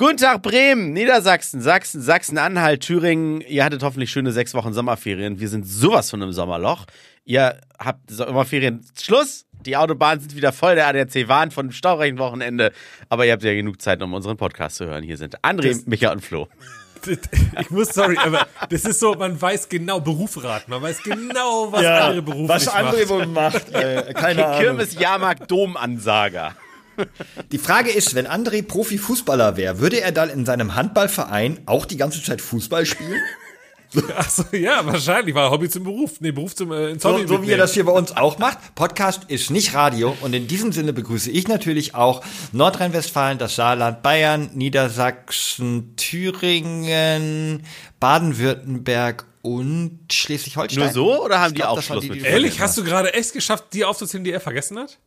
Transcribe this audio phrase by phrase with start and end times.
[0.00, 3.42] Guten Tag, Bremen, Niedersachsen, Sachsen, Sachsen-Anhalt, Thüringen.
[3.42, 5.40] Ihr hattet hoffentlich schöne sechs Wochen Sommerferien.
[5.40, 6.86] Wir sind sowas von einem Sommerloch.
[7.26, 9.44] Ihr habt Sommerferien Schluss.
[9.66, 10.74] Die Autobahnen sind wieder voll.
[10.74, 12.72] Der ADAC warnt von dem staureichen Wochenende.
[13.10, 15.02] Aber ihr habt ja genug Zeit, um unseren Podcast zu hören.
[15.04, 16.48] Hier sind André, Das- Micha und Flo.
[17.60, 21.82] Ich muss, sorry, aber das ist so, man weiß genau, Berufrat, man weiß genau, was
[21.82, 23.08] Ja, andere beruflich was andere machen.
[23.08, 24.60] wohl macht, äh, keine Ahnung.
[24.60, 26.54] Kirmes, Jahrmarkt, Domansager.
[27.52, 31.96] Die Frage ist, wenn André Profifußballer wäre, würde er dann in seinem Handballverein auch die
[31.96, 33.20] ganze Zeit Fußball spielen?
[34.16, 36.20] Achso, ja, wahrscheinlich war Hobby zum Beruf.
[36.20, 37.50] Nee, Beruf zum äh, ins So, Hobby so wie mitnehmen.
[37.50, 38.76] ihr das hier bei uns auch macht.
[38.76, 42.22] Podcast ist nicht Radio und in diesem Sinne begrüße ich natürlich auch
[42.52, 47.64] Nordrhein-Westfalen, das Saarland, Bayern, Niedersachsen, Thüringen,
[47.98, 50.84] Baden-Württemberg und Schleswig-Holstein.
[50.84, 52.84] Nur so oder haben Ich die glaub, auch Schluss die, mit die- Ehrlich, hast du
[52.84, 54.98] gerade echt geschafft, die aufzuzählen, die er vergessen hat?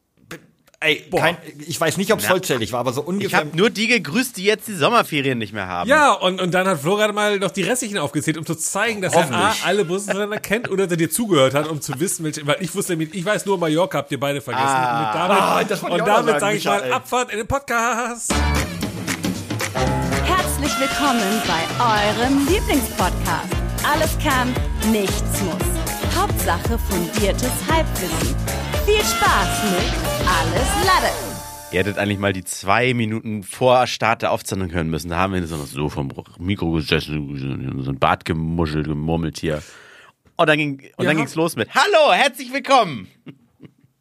[0.84, 3.40] Ey, kein, ich weiß nicht, ob es vollzählig war, aber so Ich ungefähr.
[3.40, 5.90] habe nur die gegrüßt, die jetzt die Sommerferien nicht mehr haben.
[5.90, 9.02] Ja, und, und dann hat Flo gerade mal noch die restlichen aufgezählt, um zu zeigen,
[9.02, 12.26] dass er A, alle Bundesländer kennt oder dass er dir zugehört hat, um zu wissen,
[12.26, 14.66] welche, weil ich wusste, ich weiß nur, Mallorca habt ihr beide vergessen.
[14.68, 15.08] Ah.
[15.10, 16.94] und damit, Ah, ich und damit sage ich mal, Michael.
[16.94, 18.34] Abfahrt in den Podcast.
[20.26, 23.48] Herzlich willkommen bei eurem Lieblingspodcast.
[23.90, 24.54] Alles kann,
[24.92, 26.16] nichts muss.
[26.18, 28.36] Hauptsache fundiertes Halbwissen.
[28.86, 31.14] Viel Spaß mit Alles Lade.
[31.72, 35.10] Ihr hättet eigentlich mal die zwei Minuten vor Start der Aufzeichnung hören müssen.
[35.10, 39.64] Da haben wir so, so vom Mikro gesessen, so ein Bart gemuschelt, gemurmelt hier.
[40.36, 41.14] Und dann ging und dann Ja.
[41.14, 43.08] ging's los mit Hallo, herzlich willkommen.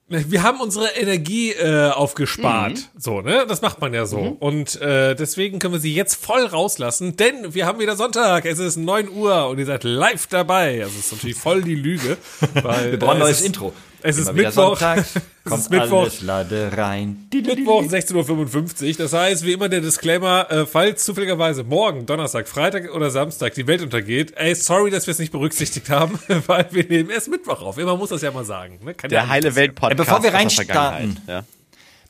[0.09, 2.73] Wir haben unsere Energie äh, aufgespart.
[2.73, 3.01] Mhm.
[3.01, 3.47] So, ne?
[3.49, 4.19] Das macht man ja so.
[4.19, 8.45] Und äh, deswegen können wir sie jetzt voll rauslassen, denn wir haben wieder Sonntag.
[8.45, 10.83] Es ist 9 Uhr und ihr seid live dabei.
[10.83, 12.19] Also es ist natürlich voll die Lüge.
[12.63, 13.73] Weil, wir brauchen ein äh, neues Intro.
[14.03, 14.77] Es ist Mittwoch.
[14.79, 15.15] Sonntags,
[15.45, 16.03] Es kommt ist Mittwoch.
[16.03, 17.29] alles lade rein.
[17.33, 18.95] Mittwoch 16.55 Uhr.
[18.99, 23.67] Das heißt, wie immer der Disclaimer, äh, falls zufälligerweise morgen, Donnerstag, Freitag oder Samstag die
[23.67, 27.63] Welt untergeht, ey, sorry, dass wir es nicht berücksichtigt haben, weil wir nehmen erst Mittwoch
[27.63, 27.79] auf.
[27.79, 28.79] Immer muss das ja mal sagen.
[28.85, 28.95] Ne?
[28.95, 29.55] Kann ja Der nicht heile.
[29.57, 29.93] Welt-Podcast.
[29.93, 31.21] Äh, bevor wir reinstarten.
[31.27, 31.45] Ja.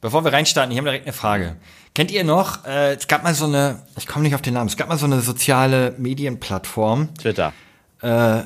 [0.00, 1.56] Bevor wir reinstarten, ich habe direkt eine Frage.
[1.94, 4.68] Kennt ihr noch, äh, es gab mal so eine, ich komme nicht auf den Namen,
[4.68, 7.14] es gab mal so eine soziale Medienplattform.
[7.16, 7.52] Twitter.
[8.00, 8.42] Äh,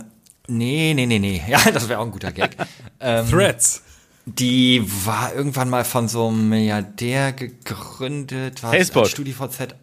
[0.48, 1.42] nee, nee, nee, nee.
[1.48, 2.56] Ja, das wäre auch ein guter Gag.
[3.00, 3.82] ähm, Threads.
[4.26, 8.62] die war irgendwann mal von so einem Milliardär gegründet.
[8.62, 9.06] War Facebook.
[9.08, 9.74] StudiVZ.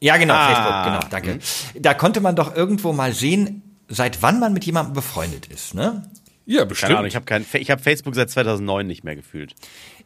[0.00, 0.48] Ja, genau, Ah.
[0.48, 1.38] Facebook, genau, danke.
[1.80, 6.02] Da konnte man doch irgendwo mal sehen, seit wann man mit jemandem befreundet ist, ne?
[6.46, 6.92] Ja, Keine bestimmt.
[6.92, 9.54] Ahnung, ich habe kein, ich hab Facebook seit 2009 nicht mehr gefühlt.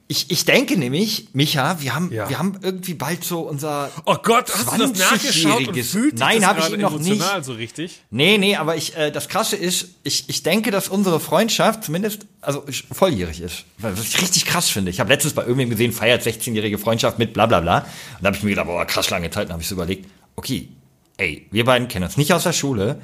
[0.06, 2.28] Ich, ich denke nämlich, Micha, wir haben, Ja.
[2.28, 6.18] wir haben irgendwie bald so unser Oh Gott, hast du das nachgeschaut und 20-jähriges fühlt
[6.18, 7.22] Nein, das hab ich ihn noch nicht.
[7.42, 8.02] so richtig?
[8.10, 12.26] Nee, nee, aber ich, äh, das Krasse ist, ich, ich denke, dass unsere Freundschaft zumindest,
[12.42, 13.64] also volljährig ist.
[13.78, 14.90] Was ich richtig krass finde.
[14.90, 17.78] Ich habe letztens bei irgendwem gesehen, feiert 16-jährige Freundschaft mit bla bla bla.
[17.78, 17.86] Und
[18.20, 19.48] da habe ich mir gedacht, boah, krass lange Zeit.
[19.48, 20.68] Dann habe ich so überlegt, okay,
[21.16, 23.00] ey, wir beiden kennen uns nicht aus der Schule,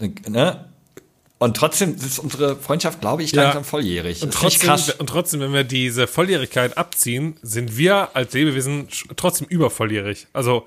[0.00, 0.64] äh, ne?
[1.38, 3.42] Und trotzdem ist unsere Freundschaft, glaube ich, Ja.
[3.44, 4.22] langsam volljährig.
[4.22, 4.90] Und ich trotzdem, krass.
[4.90, 10.28] und trotzdem, wenn wir diese Volljährigkeit abziehen, sind wir als Lebewesen trotzdem übervolljährig.
[10.32, 10.66] Also,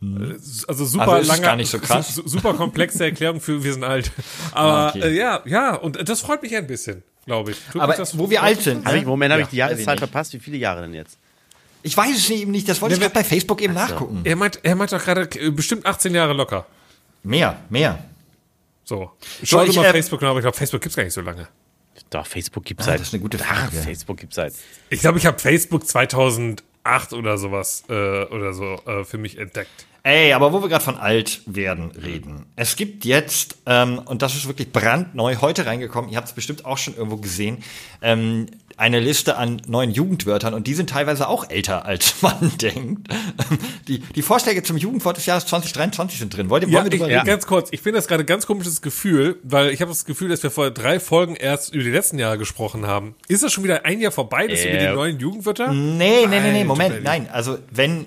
[0.00, 0.06] äh,
[0.68, 2.14] also super Also lange, gar nicht so krass?
[2.14, 4.10] su- super komplexe Erklärung für wir sind alt.
[4.52, 5.00] Aber okay.
[5.02, 7.58] äh, ja, ja, und das freut mich ein bisschen, glaube ich.
[7.70, 9.02] Tut Aber das, wo wir alt sind, ich, ne?
[9.02, 10.10] Moment, habe Ja, ich die weiß ich Jahreszeit nicht.
[10.10, 10.32] verpasst?
[10.32, 11.18] Wie viele Jahre denn jetzt?
[11.82, 14.22] Ich weiß es eben nicht, das wollte ich Wenn gerade bei Facebook eben nachgucken.
[14.24, 16.64] Er meint, er meint doch gerade äh, bestimmt 18 Jahre locker.
[17.22, 17.98] Mehr, mehr.
[18.88, 19.10] So.
[19.42, 21.20] Schau ich, du mal äh, Facebook nach, aber ich glaube, Facebook gibt's gar nicht so
[21.20, 21.48] lange.
[22.10, 23.00] Doch, Facebook gibt's Ah, seit.
[23.00, 23.76] das ist eine gute Ach, Frage.
[23.82, 24.54] Facebook gibt's seit.
[24.90, 27.92] Ich glaube, ich habe Facebook 2008 oder sowas äh,
[28.26, 29.86] oder so äh, für mich entdeckt.
[30.04, 32.46] Ey, aber wo wir gerade von alt werden reden.
[32.54, 36.64] Es gibt jetzt, ähm, und das ist wirklich brandneu, heute reingekommen, ihr habt es bestimmt
[36.64, 37.64] auch schon irgendwo gesehen,
[38.02, 38.46] ähm,
[38.78, 43.08] eine Liste an neuen Jugendwörtern und die sind teilweise auch älter, als man denkt.
[43.88, 46.50] Die, die Vorschläge zum Jugendwort des Jahres 2023 sind drin.
[46.50, 47.24] Wollt ihr, Ja, wollen wir ich, ja.
[47.24, 47.68] ganz kurz.
[47.72, 50.50] Ich finde das gerade ein ganz komisches Gefühl, weil ich habe das Gefühl, dass wir
[50.50, 53.14] vor drei Folgen erst über die letzten Jahre gesprochen haben.
[53.28, 54.88] Ist das schon wieder ein Jahr vorbei, dass wir über Äh.
[54.88, 55.72] die neuen Jugendwörter?
[55.72, 57.28] Nee, nee, nee, nee, Moment, nein.
[57.30, 58.06] Also wenn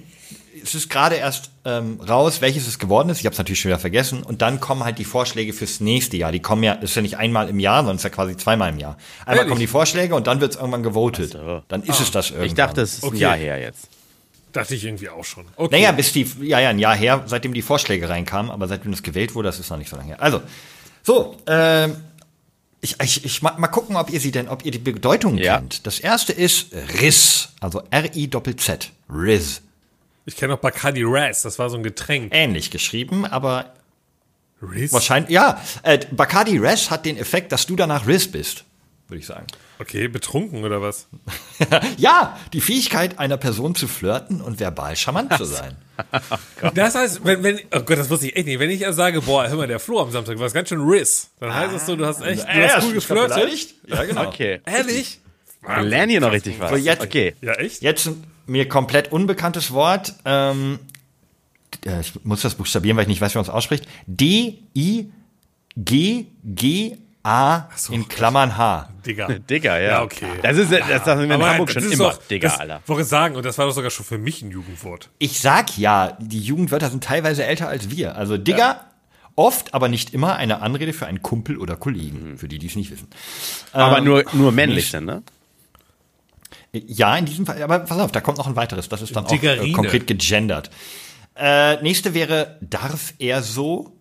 [0.63, 3.19] es ist gerade erst ähm, raus, welches es geworden ist.
[3.19, 4.23] Ich habe es natürlich schon wieder vergessen.
[4.23, 6.31] Und dann kommen halt die Vorschläge fürs nächste Jahr.
[6.31, 8.79] Die kommen ja, ist ja nicht einmal im Jahr, sondern ist ja quasi zweimal im
[8.79, 8.97] Jahr.
[9.21, 9.49] Einmal Ehrlich?
[9.49, 11.31] kommen die Vorschläge und dann wird es irgendwann gewotet.
[11.33, 11.63] so.
[11.67, 12.47] Dann ist es das irgendwann.
[12.47, 13.17] Ich dachte, es ist ein Okay.
[13.19, 13.87] Jahr her jetzt.
[14.51, 15.45] Dachte ich irgendwie auch schon.
[15.55, 15.75] Okay.
[15.75, 19.03] Naja, bis die, ja, ja, ein Jahr her, seitdem die Vorschläge reinkamen, aber seitdem das
[19.03, 20.21] gewählt wurde, das ist noch nicht so lange her.
[20.23, 20.41] Also,
[21.03, 21.95] so, ähm,
[22.81, 25.57] ich, ich, ich mal, mal gucken, ob ihr sie denn, ob ihr die Bedeutung Ja.
[25.57, 25.85] kennt.
[25.85, 26.67] Das erste ist
[26.99, 29.61] Riss, also R-I-Z-Z, Riz.
[30.29, 32.31] Ich kenne noch Bacardi Raz, das war so ein Getränk.
[32.35, 33.73] Ähnlich geschrieben, aber
[34.61, 34.93] Riz?
[34.93, 38.63] wahrscheinlich, ja, äh, Bacardi Riz hat den Effekt, dass du danach Riz bist,
[39.07, 39.47] würde ich sagen.
[39.79, 41.07] Okay, betrunken oder was?
[41.97, 45.75] ja, die Fähigkeit einer Person zu flirten und verbal charmant zu sein.
[46.75, 48.59] Das heißt, wenn, wenn, oh Gott, das wusste ich echt nicht.
[48.59, 51.31] Wenn ich ja sage, boah, hör mal, der Flo am Samstag war ganz schön Riss,
[51.41, 53.75] dann heißt es so, du hast echt, du hast cool geflirtet.
[53.85, 54.27] Ja, genau.
[54.27, 54.61] Okay.
[54.65, 55.19] Ehrlich?
[55.61, 56.69] Wir lernen hier noch richtig was.
[56.71, 57.35] So, jetzt- Okay.
[57.41, 57.81] Ja, echt?
[57.81, 60.13] Jetzt ein mir komplett unbekanntes Wort.
[60.25, 60.79] Ähm,
[61.85, 63.85] äh, ich muss das buchstabieren, weil ich nicht weiß, wie man es ausspricht.
[66.39, 68.89] D-I-G-G-A in Klammern H.
[69.05, 69.27] Digga.
[69.49, 69.89] Digga, ja.
[69.91, 70.25] Ja, okay.
[70.41, 72.09] Das ist, das sagen wir in Aber Hamburg das schon ist immer.
[72.11, 72.81] doch, Digga, das, Alter.
[72.87, 75.09] Wollte ich sagen, und das war doch sogar schon für mich ein Jugendwort.
[75.19, 78.15] Ich sag ja, die Jugendwörter sind teilweise älter als wir.
[78.15, 78.83] Also Digger,
[79.35, 82.75] oft, aber nicht immer eine Anrede für einen Kumpel oder Kollegen, für die, die es
[82.75, 83.07] nicht wissen.
[83.73, 85.23] Aber Ähm, nur, nur männlich dann, ne?
[86.73, 88.89] Ja, in diesem Fall, aber pass auf, da kommt noch ein weiteres.
[88.89, 89.73] Das ist dann auch äh, Diggerine.
[89.73, 90.69] konkret gegendert.
[91.35, 93.95] Äh, nächste wäre, darf er so?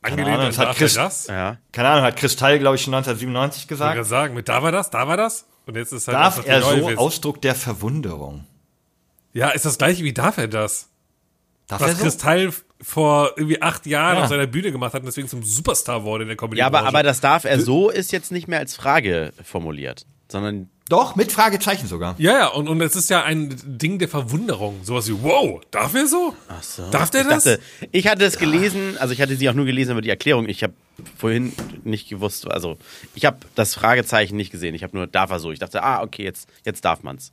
[0.00, 1.26] Angelehnt Ahnung, an das hat darf er Chris- das?
[1.28, 1.58] Ja.
[1.70, 3.94] Keine Ahnung, hat Kristall, glaube ich, schon 1997 Ich gesagt.
[3.96, 5.46] kann sagen, mit da war das, da war das.
[5.66, 6.88] Und jetzt ist halt Darf er neue so?
[6.88, 6.98] Witz.
[6.98, 8.46] Ausdruck der Verwunderung.
[9.32, 10.88] Ja, ist das gleiche wie darf er das?
[11.68, 12.02] Darf er Was so?
[12.02, 14.22] Kristall vor irgendwie acht Jahren Ja.
[14.24, 16.82] auf seiner Bühne gemacht hat und deswegen zum Superstar wurde in der comedy Ja, aber,
[16.84, 21.32] aber das darf er so ist jetzt nicht mehr als Frage formuliert, sondern Doch, mit
[21.32, 22.16] Fragezeichen sogar.
[22.18, 24.80] Ja, ja, und, und es ist ja ein Ding der Verwunderung.
[24.84, 26.34] Sowas wie, wow, darf er so?
[26.48, 26.90] Ach so.
[26.90, 27.44] Darf der ich das?
[27.44, 27.60] dachte,
[27.92, 30.62] ich hatte es gelesen, also ich hatte sie auch nur gelesen, aber die Erklärung, ich
[30.62, 30.74] habe
[31.16, 31.52] vorhin
[31.84, 32.76] nicht gewusst, also
[33.14, 35.52] ich habe das Fragezeichen nicht gesehen, ich habe nur darf er so.
[35.52, 37.32] Ich dachte, ah, okay, jetzt, jetzt darf man's.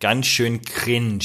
[0.00, 1.20] Ganz schön cringe.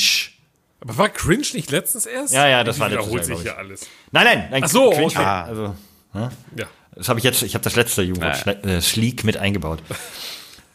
[0.80, 2.34] aber war Cringe nicht letztens erst?
[2.34, 3.81] Ja, ja, das war letztes letztes wiederholt Jahr, sich ja alles.
[4.12, 4.63] Nein, nein, nein.
[4.63, 5.06] Ach so, cringe.
[5.08, 5.18] okay.
[5.25, 5.75] Also,
[6.13, 6.68] Ja.
[6.96, 9.81] das habe ich jetzt, ich habe das letzte Jugendwort schle- äh, Sleek mit eingebaut.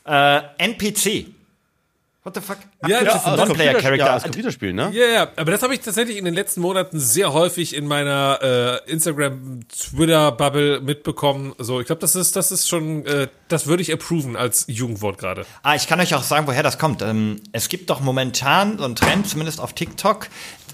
[0.05, 1.27] Äh, NPC.
[2.25, 2.59] What the fuck?
[2.87, 4.21] Ja, Abkürzung ja, für aus Non-Player ja, aus Character.
[4.21, 4.91] Computerspielen, ne?
[4.93, 8.81] Ja, ja, aber das habe ich tatsächlich in den letzten Monaten sehr häufig in meiner
[8.87, 11.53] äh, Instagram, Twitter-Bubble mitbekommen.
[11.59, 15.19] So, ich glaube, das ist, das ist schon, äh, das würde ich approven als Jugendwort
[15.19, 15.45] gerade.
[15.65, 17.03] Ah, ich kann euch auch sagen, woher das kommt.
[17.03, 20.29] Ähm, es gibt doch momentan so einen Trend, zumindest auf TikTok,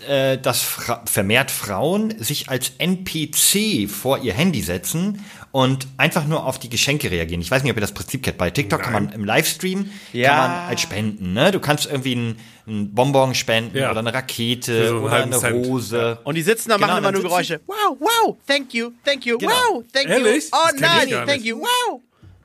[0.06, 5.24] äh, dass Fra vermehrt Frauen sich als NPC vor ihr Handy setzen
[5.58, 7.40] und einfach nur auf die Geschenke reagieren.
[7.40, 8.38] Ich weiß nicht, ob ihr das Prinzip kennt.
[8.38, 10.28] Bei TikTok kann man im Livestream Ja.
[10.28, 11.32] kann man halt spenden.
[11.32, 11.50] Ne?
[11.50, 12.38] Du kannst irgendwie einen,
[12.68, 13.90] einen Bonbon spenden Ja.
[13.90, 15.66] oder eine Rakete so oder eine Cent.
[15.66, 16.20] Rose.
[16.22, 17.60] Und die sitzen da, Genau, machen immer nur Geräusche.
[17.66, 19.50] Wow, wow, thank you, thank you, Genau.
[19.72, 20.44] wow, thank Ehrlich?
[20.44, 20.50] you.
[20.52, 22.00] Oh nein, thank you, wow.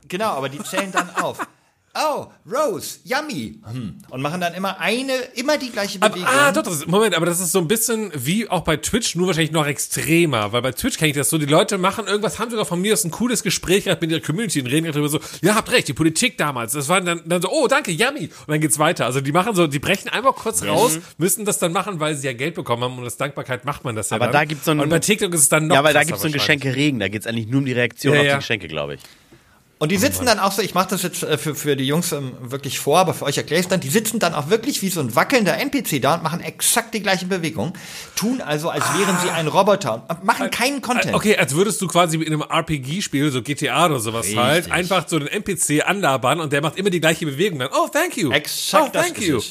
[0.07, 1.37] Genau, aber die zählen dann auf.
[1.95, 3.59] Oh, Rose, yummy.
[3.71, 3.99] Hm.
[4.09, 6.27] Und machen dann immer eine, immer die gleiche Aber, Bewegung.
[6.33, 9.15] ah, doch, das ist, Moment, aber das ist so ein bisschen wie auch bei Twitch,
[9.15, 12.39] nur wahrscheinlich noch extremer, weil bei Twitch kenne ich das so, die Leute machen irgendwas,
[12.39, 15.07] haben sogar von mir aus ein cooles Gespräch gehabt mit ihrer Community und reden darüber
[15.07, 18.21] so, ja, habt recht, die Politik damals, das war dann, dann so, oh, danke, yummy,
[18.23, 19.05] und dann geht's weiter.
[19.05, 22.25] Also die machen so, die brechen einmal kurz raus, müssen das dann machen, weil sie
[22.25, 24.33] ja Geld bekommen haben und aus Dankbarkeit macht man das ja Aber dann.
[24.33, 26.21] da gibt's so ein- Und bei TikTok ist es dann noch Ja, weil da gibt's
[26.23, 26.33] so ein.
[26.33, 26.99] Geschenke-Regen.
[26.99, 28.33] Da geht's eigentlich nur um die Reaktion Ja, auf ja.
[28.33, 29.01] die Geschenke, glaube ich.
[29.83, 32.13] Und die sitzen dann auch so, ich mache das jetzt äh, für, für die Jungs
[32.13, 34.87] ähm, wirklich vor, aber für euch erkläre ich dann, die sitzen dann auch wirklich wie
[34.87, 37.73] so ein wackelnder NPC da und machen exakt die gleiche Bewegung,
[38.15, 41.13] tun also, als wären sie ein Roboter und machen keinen Content.
[41.13, 44.41] Okay, als würdest du quasi in einem RPG-Spiel, so GTA oder sowas Richtig.
[44.41, 47.67] halt, einfach so einen NPC anlabern und der macht immer die gleiche Bewegung dann.
[47.73, 48.31] Oh, thank you.
[48.31, 49.41] Exakt oh, das thank ist you.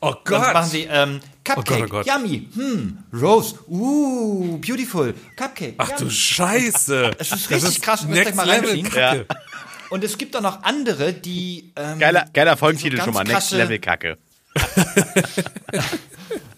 [0.00, 0.54] Oh Dann Gott.
[0.54, 2.06] machen sie ähm, Cupcake, oh Gott.
[2.06, 5.74] yummy, hm, Rose, uh, beautiful, Cupcake.
[5.76, 6.10] Ach du yummy.
[6.10, 7.10] Scheiße.
[7.18, 8.88] Es ist richtig krass, müsst ihr euch mal reinziehen.
[9.94, 13.22] Und es gibt auch noch andere, die ähm, Geiler, geiler Folgentitel so schon mal.
[13.22, 14.18] Next Level Kacke.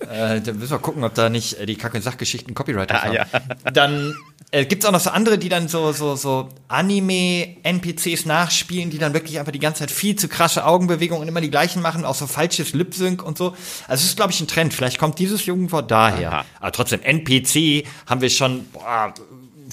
[0.09, 3.15] Äh, da müssen wir gucken, ob da nicht äh, die Kacke Sachgeschichten Copyright Ah, haben.
[3.15, 3.27] ja.
[3.73, 4.15] Dann
[4.53, 9.15] äh, gibt's auch noch so andere, die dann so so so Anime-NPCs nachspielen, die dann
[9.15, 12.15] wirklich einfach die ganze Zeit viel zu krasse Augenbewegungen und immer die gleichen machen, auch
[12.15, 13.49] so falsches Lip-Sync und so.
[13.89, 14.73] Also es ist, glaube ich, ein Trend.
[14.73, 16.33] Vielleicht kommt dieses Jugendwort daher.
[16.33, 16.45] Aha.
[16.61, 19.13] Aber trotzdem, NPC haben wir schon, boah,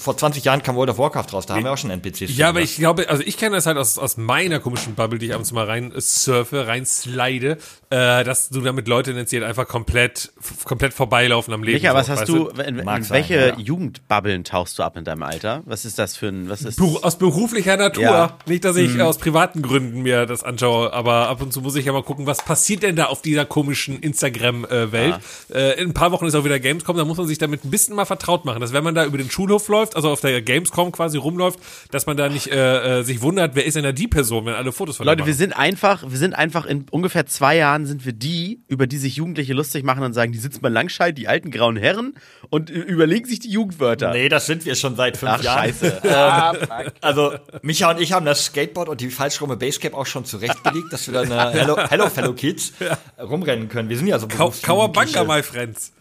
[0.04, 2.36] vor 20 Jahren kam World of Warcraft raus, da haben wir auch schon NPCs.
[2.36, 5.26] Ja, aber ich glaube, also ich kenne das halt aus, aus meiner komischen Bubble, die
[5.26, 7.58] ich ab und zu mal rein surfe, rein slide,
[7.90, 10.32] äh, dass du damit Leute nennst, die halt einfach komplett,
[10.64, 11.78] komplett vorbeilaufen am Leben.
[11.78, 13.58] Micha, so, was hast du, in, in Mag sein, welche ja.
[13.58, 15.62] Jugendbubbeln tauchst du ab in deinem Alter?
[15.64, 18.02] Was ist das für ein, was ist Beru- aus beruflicher Natur.
[18.02, 18.38] Ja.
[18.46, 21.86] Nicht, dass ich aus privaten Gründen mir das anschaue, aber ab und zu muss ich
[21.86, 25.16] ja mal gucken, was passiert denn da auf dieser komischen Instagram-Welt.
[25.52, 27.70] Äh, in ein paar Wochen ist auch wieder Gamescom, da muss man sich damit ein
[27.70, 30.42] bisschen mal vertraut machen, dass wenn man da über den Schulhof läuft, also auf der
[30.42, 31.58] Gamescom quasi rumläuft,
[31.90, 34.54] dass man da nicht äh, äh, sich wundert, wer ist denn da die Person, wenn
[34.54, 38.04] alle Fotos von Leute, wir sind einfach, wir sind einfach in ungefähr zwei Jahren sind
[38.04, 41.28] wir die, über die sich Jugendliche lustig machen und sagen, die sitzen mal Langscheid, die
[41.28, 42.14] alten grauen Herren
[42.50, 44.12] und überlegen sich die Jugendwörter.
[44.12, 45.64] Nee, das sind wir schon seit fünf Ach, Jahren.
[45.64, 46.02] scheiße.
[46.14, 46.92] ah, fuck.
[47.00, 51.06] Also, Micha und ich haben das Skateboard und die falschrumme Basecap auch schon zurechtgelegt, dass
[51.06, 52.72] wir dann äh, Hello, Hello Fellow Kids
[53.20, 53.88] rumrennen können.
[53.88, 55.24] Wir sind ja so Kau Kauerbanga, berufsjugendliche.
[55.26, 55.92] my friends.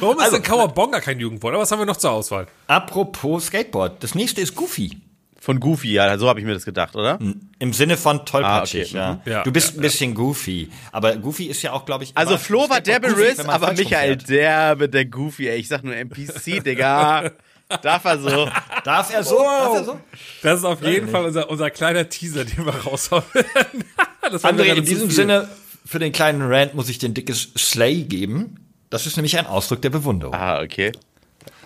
[0.00, 1.54] Warum ist Also, denn Kauerbonga kein Jugendwort?
[1.54, 2.46] Aber was haben wir noch zur Auswahl?
[2.66, 4.98] Apropos Skateboard, das nächste ist Goofy.
[5.40, 7.18] Von Goofy, ja, so habe ich mir das gedacht, oder?
[7.58, 9.32] Im Sinne von tollpatschig, Ah, okay, ja.
[9.32, 9.32] mhm.
[9.32, 10.70] Ja, Du bist ja, ein bisschen goofy.
[10.92, 12.12] Aber goofy ist ja auch, glaube ich.
[12.14, 14.28] Also Flo war der goofy, Riss, wenn man aber Michael rumfährt.
[14.30, 15.58] der mit der Goofy, ey.
[15.58, 17.32] Ich sag nur NPC, Digga.
[17.82, 18.48] Darf er so.
[18.84, 19.38] Darf er so?
[19.42, 20.00] Darf er so?
[20.42, 23.24] Das ist auf jeden Fall unser, unser kleiner Teaser, den wir raushauen.
[23.34, 25.16] mir André, in diesem viel.
[25.16, 25.48] Sinne,
[25.84, 28.61] für den kleinen Rant muss ich den dickes Slay geben.
[28.92, 30.34] Das ist nämlich ein Ausdruck der Bewunderung.
[30.34, 30.92] Ah, okay.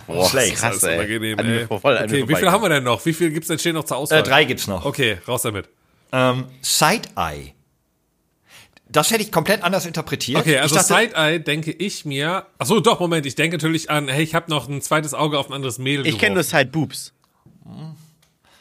[0.06, 0.50] Boah, Slay.
[0.52, 0.96] krass, Das ist ey.
[0.96, 1.66] unangenehm, An mir ey.
[1.66, 3.04] voll okay, wie viel haben wir denn noch?
[3.04, 4.20] Wie viel gibt's denn stehen noch zur Auswahl?
[4.20, 4.84] Äh, drei gibt's noch.
[4.84, 5.68] Okay, raus damit.
[6.12, 7.52] Ähm, Side-Eye.
[8.88, 10.38] Das hätte ich komplett anders interpretiert.
[10.38, 12.46] Okay, also Side-Eye denke ich mir.
[12.58, 15.36] Ach so, doch, Moment, ich denke natürlich an, hey, ich habe noch ein zweites Auge
[15.36, 16.58] auf ein anderes Mädel Ich kenne nur geworfen.
[16.68, 16.70] Side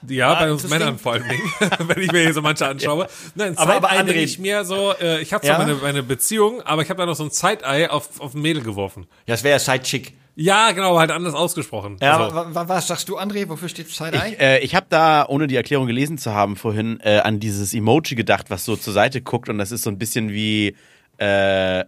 [0.10, 0.68] Ja, bei uns.
[0.70, 1.24] Männern vor allem,
[1.88, 3.08] wenn ich mir hier so manche anschaue.
[3.36, 5.66] Nein, Aber- aber André- ich mir so, äh, ich habe zwar Ja?
[5.66, 8.62] meine, meine Beziehung, aber ich habe da noch so ein Side-Eye auf, auf ein Mädel
[8.64, 9.08] geworfen.
[9.28, 10.14] Ja, das wäre ja Side-Chick.
[10.38, 11.96] Ja, genau, halt anders ausgesprochen.
[12.02, 13.48] Ja, Also, wa- wa- was sagst du, André?
[13.48, 14.34] Wofür steht Side-Eye?
[14.34, 17.74] Ich, äh, ich habe da, ohne die Erklärung gelesen zu haben vorhin, äh, an dieses
[17.74, 20.76] Emoji gedacht, was so zur Seite guckt und das ist so ein bisschen wie
[21.18, 21.86] äh,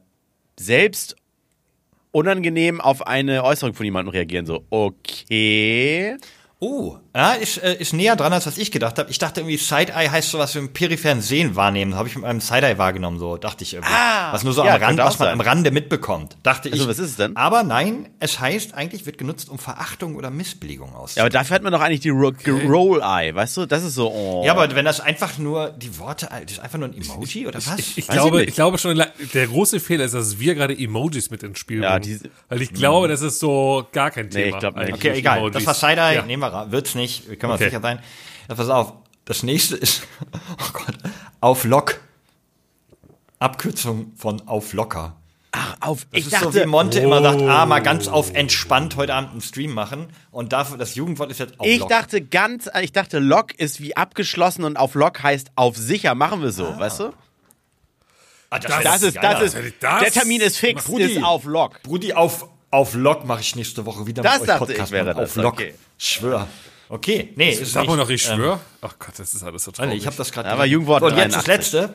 [0.57, 1.17] selbst
[2.11, 4.45] unangenehm auf eine Äußerung von jemandem reagieren.
[4.45, 6.15] So, okay.
[6.59, 9.09] Oh, ja, ist, äh, ist näher dran, als was ich gedacht habe.
[9.09, 11.95] Ich dachte irgendwie, Side-Eye heißt sowas wie im peripheren Sehen wahrnehmen.
[11.95, 13.91] Habe ich mit meinem Side-Eye wahrgenommen, so dachte ich irgendwie.
[13.93, 16.89] Ah, was nur so ja, am Rand, was man am Rande mitbekommt, dachte Also, ich.
[16.89, 17.35] was ist es denn?
[17.35, 21.33] Aber nein, es heißt eigentlich, wird genutzt, um Verachtung oder Missbilligung Ja, aber auszudrücken.
[21.33, 23.65] dafür hat man doch eigentlich die Ro Roll-Eye, weißt du?
[23.65, 24.43] Das ist so, oh.
[24.45, 27.57] Ja, aber wenn das einfach nur die Worte, das ist einfach nur ein Emoji oder
[27.65, 27.79] was?
[27.79, 29.01] ich, Weiß glaube, ich ich, glaube schon,
[29.33, 32.03] der große Fehler ist, dass wir gerade Emojis mit ins Spiel Ja, bringen.
[32.03, 34.55] diese- Weil ich glaube, das ist so gar kein Thema.
[34.55, 34.93] ich glaub nicht.
[34.93, 35.37] Okay, egal.
[35.39, 35.53] Emojis.
[35.55, 36.21] Das war Side-Eye, Ja.
[36.23, 37.69] nehmen wir Wird's nicht, wir können uns Okay.
[37.69, 37.99] sicher sein.
[38.49, 38.93] Ja, pass auf.
[39.25, 40.95] Das nächste ist, oh Gott,
[41.41, 41.99] auf Lock.
[43.39, 45.15] Abkürzung von auf locker.
[45.79, 48.95] auf, Das ich ist so dachte, wie Monte immer sagt, ah, mal ganz auf entspannt
[48.95, 50.07] heute Abend einen Stream machen.
[50.31, 51.89] Und dafür, das Jugendwort ist jetzt auf ich Lock.
[51.89, 56.41] dachte ganz, ich dachte, Lock ist wie abgeschlossen und auf Lock heißt auf sicher, machen
[56.41, 57.13] wir so, weißt du?
[58.49, 61.03] ah, Das ist, das ist, das- der Termin ist fix, Brudi.
[61.03, 61.83] ist auf Lock.
[61.83, 64.91] Brudi, auf, auf Lock mache ich nächste Woche wieder Das mit euch dachte Podcast ich,
[64.93, 65.53] wäre das, Auf Lock.
[65.53, 65.75] okay.
[65.99, 66.47] Schwör.
[66.89, 68.03] Okay, nee, ist Sag mal nicht.
[68.03, 68.59] noch, ich Ähm, schwöre.
[68.81, 69.95] Ach Gott, das ist alles so traurig.
[69.97, 70.49] ich habe das gerade.
[70.49, 71.47] Aber Jugendwort Und jetzt das 83.
[71.81, 71.93] letzte.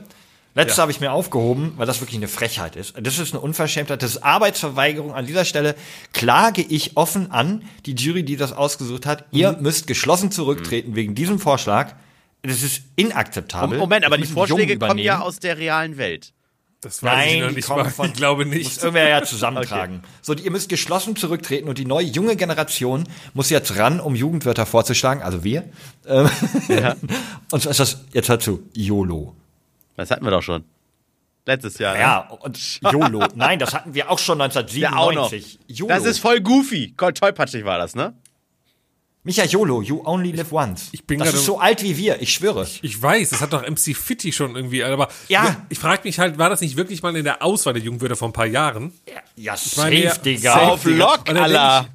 [0.54, 0.82] Letzte Ja.
[0.82, 2.92] habe ich mir aufgehoben, weil das wirklich eine Frechheit ist.
[3.00, 4.02] Das ist eine Unverschämtheit.
[4.02, 5.14] Das ist Arbeitsverweigerung.
[5.14, 5.74] An dieser Stelle
[6.12, 9.24] klage ich offen an die Jury, die das ausgesucht hat.
[9.30, 9.62] Ihr Mhm.
[9.62, 11.94] müsst geschlossen zurücktreten wegen diesem Vorschlag.
[12.42, 13.78] Das ist inakzeptabel.
[13.78, 16.34] Moment, aber die Das Vorschläge kommen ja aus der realen Welt.
[16.82, 17.84] Das weiß ich Nein, noch die nicht mal.
[17.90, 18.78] von- Ich glaube Muss nicht.
[18.82, 20.02] irgendwer ja zusammentragen.
[20.20, 24.66] So, ihr müsst geschlossen zurücktreten und die neue junge Generation muss jetzt ran, um Jugendwörter
[24.66, 25.64] vorzuschlagen, also wir.
[26.06, 26.28] Ähm,
[27.50, 29.34] und so ist das, jetzt hör zu, YOLO.
[29.96, 30.64] Das hatten wir doch schon.
[31.44, 31.94] Letztes Jahr.
[31.94, 32.00] ne?
[32.00, 33.24] Ja, und YOLO.
[33.34, 34.46] Nein, das hatten wir auch schon Ja,
[34.96, 35.32] auch noch.
[35.32, 35.58] 1997.
[35.66, 35.88] YOLO.
[35.88, 36.94] Das ist voll goofy.
[36.96, 38.12] Tollpatschig war das, ne?
[39.24, 40.88] Micha YOLO, you only live once.
[40.90, 42.66] ich bin das ist so alt wie wir, ich schwöre.
[42.82, 45.64] Ich weiß, das hat doch MC Fitti schon irgendwie, aber Ja.
[45.68, 48.28] ich frage mich halt, war das nicht wirklich mal in der Auswahl der Jugendwörter vor
[48.28, 48.92] ein paar Jahren?
[49.36, 50.52] Ja, meine, ja, safe, Digga.
[50.54, 50.66] safe.
[50.72, 51.88] Auf Lock, Und dann Alter.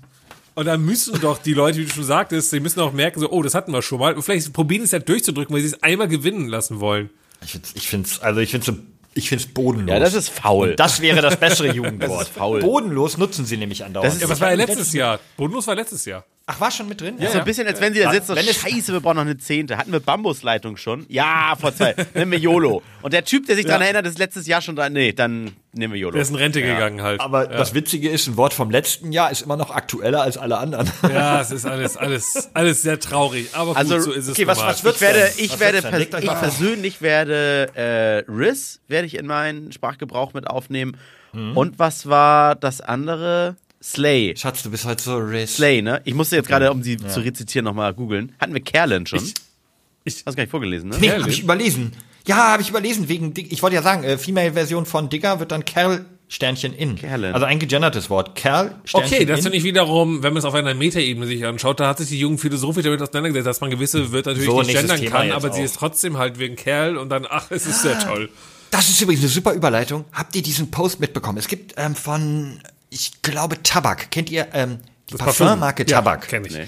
[0.55, 3.29] Und da müssen doch die Leute, wie du schon sagtest, die müssen auch merken, so,
[3.29, 4.13] oh, das hatten wir schon mal.
[4.15, 7.09] Und vielleicht probieren es ja durchzudrücken, weil sie es einmal gewinnen lassen wollen.
[7.43, 8.71] Ich find's, ich find's, also ich find's,
[9.13, 9.93] ich find's bodenlos.
[9.93, 10.69] Ja, das ist faul.
[10.71, 12.09] Und das wäre das bessere Jugendwort.
[12.19, 12.61] Das ist faul.
[12.61, 14.07] Bodenlos nutzen sie nämlich andauernd.
[14.07, 15.19] Das ist- Ja, was war ja letztes Jahr?
[15.35, 16.23] Bodenlos war letztes Jahr.
[16.49, 17.15] Ach, war schon mit drin?
[17.19, 19.77] so ein bisschen, als wenn sie da Wenn es- scheiße, wir brauchen noch eine Zehnte.
[19.77, 21.05] Hatten wir Bambusleitung schon?
[21.09, 21.93] Ja, vor zwei.
[22.13, 22.81] nehmen wir YOLO.
[23.01, 24.89] Und der Typ, der sich daran erinnert, ist letztes Jahr schon da.
[24.89, 26.13] Nee, dann nehmen wir YOLO.
[26.13, 27.19] Der ist in Rente gegangen halt.
[27.19, 30.57] Aber das Witzige ist, ein Wort vom letzten Jahr ist immer noch aktueller als alle
[30.57, 30.89] anderen.
[31.11, 33.49] ja, es ist alles, alles, alles sehr traurig.
[33.51, 35.81] Aber gut, Also, so ist es okay, was- was wird- ich werde, ich Was werde,
[35.81, 37.67] pers ich persönlich werde
[38.25, 40.95] äh, Riz werde ich in meinen Sprachgebrauch mit aufnehmen.
[41.33, 43.57] Und was war das andere?
[43.81, 44.33] Slay.
[44.35, 45.55] Schatz, du bist heute so risk.
[45.57, 46.01] Slay, ne?
[46.03, 48.33] Ich musste jetzt gerade, um sie zu rezitieren, nochmal googeln.
[48.39, 49.19] Hatten wir Kerlen schon?
[49.19, 49.33] Ich-
[50.03, 50.97] ich- Hast gar nicht vorgelesen, ne?
[50.99, 51.21] Nee, Ehrlich?
[51.23, 51.91] habe ich überlesen.
[52.27, 53.07] Ja, habe ich überlesen.
[53.07, 56.95] Wegen, ich wollte ja sagen, äh, Female-Version von Digger wird dann Kerl Sternchen in.
[56.95, 57.33] Kerlin.
[57.33, 58.35] Also ein gegendertes Wort.
[58.35, 59.43] Kerl Sternchen Okay, das in.
[59.43, 62.19] finde ich wiederum, wenn man es auf einer Metaebene sich anschaut, da hat sich die
[62.19, 65.53] jungen Philosophisch damit auseinandergesetzt, dass man gewisse Wörter natürlich So, nicht gendern Thema kann, aber
[65.53, 65.65] sie auch.
[65.65, 68.29] ist trotzdem halt wegen Kerl und dann, ach, es ist sehr toll.
[68.71, 70.03] Das ist übrigens eine super Überleitung.
[70.11, 71.37] Habt ihr diesen Post mitbekommen?
[71.37, 74.11] Es gibt ähm, von, ich glaube, Tabak.
[74.11, 74.79] Kennt ihr ähm,
[75.09, 76.27] die Parfummarke Ja, Tabak?
[76.27, 76.53] kenn ich.
[76.53, 76.67] Nee.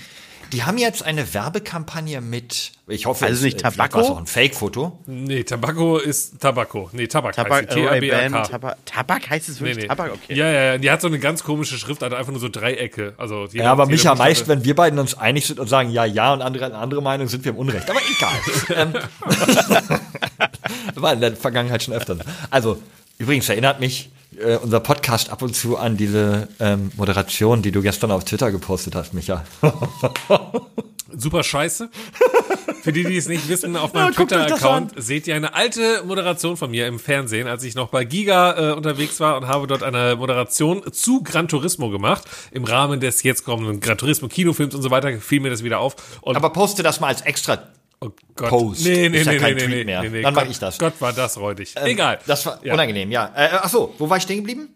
[0.52, 4.18] Die haben jetzt eine Werbekampagne mit, ich hoffe, Also es, nicht äh, war es auch
[4.18, 5.00] ein Fake-Foto.
[5.06, 6.90] Nee, Tabakko ist Tabakko.
[6.92, 7.86] Nee, Tabak, Tabak, heißt sie.
[7.86, 8.76] Ray-Ban, T-A-B-A-K.
[8.84, 9.88] Tabak, heißt es Nee, wirklich nee.
[9.90, 10.12] Tabak?
[10.14, 10.34] Okay.
[10.34, 10.78] Ja, ja, ja.
[10.80, 13.14] Die hat so eine ganz komische Schrift, also einfach nur so Dreiecke.
[13.18, 15.92] Also Ja, aber jeder Micha, Buchstabe- meist, wenn wir beiden uns einig sind und sagen
[15.92, 17.88] ja, ja und andere eine andere Meinung, sind wir im Unrecht.
[17.88, 18.40] Aber egal.
[18.76, 20.00] ähm,
[20.96, 22.16] war in der Vergangenheit schon öfter.
[22.16, 22.22] so.
[22.50, 22.82] Also,
[23.20, 24.10] übrigens erinnert mich
[24.40, 28.52] äh, unser Podcast ab und zu an diese ähm, Moderation, die du gestern auf Twitter
[28.52, 29.44] gepostet hast, Micha.
[31.16, 31.90] Super scheiße.
[32.82, 36.56] Für die, die es nicht wissen, auf meinem Ja, Twitter-Account seht ihr eine alte Moderation
[36.56, 39.84] von mir im Fernsehen, als ich noch bei Giga äh, unterwegs war und habe dort
[39.84, 42.24] eine Moderation zu Gran Turismo gemacht.
[42.52, 45.80] Im Rahmen des jetzt kommenden Gran Turismo Kinofilms und so weiter fiel mir das wieder
[45.80, 45.96] auf.
[46.22, 47.64] Und Aber poste das mal als extra.
[48.02, 48.50] Oh Gott.
[48.50, 48.86] Post.
[48.86, 50.02] Nee, nee, Ist ja nee, kein nee, Tweet nee, mehr.
[50.04, 50.22] nee, nee.
[50.22, 50.78] Dann Gott, ich das.
[50.78, 51.74] Gott, war das räudig.
[51.78, 52.20] Ähm, Egal.
[52.28, 52.74] Das war Ja.
[52.74, 53.32] unangenehm, ja.
[53.36, 54.70] Äh, ach so, wo war ich stehen geblieben?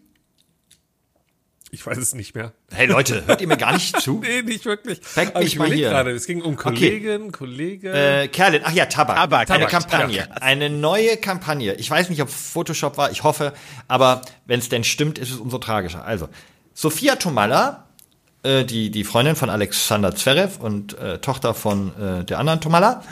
[1.70, 2.52] Ich weiß es nicht mehr.
[2.72, 4.20] Hey Leute, hört ihr mir gar nicht zu?
[4.20, 5.00] Nee, nicht wirklich.
[5.16, 5.88] Aber mich ich mal hier.
[5.88, 7.92] gerade, es ging um Kollegen, Kollege.
[7.92, 9.16] Äh, Kerlin, ach ja, Tabak.
[9.16, 10.16] Tabak, Eine Tabak, Kampagne.
[10.18, 10.24] ja.
[10.40, 11.74] Eine neue Kampagne.
[11.74, 13.52] Ich weiß nicht, ob Photoshop war, ich hoffe,
[13.88, 16.04] aber wenn es denn stimmt, ist es umso tragischer.
[16.04, 16.28] Also,
[16.74, 17.83] Sophia Tomalla,
[18.44, 23.02] äh, die, die Freundin von Alexander Zverev und äh, Tochter von äh, der anderen Tomalla,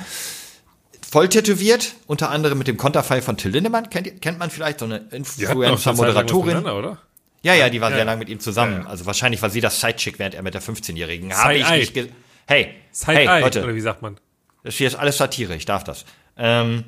[1.08, 4.84] voll tätowiert, unter anderem mit dem Konterfei von Till Lindemann, kennt, kennt man vielleicht, so
[4.86, 6.64] eine lang Influencer-Moderatorin.
[6.66, 6.98] oder?
[7.42, 7.96] Ja, ja, die war Ja.
[7.96, 8.72] sehr lange mit ihm zusammen.
[8.74, 8.86] Ja, ja.
[8.86, 11.34] Also wahrscheinlich war sie das Sidechick, während er mit der 15-Jährigen.
[11.36, 12.08] Habe ich nicht ge
[12.46, 14.16] Hey, Side hey, Eye, Leute, oder wie sagt man?
[14.64, 16.04] das hier ist alles Satire, ich darf das.
[16.36, 16.84] Ähm,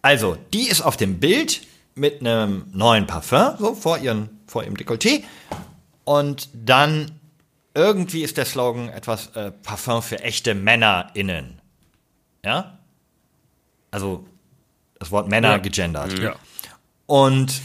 [0.00, 1.60] also, die ist auf dem Bild
[1.94, 5.22] mit einem neuen Parfum, so vor, ihren, vor ihrem Dekolleté.
[6.04, 7.10] Und dann
[7.74, 11.60] irgendwie ist der Slogan etwas äh, Parfum für echte MännerInnen.
[12.44, 12.78] Ja?
[13.90, 14.26] Also,
[14.98, 15.58] das Wort Männer Ja.
[15.58, 16.18] gegendert.
[16.18, 16.36] Ja.
[17.06, 17.60] Und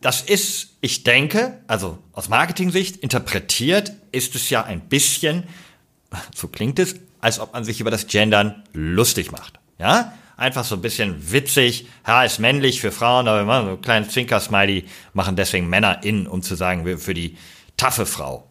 [0.00, 5.44] das ist, ich denke, also aus Marketing-Sicht interpretiert, ist es ja ein bisschen,
[6.34, 9.58] so klingt es, als ob man sich über das Gendern lustig macht.
[9.78, 10.12] Ja?
[10.36, 13.82] Einfach so ein bisschen witzig, ja, ist männlich für Frauen, aber wir machen so einen
[13.82, 17.36] kleinen Zwinker-Smiley, machen deswegen Männer in, um zu sagen, für die
[17.76, 18.47] taffe Frau.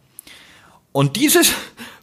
[0.98, 1.52] Und dieses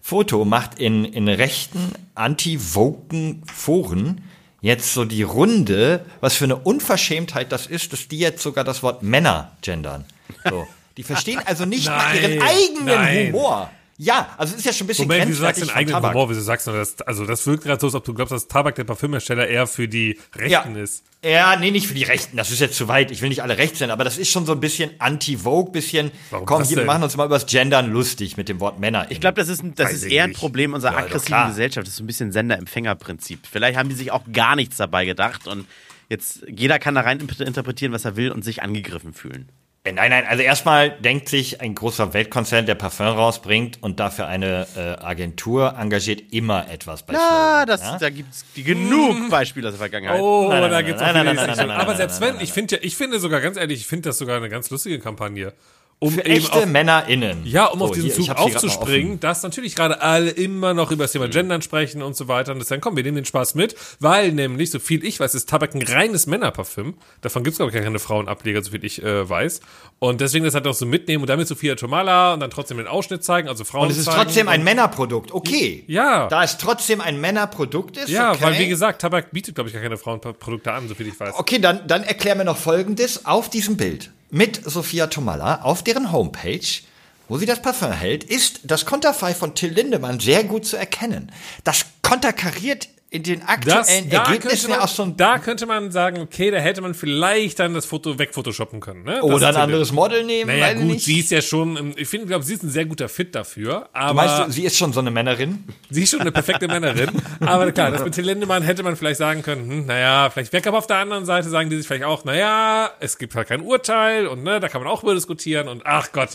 [0.02, 4.24] Foto macht in, in rechten, anti-woken Foren
[4.62, 8.84] jetzt so die Runde, was für eine Unverschämtheit das ist, dass die jetzt sogar das
[8.84, 10.06] Wort Männer gendern.
[10.50, 10.66] So.
[10.96, 13.28] Die verstehen also nicht mal ihren Nein, eigenen nein.
[13.34, 13.70] Humor.
[13.98, 16.02] Ja, also es ist ja schon ein bisschen Moment, wieso sagst du den eigenen.
[16.02, 16.30] Humor?
[16.30, 17.02] Wieso sagst du das?
[17.02, 19.90] Also, das wirkt gerade so, als ob du glaubst, dass Tabak, der Parfümhersteller, eher für
[19.90, 20.62] die Ja.
[20.62, 21.04] Rechten ist.
[21.26, 22.38] Ja, nee, nicht für die Rechten.
[22.38, 23.10] Das ist jetzt zu weit.
[23.10, 26.12] Ich will nicht alle rechts sein, aber das ist schon so ein bisschen anti-Vogue, bisschen,
[26.30, 29.08] Warum komm, hier, wir machen uns mal übers Gendern lustig mit dem Wort Männer.
[29.10, 30.34] Ich glaube, das ist, ein, das Weiß ist eher ein.
[30.34, 31.48] Problem unserer Ja, aggressiven.
[31.48, 31.88] Gesellschaft.
[31.88, 33.40] Das ist so ein bisschen Sender-Empfänger-Prinzip.
[33.52, 35.66] Vielleicht haben die sich auch gar nichts dabei gedacht und
[36.10, 39.50] jetzt jeder kann da rein inter- interpretieren, was er will und sich angegriffen fühlen.
[39.86, 44.28] Äh, Nein, nein, also erstmal denkt sich ein großer Weltkonzern, der Parfum rausbringt und dafür
[44.28, 47.98] eine äh, Agentur engagiert, immer etwas bei Ja, Slogan, das, ja?
[48.00, 50.20] da gibt es Genug Beispiele aus der Vergangenheit.
[50.20, 51.58] Oh, Nein, nein, da nein, gibt's auch nein, viele nein, Sachen.
[51.58, 54.10] nein, nein, Aber selbst wenn, ich finde ja, ich finde sogar ganz ehrlich, ich finde
[54.10, 55.54] das sogar eine ganz lustige Kampagne.
[55.98, 57.46] Um Für echte auf, MännerInnen.
[57.46, 61.06] ja, um auf So, diesen hier, Zug aufzuspringen, dass natürlich gerade alle immer noch über
[61.06, 62.52] das Thema Gendern sprechen und so weiter.
[62.52, 65.34] Und das dann, komm, wir nehmen den Spaß mit, weil nämlich, so viel ich weiß,
[65.34, 66.96] ist Tabak ein reines Männerparfüm.
[67.22, 69.62] Davon gibt's glaube ich, gar keine Frauenableger, so viel ich äh, weiß.
[70.00, 72.88] Und deswegen das halt auch so mitnehmen und damit Sophia Tomala und dann trotzdem den
[72.88, 75.86] Ausschnitt zeigen, also Frauen Und es ist zeigen trotzdem ein Männerprodukt, okay.
[75.88, 76.28] Ja.
[76.28, 78.44] Da es trotzdem ein Männerprodukt ist, Ja, okay.
[78.44, 81.36] weil wie gesagt, Tabak bietet, glaube ich, gar keine Frauenprodukte an, so viel ich weiß.
[81.36, 83.26] Okay, dann, dann erklär mir noch Folgendes.
[83.26, 86.82] Auf diesem Bild mit Sophia Tomalla auf deren Homepage,
[87.28, 91.32] wo sie das Parfum hält, ist das Konterfei von Till Lindemann sehr gut zu erkennen.
[91.64, 95.38] Das konterkariert in den Das, aktuellen da, könnte Ergebnissen ja man, auch so ein da
[95.40, 99.04] könnte man sagen, okay, da hätte man vielleicht dann das Foto wegphotoshoppen können.
[99.04, 99.16] Ne?
[99.16, 101.06] Das oder ein ja- anderes Model nehmen, Naja, gut, nicht.
[101.06, 103.88] sie ist ja schon, ähm, ich finde, glaube, sie ist ein sehr guter Fit dafür.
[103.94, 105.64] Aber Meinst du, sie ist schon so eine Männerin?
[105.90, 107.10] sie ist schon eine perfekte Männerin.
[107.40, 110.66] Aber klar, das mit Till Lindemann hätte man vielleicht sagen können, hm, naja, vielleicht weg.
[110.68, 113.62] Aber auf der anderen Seite sagen die sich vielleicht auch, naja, es gibt halt kein
[113.62, 116.32] Urteil und ne, da kann man auch über diskutieren und ach Gott.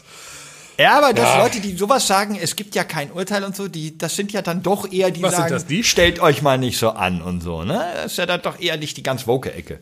[0.80, 3.96] Ja, aber dass Leute, die sowas sagen, es gibt ja kein Urteil und so, die,
[3.98, 5.84] das sind ja dann doch eher die Was sind sagen, das, die?
[5.84, 7.92] stellt euch mal nicht so an und so, ne?
[7.96, 9.80] Das ist ja dann doch eher nicht die ganz woke Ecke.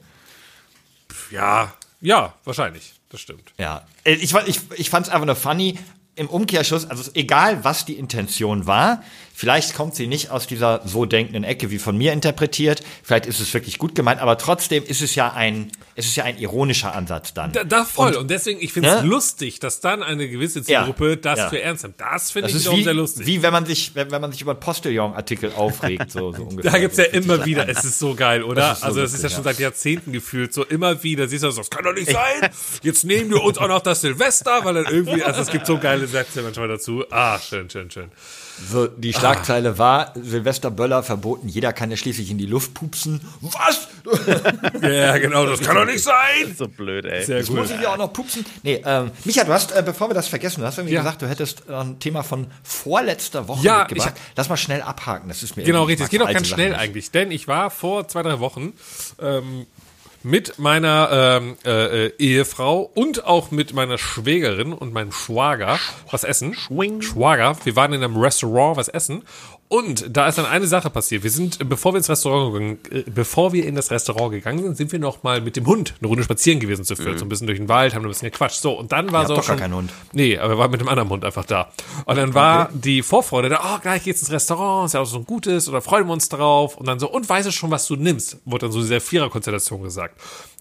[1.30, 2.92] Ja, ja, wahrscheinlich.
[3.10, 3.52] Das stimmt.
[3.58, 5.78] Ja, Äh, ich, ich, ich fand es einfach nur funny.
[6.14, 9.04] Im Umkehrschluss, also egal was die Intention war,
[9.38, 13.38] vielleicht kommt sie nicht aus dieser so denkenden Ecke wie von mir interpretiert, vielleicht ist
[13.38, 16.92] es wirklich gut gemeint, aber trotzdem ist es ja ein, es ist ja ein ironischer
[16.92, 17.52] Ansatz dann.
[17.52, 18.16] Da, da voll.
[18.16, 19.08] Und, deswegen, ich finde es Ne?
[19.08, 21.48] lustig, dass dann eine gewisse Ja, Zielgruppe das ja.
[21.50, 22.00] für ernst nimmt.
[22.00, 23.26] Das finde ich ist wie, sehr lustig.
[23.26, 26.72] wie wenn man sich, wenn, wenn man sich über einen Postillon-Artikel aufregt, so, so ungefähr.
[26.72, 28.62] Da gibt's ja immer wieder, es ist so geil, oder?
[28.62, 29.44] Das so also das ist ja schon ja.
[29.44, 32.50] seit Jahrzehnten gefühlt so immer wieder, siehst du, das kann doch nicht sein.
[32.82, 35.78] Jetzt nehmen wir uns auch noch das Silvester, weil dann irgendwie, also es gibt so
[35.78, 37.04] geile Sätze manchmal dazu.
[37.10, 38.10] Ah, schön, schön, schön.
[38.70, 43.20] So, die Schlagzeile war, Silvester Böller verboten, jeder kann ja schließlich in die Luft pupsen.
[43.40, 43.88] Was?
[44.82, 46.54] Ja, genau, das kann doch nicht sein.
[46.56, 47.24] So blöd, ey.
[47.24, 47.58] Sehr Jetzt gut.
[47.58, 48.44] muss ich ja auch noch pupsen.
[48.62, 51.02] Nee, ähm, Micha, du hast, äh, bevor wir das vergessen, du hast irgendwie Ja.
[51.02, 54.14] gesagt, du hättest äh, ein Thema von vorletzter Woche Ja, mitgebracht.
[54.16, 56.04] ich Lass mal schnell abhaken, das ist mir Genau, richtig.
[56.04, 56.90] Es geht auch ganz alte schnell Sachen nicht.
[56.90, 58.72] eigentlich, denn ich war vor zwei, drei Wochen
[59.20, 59.66] ähm,
[60.28, 65.78] mit meiner ähm, äh, äh, Ehefrau und auch mit meiner Schwägerin und meinem Schwager
[66.10, 66.52] was essen.
[66.52, 67.00] Schwing.
[67.00, 67.56] Schwager.
[67.64, 69.22] Wir waren in einem Restaurant was essen
[69.68, 71.22] Und da ist dann eine Sache passiert.
[71.22, 74.76] Wir sind, bevor wir ins Restaurant gegangen, äh, bevor wir in das Restaurant gegangen sind,
[74.78, 77.28] sind wir noch mal mit dem Hund eine Runde spazieren gewesen zu viert, so ein
[77.28, 78.60] bisschen durch den Wald, haben ein bisschen gequatscht.
[78.60, 79.92] So, und dann war Ihr so doch gar schon, keinen Hund.
[80.12, 81.70] Nee, aber wir waren mit dem anderen Hund einfach da.
[82.06, 85.18] Und dann war die Vorfreude da, oh, gleich geht's ins Restaurant, ist ja auch so
[85.18, 86.78] ein gutes, oder freuen wir uns drauf.
[86.78, 88.38] Und dann so, und weißt du schon, was du nimmst?
[88.46, 90.18] Wurde dann so dieser Vierer-Konstellation gesagt.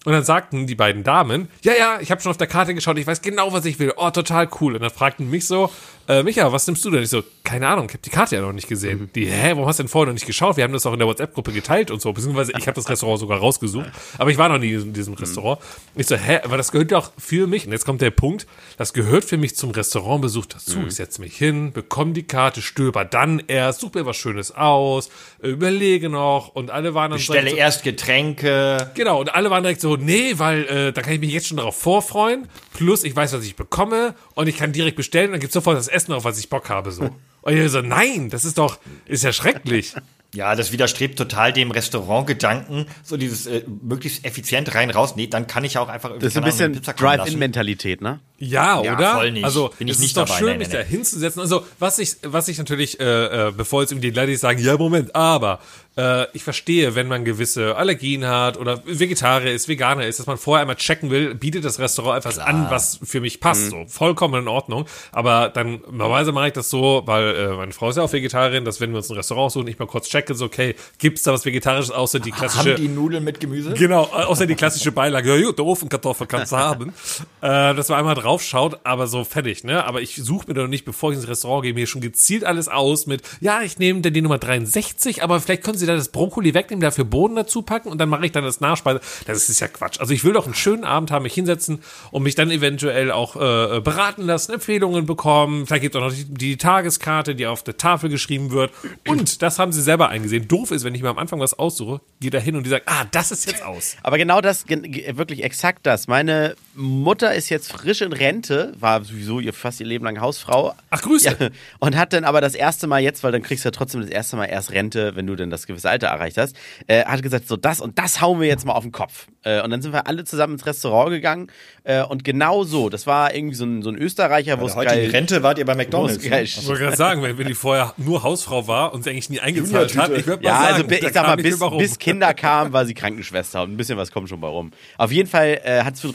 [0.08, 2.96] Und dann sagten die beiden Damen, ja, ja, ich habe schon auf der Karte geschaut,
[2.96, 3.92] ich weiß genau, was ich will.
[3.94, 4.74] Oh, total cool.
[4.74, 5.70] Und dann fragten mich so,
[6.08, 7.02] äh, Micha, was nimmst du denn?
[7.02, 9.10] Ich so, keine Ahnung, ich habe die Karte ja noch nicht gesehen.
[9.14, 10.56] Die, hä, warum hast du denn vorher noch nicht geschaut?
[10.56, 13.20] Wir haben das auch in der WhatsApp-Gruppe geteilt und so, beziehungsweise ich habe das Restaurant
[13.20, 15.60] sogar rausgesucht, aber ich war noch nie in diesem Restaurant.
[15.94, 18.46] Ich so, hä, aber das gehört doch für mich, und jetzt kommt der Punkt,
[18.78, 20.78] das gehört für mich zum Restaurantbesuch dazu.
[20.86, 25.10] Ich setze mich hin, bekomme die Karte, stöber dann erst, suche mir was Schönes aus,
[25.40, 28.90] überlege noch und alle waren dann Stelle so, erst Getränke.
[28.94, 31.58] Genau, und alle waren direkt so, nee, weil äh, da kann ich mich jetzt schon
[31.58, 32.48] darauf vorfreuen.
[32.74, 35.88] Plus, ich weiß, was ich bekomme und ich kann direkt bestellen, dann gibt's sofort das
[35.88, 36.90] Essen, auf was ich Bock habe.
[36.90, 37.10] So.
[37.40, 39.94] Und ich so, nein, das ist doch, ist ja schrecklich.
[40.34, 45.16] Ja, das widerstrebt total dem Restaurantgedanken, so dieses äh, möglichst effizient rein raus.
[45.16, 46.82] Nee, dann kann ich auch einfach irgendwie Das ist ein bisschen.
[46.82, 48.20] Drive-In-Mentalität, ne?
[48.36, 49.14] Ja, Ja, oder?
[49.14, 49.44] voll nicht.
[49.44, 50.38] Also Bin ich es nicht ist doch dabei.
[50.38, 50.88] schön, Nein, mich nein, da nein.
[50.88, 51.40] hinzusetzen.
[51.40, 54.76] Also was ich, was ich natürlich, äh, äh, bevor jetzt irgendwie die Leute sagen, ja
[54.76, 55.60] Moment, aber
[55.98, 60.38] äh, ich verstehe, wenn man gewisse Allergien hat oder Vegetarier ist, Veganer ist, dass man
[60.38, 63.70] vorher einmal checken will, bietet das Restaurant etwas an, was für mich passt.
[63.70, 64.86] So vollkommen in Ordnung.
[65.10, 68.64] Aber dann normalerweise mache ich das so, weil äh, meine Frau ist ja auch Vegetarierin,
[68.64, 71.32] dass wenn wir uns ein Restaurant suchen, ich mal kurz checke, so okay, gibt's da
[71.32, 73.74] was Vegetarisches außer die klassische Haben die Nudeln mit Gemüse?
[73.74, 75.34] Genau, außer die klassische Beilage.
[75.34, 76.92] Ja, gut, der Ofenkartoffel kannst du haben.
[77.40, 79.84] Äh, dass man einmal drauf schaut, aber so fertig, ne?
[79.84, 82.68] Aber ich suche mir doch nicht, bevor ich ins Restaurant gehe, mir schon gezielt alles
[82.68, 86.08] aus mit, ja, ich nehme denn die Nummer 63, aber vielleicht können Sie da das
[86.10, 89.00] Brokkoli wegnehmen, dafür Bohnen dazu packen und dann mache ich dann das Nachspeise.
[89.26, 90.00] Das ist ja Quatsch.
[90.00, 93.36] Also ich will doch einen schönen Abend haben, mich hinsetzen und mich dann eventuell auch
[93.36, 95.66] äh, beraten lassen, Empfehlungen bekommen.
[95.66, 98.72] Vielleicht gibt es auch noch die, die Tageskarte, die auf der Tafel geschrieben wird.
[99.06, 100.48] Und das haben sie selber eingesehen.
[100.48, 102.88] Doof ist, wenn ich mir am Anfang was aussuche, gehe da hin und die sagt,
[102.88, 103.96] ah, das ist jetzt aus.
[104.02, 106.06] Aber genau das, wirklich exakt das.
[106.06, 110.74] Meine Mutter ist jetzt frisch in Rente, war sowieso ihr fast ihr Leben lang Hausfrau.
[110.90, 111.36] Ach, Grüße.
[111.40, 111.48] Ja,
[111.80, 114.10] und hat dann aber das erste Mal jetzt, weil dann kriegst du ja trotzdem das
[114.10, 116.54] erste Mal erst Rente, wenn du denn das gewisse Alter erreicht hast,
[116.86, 119.26] äh, hat gesagt, so das und das hauen wir jetzt mal auf den Kopf.
[119.42, 121.48] Äh, und dann sind wir alle zusammen ins Restaurant gegangen
[121.82, 125.06] äh, und genau so, das war irgendwie so ein, so ein Österreicher, wo es geil,
[125.06, 126.22] die Rente wart ihr bei McDonalds.
[126.22, 126.44] geil ne?
[126.44, 129.40] Ich wollte gerade sagen, wenn, wenn die vorher nur Hausfrau war und sie eigentlich nie
[129.40, 132.72] eingezahlt hat, ich würde mal Ja, sagen, also ich sag mal, bis, bis Kinder kamen,
[132.72, 134.70] war sie Krankenschwester und ein bisschen was kommt schon bei rum.
[134.96, 136.14] Auf jeden Fall äh, hat es für den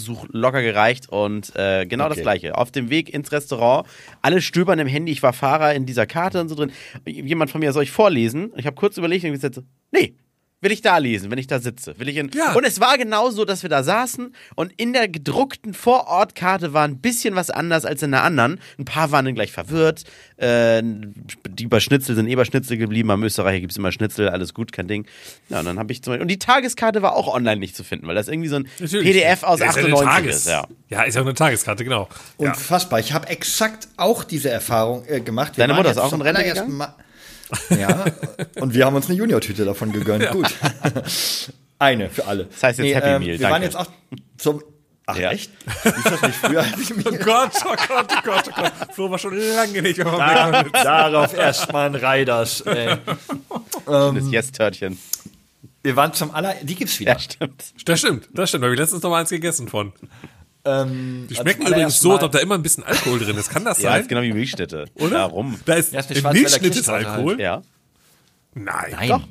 [0.00, 2.22] Restaurantbesuch locker gereicht und äh, genau das Okay.
[2.22, 2.58] gleiche.
[2.58, 3.86] Auf dem Weg ins Restaurant,
[4.22, 6.72] alle stöbern im Handy, ich war Fahrer in dieser Karte und so drin.
[7.06, 8.52] Jemand von mir soll ich vorlesen?
[8.56, 9.60] Ich habe kurz überlegt und gesagt,
[9.92, 10.14] nee.
[10.62, 11.98] Will ich da lesen, wenn ich da sitze?
[11.98, 12.52] Will ich in Ja.
[12.52, 16.84] Und es war genau so, dass wir da saßen und in der gedruckten Vorortkarte war
[16.86, 18.60] ein bisschen was anders als in der anderen.
[18.78, 20.04] Ein paar waren dann gleich verwirrt.
[20.36, 20.82] Äh,
[21.48, 23.10] die bei Schnitzel sind eh bei Schnitzel geblieben.
[23.10, 25.06] Am Österreicher gibt es immer Schnitzel, alles gut, kein Ding.
[25.48, 26.22] Ja, und dann habe ich zum Beispiel.
[26.22, 29.06] Und die Tageskarte war auch online nicht zu finden, weil das irgendwie so ein Natürlich.
[29.12, 30.46] PDF aus Ja, ist ja eine 98 Tages- ist.
[30.48, 30.66] Ja.
[30.90, 32.08] ja, ist ja eine Tageskarte, genau.
[32.38, 32.50] ja.
[32.50, 33.00] Unfassbar.
[33.00, 35.56] Ich habe exakt auch diese Erfahrung äh, gemacht.
[35.56, 36.94] Wir Deine Mutter ist auch zum in Rente allerersten Mal-
[37.70, 38.04] Ja,
[38.60, 40.30] und wir haben uns eine Junior-Tüte davon gegönnt.
[40.32, 40.52] Gut.
[41.78, 42.44] Eine für alle.
[42.44, 43.52] Das heißt jetzt Happy Meal, Wir danke.
[43.52, 43.86] waren jetzt auch
[44.36, 44.62] zum.
[45.06, 45.32] Ach, Ja.
[45.32, 45.50] echt?
[45.84, 46.64] Ist das nicht früher?
[46.80, 48.72] ich Oh mir- Gott, oh Gott, oh Gott, oh Gott.
[48.94, 52.60] Flo war schon lange nicht mehr Da, darauf erstmal ein Riders.
[52.62, 52.96] Ey.
[53.86, 54.98] Das Yes-Törtchen.
[55.82, 56.54] Wir waren zum aller.
[56.62, 57.12] Die gibt's wieder.
[57.14, 57.64] Ja, stimmt.
[57.86, 58.62] Das stimmt, das stimmt.
[58.62, 59.92] Da habe ich letztens noch mal eins gegessen von.
[60.64, 63.48] Ähm, Die also schmecken übrigens so, als ob da immer ein bisschen Alkohol drin ist.
[63.50, 64.02] Kann das Ja, sein?
[64.02, 64.86] ist genau wie Milchstätte.
[64.94, 65.20] Oder?
[65.20, 65.58] Warum?
[65.64, 67.06] Da ist, Ja, ist Milchschnitt ist Kirschtorte halt.
[67.06, 67.40] Alkohol?
[67.40, 67.62] Ja.
[68.54, 68.90] Nein.
[68.92, 69.08] Nein.
[69.08, 69.22] Doch.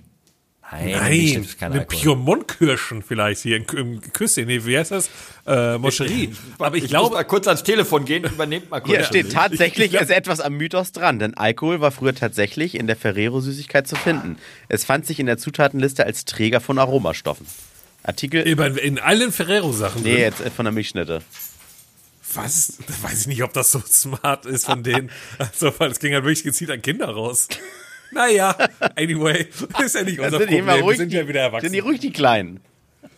[0.71, 1.99] Nein, Nein, Milchschnitt ist kein eine Alkohol.
[1.99, 4.45] Piemont-Kirschen vielleicht hier im Küsschen.
[4.45, 5.09] Nee, wie heißt das?
[5.47, 6.31] Äh, Moscherie.
[6.59, 8.95] Aber ich, Ich muss mal glaube, kurz ans Telefon gehen, übernehmt mal kurz.
[8.95, 12.75] Hier steht tatsächlich Ich- ich- ist etwas am Mythos dran, denn Alkohol war früher tatsächlich
[12.75, 14.37] in der Ferrero-Süßigkeit zu finden.
[14.67, 17.47] Es fand sich in der Zutatenliste als Träger von Aromastoffen.
[18.09, 18.41] Artikel.
[18.41, 20.21] in, in allen Ferrero-Sachen Nee, drin.
[20.21, 21.21] jetzt äh, von der Milchschnitte.
[22.33, 22.77] Was?
[23.01, 25.09] Weiß ich nicht, ob das so smart ist von denen.
[25.39, 27.47] Also, weil es ging halt wirklich gezielt an Kinder raus.
[28.11, 28.55] Naja,
[28.95, 29.47] anyway,
[29.83, 30.59] ist ja nicht unser sind die Problem.
[30.63, 31.87] immer Wir ruhig, sind ja wieder Sind die erwachsen.
[31.89, 32.59] ruhig die Kleinen?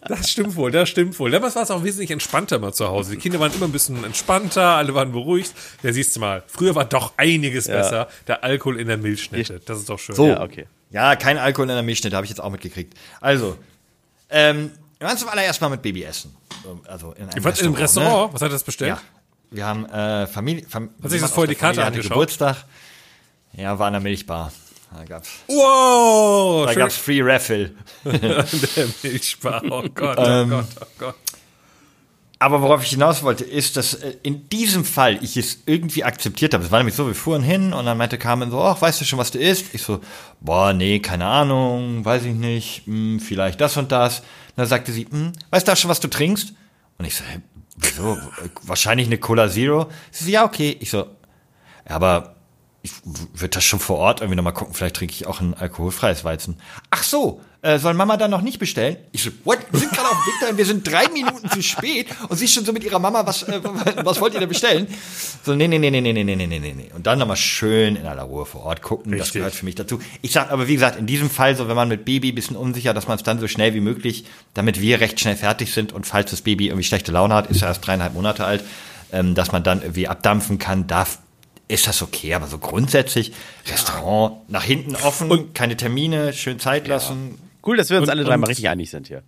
[0.08, 1.30] Das stimmt wohl, das stimmt wohl.
[1.32, 3.12] Damals war es auch wesentlich entspannter mal zu Hause.
[3.12, 5.54] Die Kinder waren immer ein bisschen entspannter, alle waren beruhigt.
[5.84, 8.08] Ja, siehst du mal, früher war doch einiges besser.
[8.27, 9.62] Der Alkohol in der Milchschnitte.
[9.65, 10.15] Das ist doch schön.
[10.15, 10.27] So.
[10.27, 10.65] Ja, okay.
[10.89, 12.93] Ja, kein Alkohol in der Milchschnitte, habe ich jetzt auch mitgekriegt.
[13.21, 13.58] Also,
[14.30, 16.35] ähm, wir waren zum allerersten Mal mit Baby essen.
[16.87, 18.33] Also in einem wart im Restaurant?
[18.35, 18.65] Was hat das Ne?
[18.65, 18.89] bestellt?
[18.89, 19.01] Ja.
[19.49, 20.63] Wir haben äh, Familie.
[20.69, 22.11] Fam Hat sich das vorher die Karte angeschaut?
[22.11, 22.57] Geburtstag.
[23.53, 24.51] Ja, war in der Milchbar.
[24.95, 26.67] Da gab's, Wow!
[26.67, 27.71] da gab's Free Raffle.
[28.05, 28.45] der
[29.01, 29.63] Milchbar.
[29.71, 31.15] Oh Gott, oh Ähm, Gott, oh Gott.
[32.37, 36.53] Aber worauf ich hinaus wollte, ist, dass äh, in diesem Fall ich es irgendwie akzeptiert
[36.53, 36.63] habe.
[36.63, 39.05] Es war nämlich so, wir fuhren hin und dann meinte Carmen so, ach, weißt du
[39.05, 39.73] schon, was du isst?
[39.73, 39.99] Ich so,
[40.39, 44.21] boah, nee, keine Ahnung, weiß ich nicht, hm, vielleicht das und das.
[44.51, 46.53] Und dann sagte sie, hm, weißt du schon, was du trinkst?
[46.97, 47.23] Und ich so,
[47.77, 48.17] wieso?
[48.63, 49.89] Wahrscheinlich eine Cola Zero?
[50.11, 50.77] Sie so, ja, okay.
[50.79, 51.07] Ich so,
[51.85, 52.35] aber
[52.84, 56.24] ich würde das schon vor Ort irgendwie nochmal gucken, vielleicht trinke ich auch ein alkoholfreies
[56.24, 56.58] Weizen.
[56.89, 58.98] Ach so, äh, soll Mama dann noch nicht bestellen?
[59.12, 59.60] Ich so, what?
[59.70, 62.46] Wir sind gerade auf dem Weg dahin, wir sind drei Minuten zu spät und sie
[62.46, 63.62] ist schon so mit ihrer Mama, was, äh,
[64.04, 64.88] was wollt ihr denn bestellen?
[65.44, 66.91] So, nee, nee, nee, nee, nee, nee, nee, nee, nee, nee.
[66.96, 69.34] Und dann nochmal schön in aller Ruhe vor Ort gucken, das Richtig.
[69.34, 70.00] gehört für mich dazu.
[70.24, 72.56] Ich sag aber, wie gesagt, in diesem Fall, so wenn man mit Baby ein bisschen
[72.56, 75.94] unsicher, dass man es dann so schnell wie möglich, damit wir recht schnell fertig sind
[75.94, 78.63] und falls das Baby irgendwie schlechte Laune hat, ist ja erst dreieinhalb Monate alt,
[79.12, 81.20] ähm, dass man dann irgendwie abdampfen kann, darf
[81.71, 83.34] ist das okay, aber so grundsätzlich
[83.67, 87.39] Restaurant nach hinten offen, keine Termine, schön Zeit lassen.
[87.65, 89.23] Cool, dass wir uns Und- alle dreimal und- richtig einig sind hier.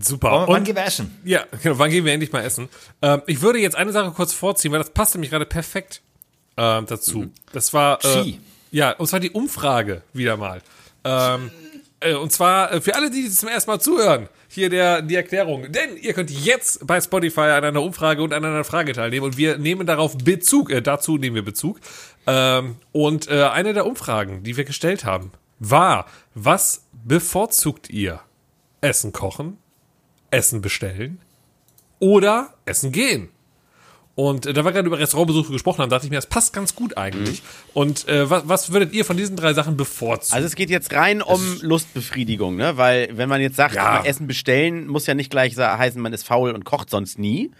[0.00, 0.30] Super.
[0.30, 1.18] Wann, wann Und- gehen wir essen?
[1.24, 1.78] Ja, genau.
[1.78, 2.68] Wann gehen wir endlich mal essen?
[3.02, 6.02] Ähm, ich würde jetzt eine Sache kurz vorziehen, weil das passt nämlich gerade perfekt
[6.56, 7.30] ähm, dazu.
[7.52, 8.34] Das war äh,
[8.70, 10.60] ja, und zwar die Umfrage wieder mal.
[11.04, 11.50] Ähm,
[12.00, 15.70] äh, und zwar äh, für alle, die zum ersten Mal zuhören, hier der die Erklärung.
[15.70, 19.36] Denn ihr könnt jetzt bei Spotify an einer Umfrage und an einer Frage teilnehmen und
[19.36, 20.70] wir nehmen darauf Bezug.
[20.70, 21.78] Äh, dazu nehmen wir Bezug.
[22.26, 28.20] Ähm, und äh, eine der Umfragen, die wir gestellt haben, war: Was bevorzugt ihr?
[28.80, 29.58] Essen kochen,
[30.30, 31.20] Essen bestellen
[31.98, 33.28] oder Essen gehen.
[34.20, 36.74] Und äh, da wir gerade über Restaurantbesuche gesprochen haben, dachte ich mir, das passt ganz
[36.74, 37.40] gut eigentlich.
[37.72, 40.34] Und äh, was, was würdet ihr von diesen drei Sachen bevorzugen?
[40.34, 42.76] Also es geht jetzt rein um Lustbefriedigung, ne?
[42.76, 44.02] Weil wenn man jetzt sagt, Ja.
[44.04, 47.52] Essen bestellen, muss ja nicht gleich heißen, man ist faul und kocht sonst nie.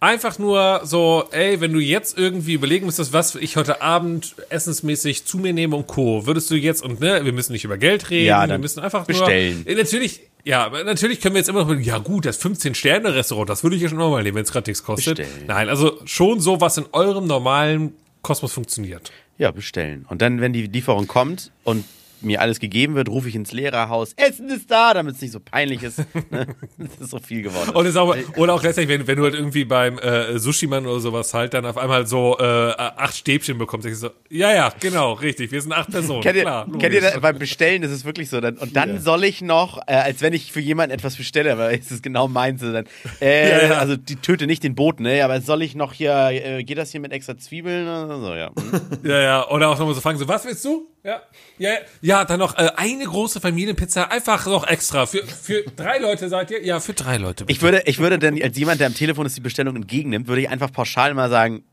[0.00, 5.26] Einfach nur so, ey, wenn du jetzt irgendwie überlegen müsstest, was ich heute Abend essensmäßig
[5.26, 8.10] zu mir nehme und Co., würdest du jetzt, und ne, wir müssen nicht über Geld
[8.10, 9.62] reden, Ja, wir müssen einfach bestellen.
[9.64, 9.68] nur.
[9.76, 13.62] Äh, Natürlich, ja, aber natürlich können wir jetzt immer noch, ja gut, das 15-Sterne-Restaurant, das
[13.62, 15.18] würde ich ja schon auch mal nehmen, wenn es gerade nichts kostet.
[15.18, 15.46] Bestellen.
[15.46, 19.12] Nein, also schon so, was in eurem normalen Kosmos funktioniert.
[19.38, 20.06] Ja, bestellen.
[20.08, 21.84] Und dann, wenn die Lieferung kommt und
[22.22, 25.40] mir alles gegeben wird, rufe ich ins Lehrerhaus, Essen ist da, damit es nicht so
[25.40, 25.98] peinlich ist.
[26.30, 26.46] ne?
[26.78, 27.70] Das ist so viel geworden.
[27.70, 31.00] Und ist auch, oder auch gleichzeitig, wenn, wenn du halt irgendwie beim äh, Sushi-Mann oder
[31.00, 34.72] sowas halt dann auf einmal so äh, acht Stäbchen bekommst, denkst du so, ja, ja,
[34.80, 36.22] genau, richtig, wir sind acht Personen.
[36.22, 38.40] Kennt ihr, klar, kennt ihr beim Bestellen ist es wirklich so.
[38.40, 41.78] Dann, und dann soll ich noch, äh, als wenn ich für jemanden etwas bestelle, weil
[41.78, 42.86] es ist genau meins, dann,
[43.20, 43.78] äh, Ja, ja.
[43.78, 45.22] also die töte nicht den Boten, ne?
[45.24, 47.86] aber soll ich noch hier, äh, geht das hier mit extra Zwiebeln?
[47.86, 48.48] oder So, ja.
[48.48, 48.80] Hm.
[49.04, 50.86] Ja, ja, oder auch nochmal so fragen, so, was willst du?
[51.02, 51.22] Ja,
[51.58, 55.06] ja, ja, ja dann noch äh, eine große Familienpizza, einfach noch extra.
[55.06, 56.62] Für, für drei Leute seid ihr?
[56.62, 57.44] Ja, für drei Leute.
[57.48, 60.42] Ich würde, ich würde dann als jemand, der am Telefon ist, die Bestellung entgegennimmt, würde
[60.42, 61.64] ich einfach pauschal mal sagen,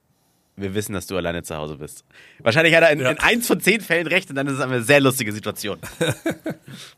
[0.57, 2.03] wir wissen, dass du alleine zu Hause bist.
[2.39, 3.11] Wahrscheinlich hat er in, Ja.
[3.11, 5.77] in eins von zehn Fällen recht und dann ist es eine sehr lustige Situation.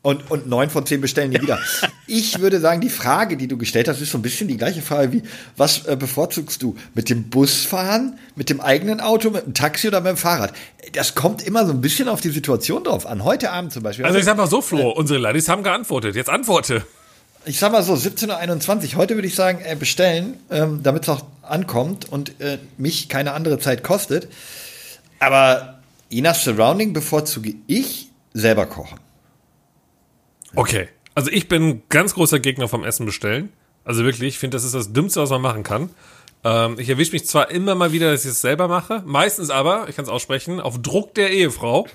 [0.02, 1.58] Und, und neun von zehn bestellen die wieder.
[2.06, 4.82] Ich würde sagen, die Frage, die du gestellt hast, ist so ein bisschen die gleiche
[4.82, 5.22] Frage wie,
[5.56, 6.76] was äh, bevorzugst du?
[6.94, 10.52] Mit dem Bus fahren, mit dem eigenen Auto, mit dem Taxi oder mit dem Fahrrad?
[10.92, 13.24] Das kommt immer so ein bisschen auf die Situation drauf an.
[13.24, 14.04] Heute Abend zum Beispiel.
[14.04, 16.16] also ich sag mal so, Flo, unsere Ladis haben geantwortet.
[16.16, 16.84] Jetzt antworte.
[17.44, 18.96] Ich sag mal so, 17.21 Uhr.
[18.96, 23.32] Heute würde ich sagen, äh, bestellen, ähm, damit es auch ankommt und äh, mich keine
[23.32, 24.28] andere Zeit kostet.
[25.18, 28.98] Aber je nach Surrounding bevorzuge ich selber kochen.
[30.54, 30.88] Okay.
[31.14, 33.50] Also ich bin ganz großer Gegner vom Essen bestellen.
[33.84, 35.90] Also wirklich, ich finde, das ist das Dümmste, was man machen kann.
[36.42, 39.88] Ähm, ich erwische mich zwar immer mal wieder, dass ich es selber mache, meistens aber,
[39.88, 41.86] ich kann es aussprechen, auf Druck der Ehefrau.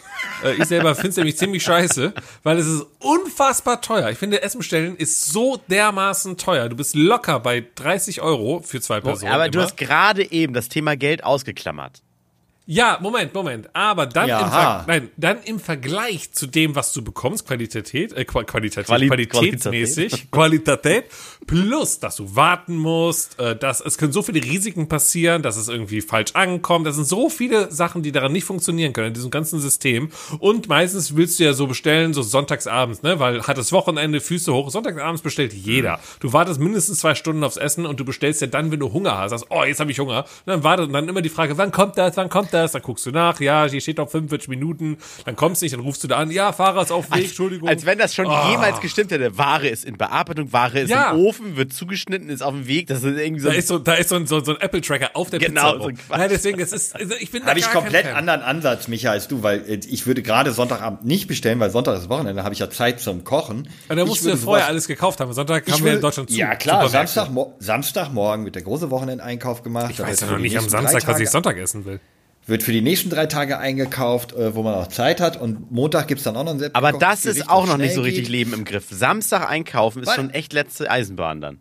[0.44, 4.10] Äh, ich selber finde es nämlich ziemlich scheiße, weil es ist unfassbar teuer.
[4.10, 6.70] Ich finde, Essen bestellen ist so dermaßen teuer.
[6.70, 9.32] Du bist locker bei 30 Euro für zwei Personen.
[9.32, 9.68] aber du immer.
[9.68, 12.04] hast gerade eben das Thema Geld ausgeklammert.
[12.68, 13.70] Ja, Moment, Moment.
[13.74, 17.94] Aber dann, Ja, im, Ver nein, dann im Vergleich zu dem, was du bekommst, Qualität,
[17.94, 21.06] äh, Qua- Qualität, Quali- qualitätsmäßig, Qualität,
[21.46, 25.68] plus, dass du warten musst, äh, dass es können so viele Risiken passieren, dass es
[25.68, 26.88] irgendwie falsch ankommt.
[26.88, 30.10] Das sind so viele Sachen, die daran nicht funktionieren können in diesem ganzen System.
[30.40, 34.52] Und meistens willst du ja so bestellen, so sonntagsabends, ne, weil hat das Wochenende Füße
[34.52, 34.72] hoch.
[34.72, 36.00] Sonntagsabends bestellt jeder.
[36.20, 39.20] Du wartest mindestens zwei Stunden aufs Essen und du bestellst ja dann, wenn du Hunger
[39.20, 39.30] hast.
[39.30, 40.24] Sagst, oh, jetzt habe ich Hunger.
[40.24, 42.55] Und dann wartet und dann immer die Frage, wann kommt das, wann kommt das?
[42.56, 44.98] Dann guckst du nach, ja, hier steht noch 45 Minuten.
[45.26, 47.68] Dann kommst du nicht, dann rufst du da an, ja, Fahrer ist auf Weg, Entschuldigung.
[47.70, 49.38] Als wenn das schon jemals gestimmt hätte.
[49.38, 51.12] Ware ist in Bearbeitung, Ware ist Ja.
[51.12, 52.88] im Ofen, wird zugeschnitten, ist auf dem Weg.
[52.88, 53.50] Das ist irgendwie so.
[53.50, 55.78] da ist so, da ist so ein, so, so ein Apple-Tracker auf der Genau, Pizza.
[55.84, 56.06] so ein drauf.
[56.08, 56.18] Quatsch.
[56.20, 59.28] Nein, deswegen, das ist, also ich bin da Habe ich komplett anderen Ansatz, Micha, als
[59.28, 62.60] du, weil äh, ich würde gerade Sonntagabend nicht bestellen, weil Sonntag ist Wochenende, habe ich
[62.60, 63.68] ja Zeit zum Kochen.
[63.88, 65.34] Aber da Ich musst du ja vorher sowas- alles gekauft haben.
[65.34, 66.36] Sonntag ich haben wir in Deutschland zu.
[66.38, 66.88] Ja klar.
[66.90, 69.92] Samstag, Samstagmorgen wird der große Wochenendeinkauf gemacht.
[69.92, 72.00] Ich weiß ja noch nicht am Samstag, was ich Sonntag essen will.
[72.48, 75.40] Wird für die nächsten drei Tage eingekauft, äh, wo man auch Zeit hat.
[75.40, 78.02] Und Montag gibt's dann auch noch ein aber das ist Gericht, auch noch nicht so
[78.02, 78.32] richtig geht.
[78.32, 78.86] Leben im Griff.
[78.90, 80.16] Samstag einkaufen ist Was?
[80.16, 81.60] schon echt letzte Eisenbahn dann.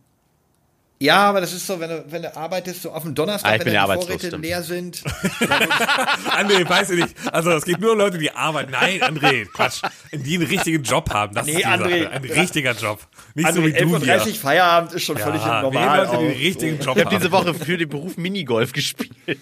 [1.05, 3.55] Ja, aber das ist so, wenn du, wenn du arbeitest, so auf dem Donnerstag, Ah,
[3.55, 4.45] ich wenn bin ja Vorräte stimmt.
[4.45, 4.99] leer sind.
[6.31, 7.15] André, weiß ich nicht.
[7.33, 8.71] Also es geht nur um Leute, die arbeiten.
[8.73, 9.83] Nein, André, Quatsch.
[10.13, 11.35] Die einen richtigen Job haben.
[11.35, 12.05] Das Nee, ist die André.
[12.05, 12.11] Sache.
[12.11, 13.01] Ein richtiger Job.
[13.35, 14.35] Nicht Also so wie du 11.30 Uhr.
[14.35, 15.99] Feierabend ist schon völlig Ja, nehmen normal.
[16.07, 19.11] Leute, die den richtigen Job Ich habe diese Woche für den Beruf Minigolf gespielt.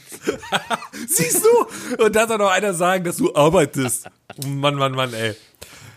[1.09, 2.03] Siehst du?
[2.05, 4.07] Und da soll noch einer sagen, dass du arbeitest.
[4.47, 5.35] Mann, Mann, Mann, ey.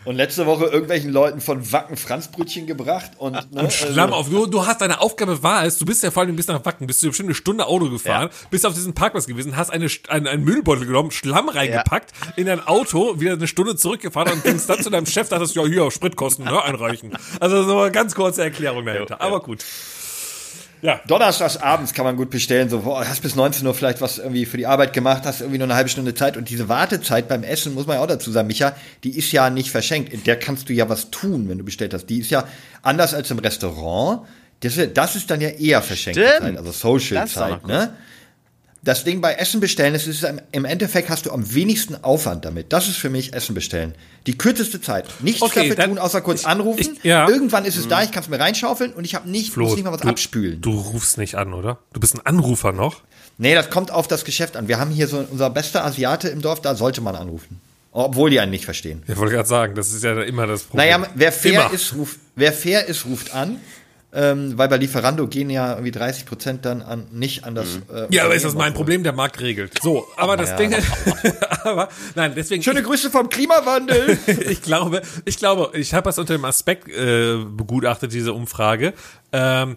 [0.05, 4.29] Und letzte Woche irgendwelchen Leuten von Wacken Franzbrötchen gebracht und, ne, Und Schlamm also, auf.
[4.29, 6.87] Du, du hast deine Aufgabe war es, du bist ja vor allem bis nach Wacken,
[6.87, 10.27] bist du bestimmt eine Stunde Auto gefahren, bist auf diesen Parkplatz gewesen, hast eine, einen,
[10.27, 14.81] einen Müllbeutel genommen, Schlamm reingepackt, in dein Auto, wieder eine Stunde zurückgefahren und gingst dann
[14.81, 17.17] zu deinem Chef, dachtest, ja, hier, Spritkosten, ne, einreichen.
[17.39, 19.19] Also so eine ganz kurze Erklärung dahinter.
[19.21, 19.63] Aber gut.
[21.07, 24.45] Donnerstags abends kann man gut bestellen, so, boah, hast bis 19 Uhr vielleicht was irgendwie
[24.45, 27.43] für die Arbeit gemacht, hast irgendwie nur eine halbe Stunde Zeit und diese Wartezeit beim
[27.43, 30.37] Essen, muss man ja auch dazu sagen, Micha, die ist ja nicht verschenkt, in der
[30.37, 32.05] kannst du ja was tun, wenn du bestellt hast.
[32.07, 32.45] Die ist ja
[32.83, 34.27] anders als im Restaurant,
[34.59, 35.81] das, ist- das ist dann ja eher.
[36.39, 37.89] Zeit, also Social-Zeit, noch ne?
[38.85, 42.71] Das Ding bei Essen bestellen, es ist im- Endeffekt hast du am wenigsten Aufwand damit.
[42.71, 43.95] Das ist für mich Essen bestellen.
[44.27, 45.05] Die kürzeste Zeit.
[45.21, 46.79] Nichts Okay, dafür dann- tun, außer kurz ich- anrufen.
[46.97, 47.27] ich- ja.
[47.27, 49.83] Irgendwann ist es da, ich kann es mir reinschaufeln und ich habe nicht, muss nicht
[49.85, 50.61] mal was du, abspülen.
[50.61, 51.79] Du rufst nicht an, oder?
[51.93, 53.01] Du bist ein Anrufer noch?
[53.39, 54.67] Nee, das kommt auf das Geschäft an.
[54.67, 57.59] Wir haben hier so unser bester Asiate im Dorf, da sollte man anrufen.
[57.91, 59.01] Obwohl die einen nicht verstehen.
[59.07, 60.89] Ich wollte gerade sagen, das ist ja immer das Problem.
[61.01, 61.73] Naja, wer fair, Immer.
[61.73, 63.57] ist, ruft, wer fair ist, ruft an.
[64.15, 67.79] Ähm, weil bei Lieferando gehen ja irgendwie 30 Prozent dann an, nicht an das.
[67.93, 68.73] Äh, Ja, aber ist das mein.
[68.73, 69.03] Problem?
[69.03, 69.73] Der Markt regelt.
[69.83, 70.73] So, aber das Ding,
[71.63, 72.63] aber nein, deswegen.
[72.63, 74.17] Schöne Grüße vom Klimawandel.
[74.49, 78.93] ich glaube, ich glaube, ich habe das unter dem Aspekt äh, begutachtet, diese Umfrage.
[79.33, 79.75] Ähm,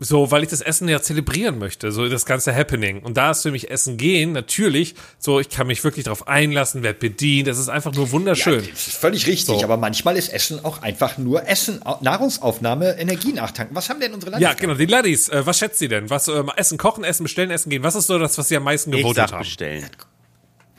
[0.00, 3.00] so, weil ich das Essen ja zelebrieren möchte, so das ganze Happening.
[3.02, 6.84] Und da ist für mich Essen gehen, natürlich, so, ich kann mich wirklich darauf einlassen,
[6.84, 8.60] werd bedient, das ist einfach nur wunderschön.
[8.70, 9.64] Das ist völlig richtig, So.
[9.64, 13.74] aber manchmal ist Essen auch einfach nur Essen, Au- Nahrungsaufnahme, Energie nachtanken.
[13.74, 14.68] Was haben denn unsere Ja, Landesgrenzen?
[14.78, 16.08] genau, die Ladies, äh, was schätzt sie denn?
[16.10, 18.62] Was, ähm, Essen kochen, Essen bestellen, Essen gehen, was ist so das, was sie am
[18.62, 19.40] meisten gewotet haben?
[19.40, 19.84] bestellen.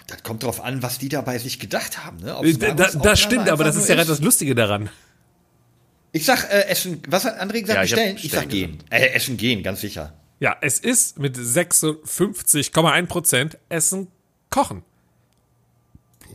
[0.07, 2.17] Das kommt drauf an, was die dabei sich gedacht haben.
[2.17, 2.35] Ne?
[2.41, 4.89] Äh, Da, das stimmt, aber das ist ja das Lustige daran.
[6.11, 7.77] Ich sag äh, Essen, was hat André gesagt?
[7.77, 8.15] Ja, ich bestellen?
[8.17, 8.83] Ich, sag bestellen gehen.
[8.89, 10.13] Äh, essen gehen, ganz sicher.
[10.39, 14.07] Ja, es ist mit 56,1 Prozent Essen
[14.49, 14.83] kochen.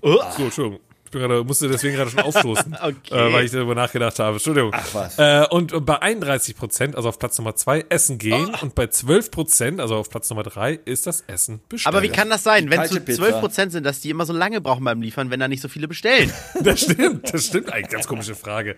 [0.02, 0.80] So, Entschuldigung.
[1.04, 3.14] Ich bin gerade, musste deswegen gerade schon aufstoßen, Okay.
[3.14, 4.34] äh, weil ich darüber nachgedacht habe.
[4.34, 4.72] Entschuldigung.
[4.74, 5.18] Ach was.
[5.18, 8.50] Äh, und bei 31 Prozent, also auf Platz Nummer zwei, Essen gehen.
[8.52, 8.62] Oh.
[8.62, 11.94] Und bei 12 Prozent, also auf Platz Nummer drei, ist das Essen bestellen.
[11.94, 13.40] Aber wie kann das sein, wenn es so Pizza.
[13.40, 15.88] 12% sind, dass die immer so lange brauchen beim Liefern, wenn da nicht so viele
[15.88, 16.32] bestellen?
[16.60, 17.72] Das stimmt, das stimmt.
[17.72, 18.76] Eigentlich ganz komische Frage.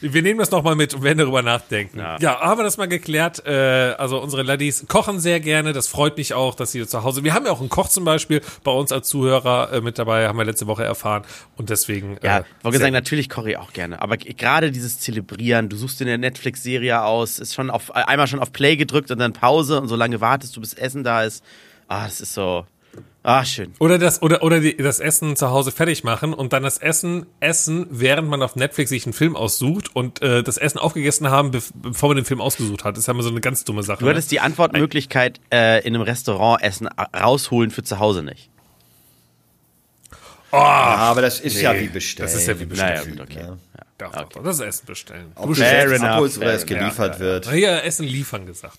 [0.00, 1.98] Wir nehmen das nochmal mit und werden darüber nachdenken.
[1.98, 2.40] Ja, Ja.
[2.40, 3.44] haben wir das mal geklärt.
[3.46, 5.72] Äh, also unsere Ladies kochen sehr gerne.
[5.72, 7.24] Das freut mich auch, dass sie zu Hause.
[7.24, 10.28] Wir haben ja auch einen Koch zum Beispiel bei uns als Zuhörer äh, mit dabei,
[10.28, 11.22] haben wir letzte Woche erfahren.
[11.56, 12.18] Und deswegen.
[12.22, 14.02] Ja, äh, wollte sehr- sagen, natürlich koche ich auch gerne.
[14.02, 18.40] Aber gerade dieses Zelebrieren, du suchst dir eine Netflix-Serie aus, ist schon auf einmal schon
[18.40, 21.42] auf Play gedrückt und dann Pause und so lange wartest du, bis Essen da ist.
[21.88, 22.66] Ah, das ist so.
[23.28, 23.72] Ah, schön.
[23.80, 27.26] Oder das, oder, oder die, das Essen zu Hause fertig machen und dann das Essen
[27.40, 31.50] essen, während man auf Netflix sich einen Film aussucht und äh, das Essen aufgegessen haben,
[31.50, 32.94] bev- bevor man den Film ausgesucht hat.
[32.94, 33.98] Das ist ja immer so eine ganz dumme Sache.
[34.04, 38.48] Du hattest die Antwortmöglichkeit äh, in einem Restaurant Essen a- rausholen für zu Hause nicht.
[40.52, 42.26] Ja, aber das ist ja nee, wie bestellen.
[42.30, 42.94] das ist ja wie bestellen.
[42.94, 43.40] Naja, gut, okay.
[43.40, 43.56] Ja.
[43.98, 45.32] Doch, das ist Essen bestellen.
[45.34, 47.50] Ob du Fair enough, abholst oder es geliefert wird.
[47.50, 48.78] Hier Essen liefern gesagt.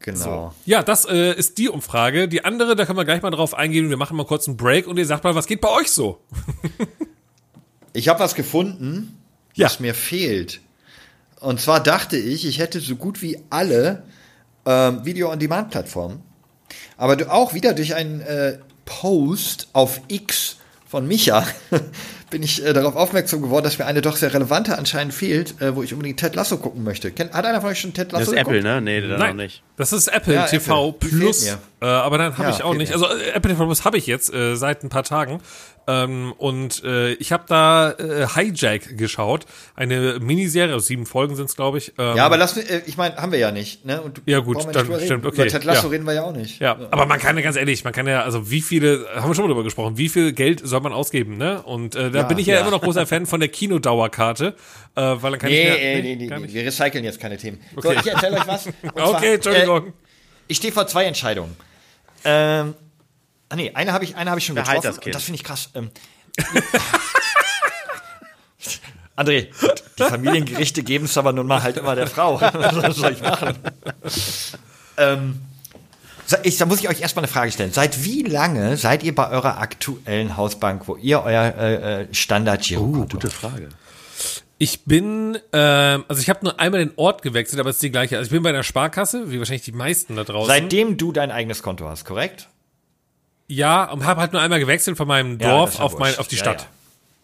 [0.00, 0.54] Genau.
[0.64, 2.28] Ja, das äh, ist die Umfrage.
[2.28, 3.88] Die andere, da können wir gleich mal drauf eingehen.
[3.90, 6.20] Wir machen mal kurz einen Break und ihr sagt mal, was geht bei euch so?
[7.92, 9.16] Ich habe was gefunden,
[9.54, 9.64] Ja.
[9.66, 10.60] was mir fehlt.
[11.40, 14.02] Und zwar dachte ich, ich hätte so gut wie alle
[14.66, 16.22] ähm, Video-on-Demand-Plattformen.
[16.98, 20.56] Aber du auch wieder durch einen äh, Post auf X
[20.86, 21.46] von Micha
[22.30, 25.76] bin ich äh, darauf aufmerksam geworden, dass mir eine doch sehr relevante anscheinend fehlt, äh,
[25.76, 27.10] wo ich unbedingt Ted Lasso gucken möchte.
[27.12, 28.64] Kennt, hat einer von euch schon Ted Das Lasso ist Apple, geguckt?
[28.74, 28.80] ne?
[28.80, 29.62] Nee, dann noch nicht.
[29.76, 31.08] das ist Apple Ja, TV Apple.
[31.08, 31.46] Plus.
[31.46, 32.88] Äh, aber dann habe Ja, ich auch nicht.
[32.88, 32.94] mir.
[32.94, 35.40] Also äh, Apple TV Plus habe ich jetzt äh, seit ein paar Tagen.
[35.88, 39.46] Ähm, und äh, ich habe da äh, Hijack geschaut.
[39.76, 41.92] Eine Miniserie, aus sieben Folgen sind es, glaube ich.
[41.98, 43.84] Ähm, Ja, aber lass, äh, ich meine, haben wir ja nicht.
[43.84, 44.00] Ne?
[44.00, 45.90] Und Ja, gut, dann stimmt, okay, Über Ted Lasso ja.
[45.90, 46.60] reden wir ja auch nicht.
[46.60, 49.34] Ja, aber man kann ja ganz ehrlich, man kann ja, also wie viele, haben wir
[49.36, 51.62] schon mal drüber gesprochen, wie viel Geld soll man ausgeben, ne?
[51.62, 54.54] Und äh, da Ja, bin ich ja, immer noch großer Fan von der Kinodauerkarte,
[54.96, 56.54] äh, weil dann kann Nee, ich mir, nee, nee, nee, nee, nicht.
[56.54, 57.60] wir recyceln jetzt keine Themen.
[57.76, 57.88] Okay.
[57.94, 58.66] So, ich erzähle euch was.
[58.82, 59.86] Und zwar, Okay, Entschuldigung.
[59.86, 59.92] Äh,
[60.48, 61.56] ich stehe vor zwei Entscheidungen.
[62.24, 62.74] Ähm,
[63.48, 64.86] ah nee, eine habe ich, eine habe ich schon Behalt getroffen.
[64.86, 65.06] das Kind.
[65.06, 65.70] Und das finde ich krass.
[65.74, 65.90] Ähm,
[69.16, 69.48] André,
[69.98, 72.38] die Familiengerichte geben es aber nun mal halt immer der Frau.
[72.40, 73.58] Was soll ich machen?
[74.98, 75.40] ähm,
[76.42, 77.72] ich, da muss ich euch erstmal eine Frage stellen.
[77.72, 83.16] Seit wie lange seid ihr bei eurer aktuellen Hausbank, wo ihr euer äh, äh, Standard-Girokonto
[83.16, 83.70] Gute Frage.
[84.58, 87.90] Ich bin, ähm, also ich habe nur einmal den Ort gewechselt, aber es ist die
[87.90, 88.16] gleiche.
[88.16, 90.48] Also ich bin bei einer Sparkasse, wie wahrscheinlich die meisten da draußen.
[90.48, 92.48] Seitdem du dein eigenes Konto hast, korrekt?
[93.48, 96.28] Ja, und habe halt nur einmal gewechselt von meinem Ja, Dorf ja auf, mein, auf
[96.28, 96.60] die Ja, Stadt.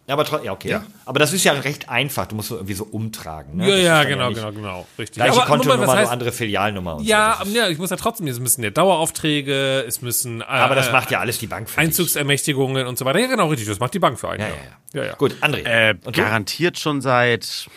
[0.07, 0.71] Ja, ja aber ja, okay.
[0.71, 0.85] Ja.
[1.05, 2.27] Aber das ist ja recht einfach.
[2.27, 3.57] Du musst so irgendwie so umtragen.
[3.57, 3.69] Ne?
[3.69, 5.17] Ja, ja, genau, nicht genau, genau, richtig.
[5.17, 6.97] Gleiche Aber Kontonummer, nur heißt, andere Filialnummer.
[6.97, 7.51] Und ja, so.
[7.51, 11.11] Ja, ich muss ja trotzdem, es müssen ja Daueraufträge, es müssen äh, aber das macht
[11.11, 11.89] ja alles die Bank für dich.
[11.89, 13.19] Einzugsermächtigungen und so weiter.
[13.19, 14.41] Ja, genau, richtig, das macht die Bank für einen.
[14.41, 15.09] Ja, Ja, ja, ja.
[15.11, 15.15] ja.
[15.15, 15.65] Gut, André.
[15.65, 16.21] Äh, Und du?
[16.21, 17.69] garantiert schon seit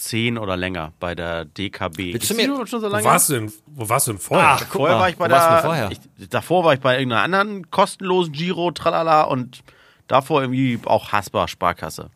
[0.00, 2.14] 2010 oder länger bei der DKB.
[2.14, 3.04] Willst du mir- schon so Wo lange?
[3.04, 4.48] warst du denn, wo warst du denn vorher?
[4.52, 5.90] Ach, guck vorher mal, war ich bei wo der, vorher?
[5.90, 9.60] Ich, davor war ich bei irgendeiner anderen kostenlosen Giro, tralala und
[10.08, 12.10] davor irgendwie auch Hasper Sparkasse.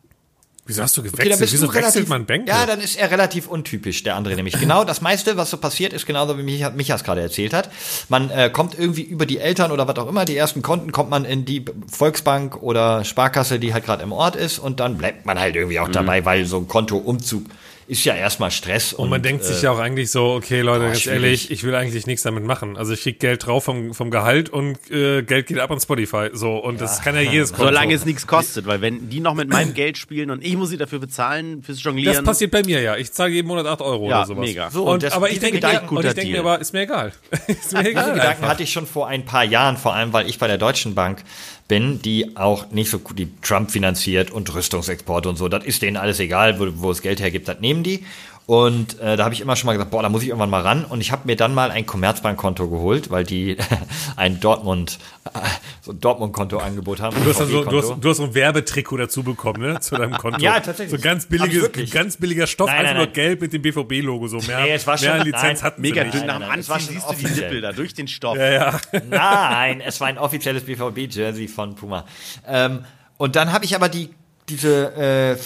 [0.67, 1.39] Wieso hast du Okay, gewechselt?
[1.41, 2.47] bist Wieso du wechselt relativ, man Bank?
[2.47, 4.59] Ja, dann ist er relativ untypisch, der andere nämlich.
[4.59, 7.69] Genau das meiste, was so passiert, ist genauso wie Micha, Michas gerade erzählt hat.
[8.09, 11.11] Man äh, kommt irgendwie über die Eltern oder was auch immer, die ersten Konten, kommt
[11.11, 15.27] man in die Volksbank oder Sparkasse, die halt gerade im Ort ist und dann bleibt
[15.27, 17.43] man halt irgendwie auch dabei, weil so ein Kontoumzug
[17.87, 18.93] ist ja erstmal Stress.
[18.93, 21.21] Und, Und man denkt äh, sich ja auch eigentlich so, okay, Leute, ganz schwierig.
[21.23, 22.77] ehrlich, ich will eigentlich nichts damit machen.
[22.77, 26.29] Also ich krieg Geld drauf vom, vom Gehalt und äh, Geld geht ab an Spotify.
[26.33, 27.65] So, und das kann ja jedes Konto.
[27.67, 30.69] Solange es nichts kostet, weil wenn die noch mit meinem Geld spielen und ich muss
[30.69, 32.15] sie dafür bezahlen, fürs Jonglieren.
[32.15, 32.95] das passiert bei mir ja.
[32.97, 34.47] Ich zahle jeden Monat 8 Euro Ja, oder sowas.
[34.47, 34.71] mega.
[34.71, 36.59] So, und, und das- aber ich diese denke, Gedanken- mir, und ich denke mir aber,
[36.59, 37.11] ist mir egal.
[37.47, 38.13] ist mir Diese egal.
[38.13, 38.47] Gedanken einfach.
[38.49, 41.23] hatte ich schon vor ein paar Jahren, vor allem weil ich bei der Deutschen Bank
[41.67, 45.47] bin, die auch nicht so gut, die Trump finanziert und Rüstungsexporte und so.
[45.47, 48.05] Das ist denen alles egal, wo, wo es Geld hergibt, das nehmen die.
[48.47, 50.61] Und äh, da habe ich immer schon mal gesagt, boah, da muss ich irgendwann mal
[50.61, 50.85] ran.
[50.85, 53.57] Und ich habe mir dann mal ein Commerzbankkonto geholt, weil die
[54.17, 54.99] ein Dortmund,
[55.33, 55.39] äh,
[55.81, 57.17] so ein Dortmund-Konto-Angebot haben.
[57.23, 59.79] Du hast, dann so, du, hast, du hast so ein Werbetrikot dazu bekommen, ne?
[59.79, 60.39] Zu deinem Konto.
[60.45, 60.91] Ja, tatsächlich.
[60.91, 63.13] So ganz billiges, ganz billiger Stoff, Nein, einfach nein, nur nein.
[63.13, 64.27] gelb mit dem BVB-Logo.
[64.27, 66.63] So mehr, Nee, es war mehr schon- an Lizenz nein, hatten mega dünn nach dem
[66.63, 67.45] schon siehst du die offiziell.
[67.45, 68.37] Nippel da durch den Stoff.
[68.37, 68.79] Ja, ja.
[69.09, 72.05] Nein, es war ein offizielles BVB-Jersey von Puma.
[72.47, 72.85] Ähm,
[73.17, 74.09] und dann habe ich aber die
[74.49, 75.37] diese äh,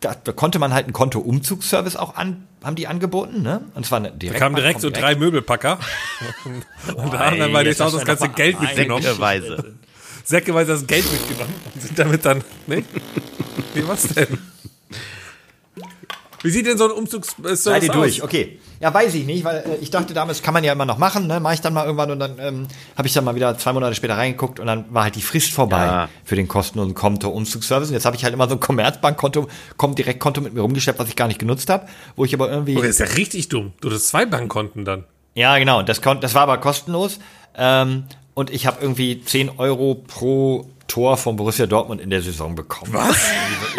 [0.00, 3.62] da, da konnte man halt einen Konto-Umzugsservice auch an, haben die angeboten, ne?
[3.74, 5.78] Und zwar eine Da direkt kamen direkt so drei Möbelpacker.
[6.96, 9.02] und da haben dann jetzt auch hast das ganze Geld mitgenommen.
[9.02, 9.74] Säckeweise.
[10.24, 12.42] Säckeweise das Geld mitgenommen und sind damit dann.
[12.66, 12.82] Ne?
[13.74, 14.38] Wie was denn?
[16.42, 17.96] Wie sieht denn so ein Umzugsservice Seid ihr aus?
[17.96, 18.58] durch, okay.
[18.80, 21.26] Ja, weiß ich nicht, weil äh, ich dachte damals, kann man ja immer noch machen,
[21.26, 21.38] ne?
[21.38, 22.66] Mach ich dann mal irgendwann und dann ähm,
[22.96, 25.52] habe ich dann mal wieder zwei Monate später reingeguckt und dann war halt die Frist
[25.52, 26.08] vorbei Ja.
[26.24, 27.88] für den kostenlosen Konto-Umzugsservice.
[27.90, 31.08] Und jetzt habe ich halt immer so ein Commerzbankkonto, kommt Direktkonto mit mir rumgeschleppt, was
[31.08, 32.76] ich gar nicht genutzt habe, wo ich aber irgendwie.
[32.78, 33.72] Okay, das ist ja richtig dumm.
[33.82, 35.04] Du hast zwei Bankkonten dann.
[35.34, 35.82] Ja, genau.
[35.82, 37.18] Das, kon das war aber kostenlos.
[37.56, 42.54] Ähm, und ich habe irgendwie 10 Euro pro Tor von Borussia Dortmund in der Saison
[42.56, 42.92] bekommen.
[42.92, 43.16] Was?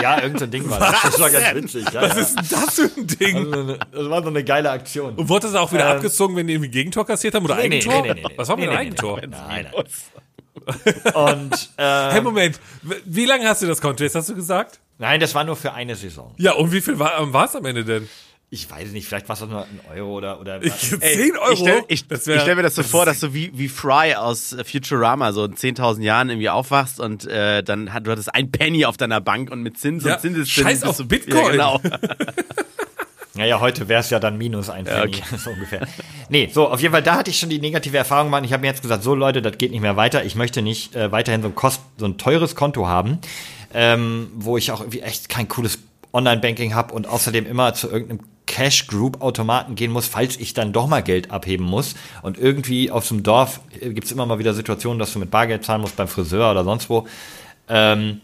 [0.01, 1.01] Ja, irgendein so Ding war das.
[1.03, 1.85] Das war ganz witzig.
[1.93, 3.53] Ja, Was ist denn das für ein Ding?
[3.69, 3.77] ja.
[3.91, 5.15] Das war so eine geile Aktion.
[5.15, 7.63] Und wurde das auch wieder Ähm, abgezogen, wenn die irgendwie Gegentor kassiert haben oder nee,
[7.63, 8.01] Eigentor?
[8.01, 8.33] nee, nee, nee.
[8.37, 9.21] Was war mit Nee, nee, nee, Eigentor?
[9.27, 11.13] Nein, nein.
[11.13, 12.59] Und äh, Hey, Moment.
[13.05, 14.79] Wie lange hast du das Konto jetzt, hast du gesagt?
[14.97, 16.33] nein, das war nur für eine Saison.
[16.37, 18.07] Ja, und wie viel war es am Ende denn?
[18.53, 20.61] Ich weiß nicht, vielleicht war es nur ein Euro oder oder.
[20.61, 21.53] Ich, Ey, 10 Euro?
[21.53, 24.13] Ich stelle ich, Das ich stell mir das so vor, dass du wie, wie Fry
[24.15, 28.35] aus äh, Futurama so in 10.000 Jahren irgendwie aufwachst und äh, dann hat, du hattest
[28.35, 30.49] ein Penny auf deiner Bank und mit Zins Ja, und Zinseszins.
[30.67, 31.55] scheiß auf du- Bitcoin.
[31.55, 31.81] Ja, genau.
[33.33, 35.87] Ja, ja, heute wäre es ja dann minus ein Penny, so ungefähr.
[36.27, 38.43] Nee, so, auf jeden Fall, da hatte ich schon die negative Erfahrung gemacht.
[38.43, 40.25] Ich habe mir jetzt gesagt, so Leute, das geht nicht mehr weiter.
[40.25, 43.19] Ich möchte nicht äh, weiterhin so ein, Kost, so ein teures Konto haben,
[43.73, 45.79] ähm, wo ich auch irgendwie echt kein cooles
[46.11, 48.19] Online-Banking habe und außerdem immer zu irgendeinem
[48.51, 51.95] Cash Group Automaten gehen muss, falls ich dann doch mal Geld abheben muss.
[52.21, 55.63] Und irgendwie auf einem Dorf äh, gibt's immer mal wieder Situationen, dass du mit Bargeld
[55.63, 57.07] zahlen musst beim Friseur oder sonst wo.
[57.69, 58.19] Ähm,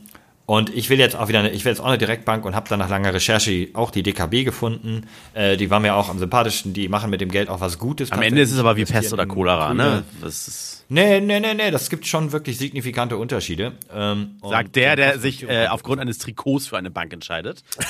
[0.47, 2.69] und ich will jetzt auch wieder, eine, ich will jetzt auch eine Direktbank und habe
[2.69, 5.05] dann nach langer Recherche auch die DKB gefunden.
[5.33, 6.73] Äh, die war mir auch am sympathischsten.
[6.73, 8.13] Die machen mit dem Geld auch was Gutes.
[8.13, 10.05] Am Ende ist es aber wie Pest oder Cholera, ne?
[10.21, 13.73] Das ist, Nee, nee, nee, nee, das gibt schon wirklich signifikante Unterschiede.
[13.93, 17.61] Ähm, sagt der, der sich äh, aufgrund eines Trikots für eine Bank entscheidet.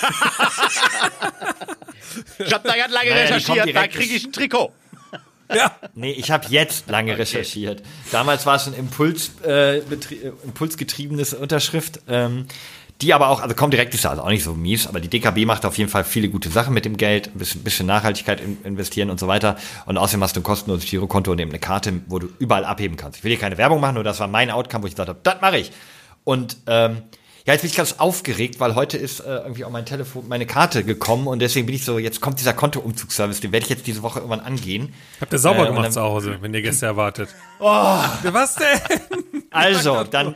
[2.39, 4.71] ich hab da ganz lange Naja, recherchiert, da kriege ich ein Trikot.
[5.53, 5.71] Ja.
[5.95, 7.81] Nee, ich habe jetzt lange recherchiert.
[8.11, 9.83] Damals war es ein Impuls, äh, äh,
[10.43, 12.01] impulsgetriebenes Unterschrift.
[12.07, 12.47] Ähm,
[13.01, 15.45] die aber auch, also kommt direkt ist also auch nicht so mies, aber die DKB
[15.45, 18.57] macht auf jeden Fall viele gute Sachen mit dem Geld, ein bisschen, bisschen Nachhaltigkeit in,
[18.63, 19.55] investieren und so weiter.
[19.85, 22.97] Und außerdem hast du ein kostenloses Girokonto und eben eine Karte, wo du überall abheben
[22.97, 23.19] kannst.
[23.19, 25.19] Ich will hier keine Werbung machen, nur das war mein Outcome, wo ich gesagt habe,
[25.21, 25.71] das mache ich.
[26.23, 27.03] Und ähm,
[27.47, 30.45] ja, jetzt bin ich ganz aufgeregt, weil heute ist äh, irgendwie auf mein Telefon meine
[30.45, 33.87] Karte gekommen und deswegen bin ich so, jetzt kommt dieser Kontoumzugsservice, den werde ich jetzt
[33.87, 34.93] diese Woche irgendwann angehen.
[35.21, 37.29] Habt ihr sauber Äh, gemacht dann- zu Hause, wenn ihr Gäste erwartet?
[37.59, 37.99] Oh.
[38.31, 38.79] Was denn?
[39.49, 40.35] Also, dann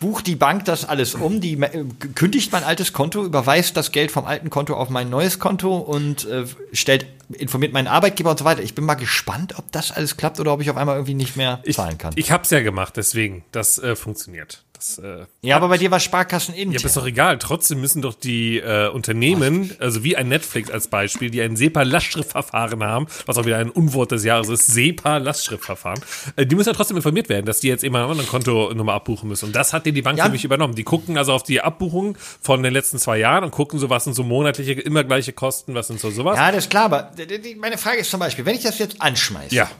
[0.00, 1.84] bucht die Bank das alles um, die äh,
[2.14, 6.26] kündigt mein altes Konto, überweist das Geld vom alten Konto auf mein neues Konto und
[6.26, 8.62] äh, stellt, informiert meinen Arbeitgeber und so weiter.
[8.62, 11.36] Ich bin mal gespannt, ob das alles klappt oder ob ich auf einmal irgendwie nicht
[11.36, 12.12] mehr Ich, zahlen kann.
[12.16, 13.44] ich hab's ja gemacht, deswegen.
[13.50, 14.62] Das äh, funktioniert.
[14.84, 16.72] Das, äh, Ja, aber bei dir war Sparkassen intern.
[16.72, 17.38] Ja, aber ist doch egal.
[17.38, 22.82] Trotzdem müssen doch die äh, Unternehmen, also wie ein Netflix als Beispiel, die ein SEPA-Lastschriftverfahren
[22.84, 26.00] haben, was auch wieder ein Unwort des Jahres ist, SEPA-Lastschriftverfahren,
[26.36, 29.28] äh, die müssen ja trotzdem informiert werden, dass die jetzt eben eine andere Kontonummer abbuchen
[29.28, 29.46] müssen.
[29.46, 30.26] Und das hat dir die Bank Ja.
[30.26, 30.74] für mich übernommen.
[30.74, 34.04] Die gucken also auf die Abbuchung von den letzten zwei Jahren und gucken so, was
[34.04, 36.36] sind so monatliche, immer gleiche Kosten, was sind so sowas.
[36.36, 37.10] ja, das ist klar, aber
[37.58, 39.70] meine Frage ist zum Beispiel, wenn ich das jetzt anschmeiße, Ja.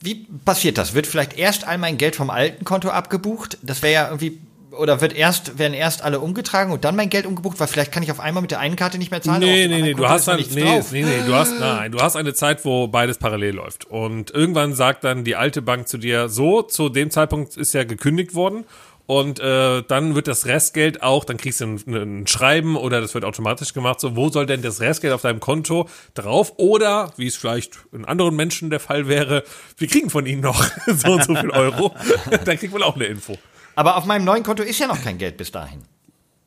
[0.00, 0.94] Wie passiert das?
[0.94, 3.58] Wird vielleicht erst all mein Geld vom alten Konto abgebucht?
[3.62, 4.38] Das wäre ja irgendwie,
[4.72, 7.58] oder wird erst, werden erst alle umgetragen und dann mein Geld umgebucht?
[7.58, 9.40] Weil vielleicht kann ich auf einmal mit der einen Karte nicht mehr zahlen.
[9.40, 10.92] Nee, nee, nee, du hast dann, nee, drauf.
[10.92, 13.86] nee, nee, du hast, nein, du hast eine Zeit, wo beides parallel läuft.
[13.86, 17.84] Und irgendwann sagt dann die alte Bank zu dir, so, zu dem Zeitpunkt ist ja
[17.84, 18.64] gekündigt worden.
[19.06, 23.14] Und äh, dann wird das Restgeld auch, dann kriegst du ein, ein Schreiben oder das
[23.14, 26.54] wird automatisch gemacht, so, wo soll denn das Restgeld auf deinem Konto drauf?
[26.56, 29.44] Oder, wie es vielleicht in anderen Menschen der Fall wäre,
[29.78, 31.94] wir kriegen von ihnen noch so und so viel Euro.
[32.44, 33.38] dann kriegt man auch eine Info.
[33.76, 35.82] Aber auf meinem neuen Konto ist ja noch kein Geld bis dahin.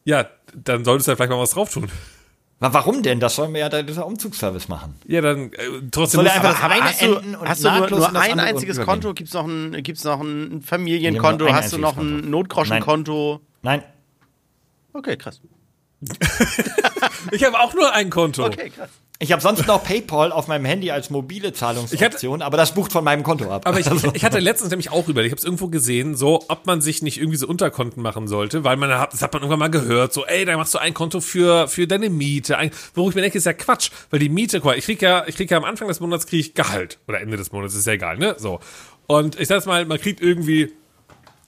[0.04, 1.90] Ja, dann solltest du da vielleicht mal was drauf tun.
[2.60, 3.20] Wa- Warum denn?
[3.20, 4.96] Das sollen wir ja da dieser Umzugsservice machen.
[5.08, 5.58] Ja, dann äh,
[5.92, 8.40] trotzdem Soll er einfach Aber das eine hast du, und hast du nur, nur ein
[8.40, 8.94] einziges übergehen?
[9.02, 9.14] Konto?
[9.14, 11.46] Gibt es noch ein, gibt's noch ein Familienkonto?
[11.46, 12.28] ein Hast du noch ein Konto.
[12.30, 13.42] Notgroschenkonto?
[13.62, 13.84] Nein.
[14.94, 15.40] Okay, krass.
[17.32, 18.46] ich habe auch nur ein Konto.
[18.46, 18.90] Okay, krass.
[19.22, 23.04] Ich habe sonst noch PayPal auf meinem Handy als mobile Zahlungsoption, aber das bucht von
[23.04, 23.68] meinem Konto ab.
[23.68, 26.46] Aber ich, ich, ich hatte letztens nämlich auch überlegt, ich habe es irgendwo gesehen, so,
[26.48, 29.42] ob man sich nicht irgendwie so Unterkonten machen sollte, weil man hat, das hat man
[29.42, 32.58] irgendwann mal gehört, so, ey, da machst du ein Konto für, für deine Miete.
[32.58, 35.02] Ein, wo ich mir denke, ist ja Quatsch, weil die Miete, guck mal, ich krieg
[35.02, 37.00] ja, ich krieg ja am Anfang des Monats krieg ich Gehalt.
[37.10, 38.36] Oder Ende des Monats, ist ja egal, ne?
[38.38, 38.62] So.
[39.06, 40.72] Und ich sag's mal, man kriegt irgendwie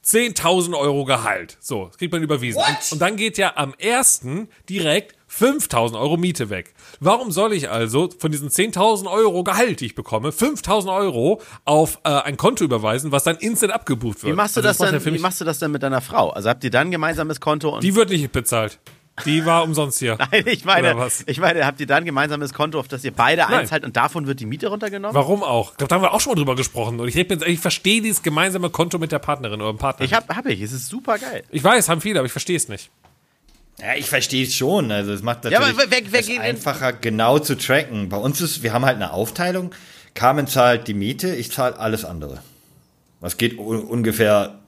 [0.06, 1.58] 10.000 Euro Gehalt.
[1.60, 2.62] So, das kriegt man überwiesen.
[2.62, 6.74] Und, und dann geht ja am ersten direkt 5.000 Euro Miete weg.
[7.04, 12.00] Warum soll ich also von diesen 10.000 Euro Gehalt, die ich bekomme, 5.000 Euro auf
[12.04, 14.32] äh, ein Konto überweisen, was dann instant abgebucht wird?
[14.32, 15.14] Wie machst du Also das, ja denn?
[15.16, 16.30] Wie machst du das denn mit deiner Frau?
[16.30, 18.78] Also habt ihr dann ein gemeinsames Konto und Die wird nicht bezahlt.
[19.26, 20.16] Die war umsonst hier.
[20.32, 21.24] Nein, ich meine, was?
[21.26, 23.62] ich meine, habt ihr dann ein gemeinsames Konto, auf das ihr beide Nein.
[23.62, 25.16] einzahlt und davon wird die Miete runtergenommen?
[25.16, 25.72] Warum auch?
[25.72, 27.00] Ich glaube, da haben wir auch schon mal drüber gesprochen.
[27.00, 30.06] Und ich, jetzt- ich verstehe dieses gemeinsame Konto mit der Partnerin oder dem Partner.
[30.06, 30.62] Ich hab, hab ich.
[30.62, 31.44] Es ist super geil.
[31.50, 32.90] ich weiß, haben viele, aber ich verstehe es nicht.
[33.82, 34.92] Ja, ich verstehe es schon.
[34.92, 38.10] Also es macht Ja, natürlich aber wer- wer in- einfacher, genau zu tracken.
[38.10, 39.74] Bei uns ist, wir haben halt eine Aufteilung.
[40.14, 42.40] Carmen zahlt die Miete, ich zahle alles andere.
[43.22, 44.60] Was geht ungefähr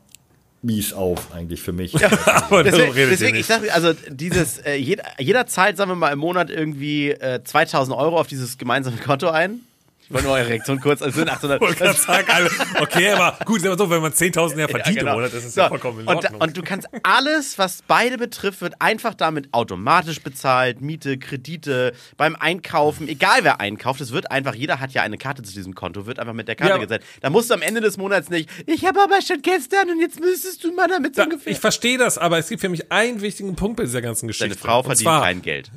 [0.62, 1.94] mies auf eigentlich für mich.
[2.26, 3.62] Aber Deswegen, darüber redet ihr deswegen ich nicht.
[3.68, 7.98] sag, also dieses, äh, jeder, jeder zahlt, sagen wir mal, im Monat irgendwie äh, 2000
[7.98, 9.60] Euro auf dieses gemeinsame Konto ein.
[10.06, 11.62] Ich wollte nur eure Reaktion kurz, also sind 800.
[11.62, 12.50] wollte gerade sagen, also,
[12.82, 15.14] okay, aber gut, ist aber so, wenn man 10.000 mehr verdient Ja, genau.
[15.14, 16.42] im Monat, das ist So, ja vollkommen in und, Ordnung.
[16.42, 20.82] und du kannst alles, was beide betrifft, wird einfach damit automatisch bezahlt.
[20.82, 25.42] Miete, Kredite, beim Einkaufen, egal wer einkauft, es wird einfach, jeder hat ja eine Karte
[25.42, 26.80] zu diesem Konto, wird einfach mit der Karte Ja.
[26.80, 27.02] gezahlt.
[27.22, 30.20] Da musst du am Ende des Monats nicht, ich habe aber schon gestern und jetzt
[30.20, 31.52] müsstest du mal damit so Da, ungefähr.
[31.54, 34.50] ich verstehe das, aber es gibt für mich einen wichtigen Punkt bei dieser ganzen Geschichte.
[34.50, 35.72] Deine Frau Und verdient zwar- kein Geld.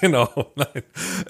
[0.00, 0.82] genau, nein.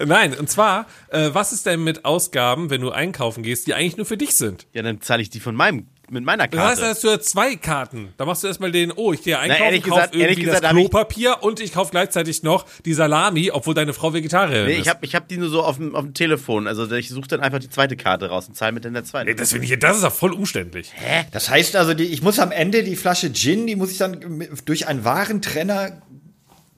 [0.05, 3.97] Nein, und zwar, äh, was ist denn mit Ausgaben, wenn du einkaufen gehst, die eigentlich
[3.97, 4.67] nur für dich sind?
[4.73, 6.81] Ja, dann zahle ich die von meinem, mit meiner Das heißt, Karte.
[6.81, 8.09] da hast du ja zwei Karten.
[8.17, 10.63] Da machst du erstmal den, oh, ich gehe einkaufen, ehrlich kauf gesagt- irgendwie ehrlich gesagt
[10.63, 14.81] das Klopapier und ich kauf gleichzeitig noch die Salami, obwohl deine Frau Vegetarierin Nee, ist.
[14.83, 16.67] ich habe ich hab die nur so auf dem, auf dem Telefon.
[16.67, 19.27] Also ich suche dann einfach die zweite Karte raus und zahle mit der zweiten.
[19.29, 20.91] Nee, das finde ich, das ist ja voll umständlich.
[21.31, 24.45] Das heißt also, die, ich muss am Ende die Flasche Gin, die muss ich dann
[24.65, 26.01] durch einen Warentrenner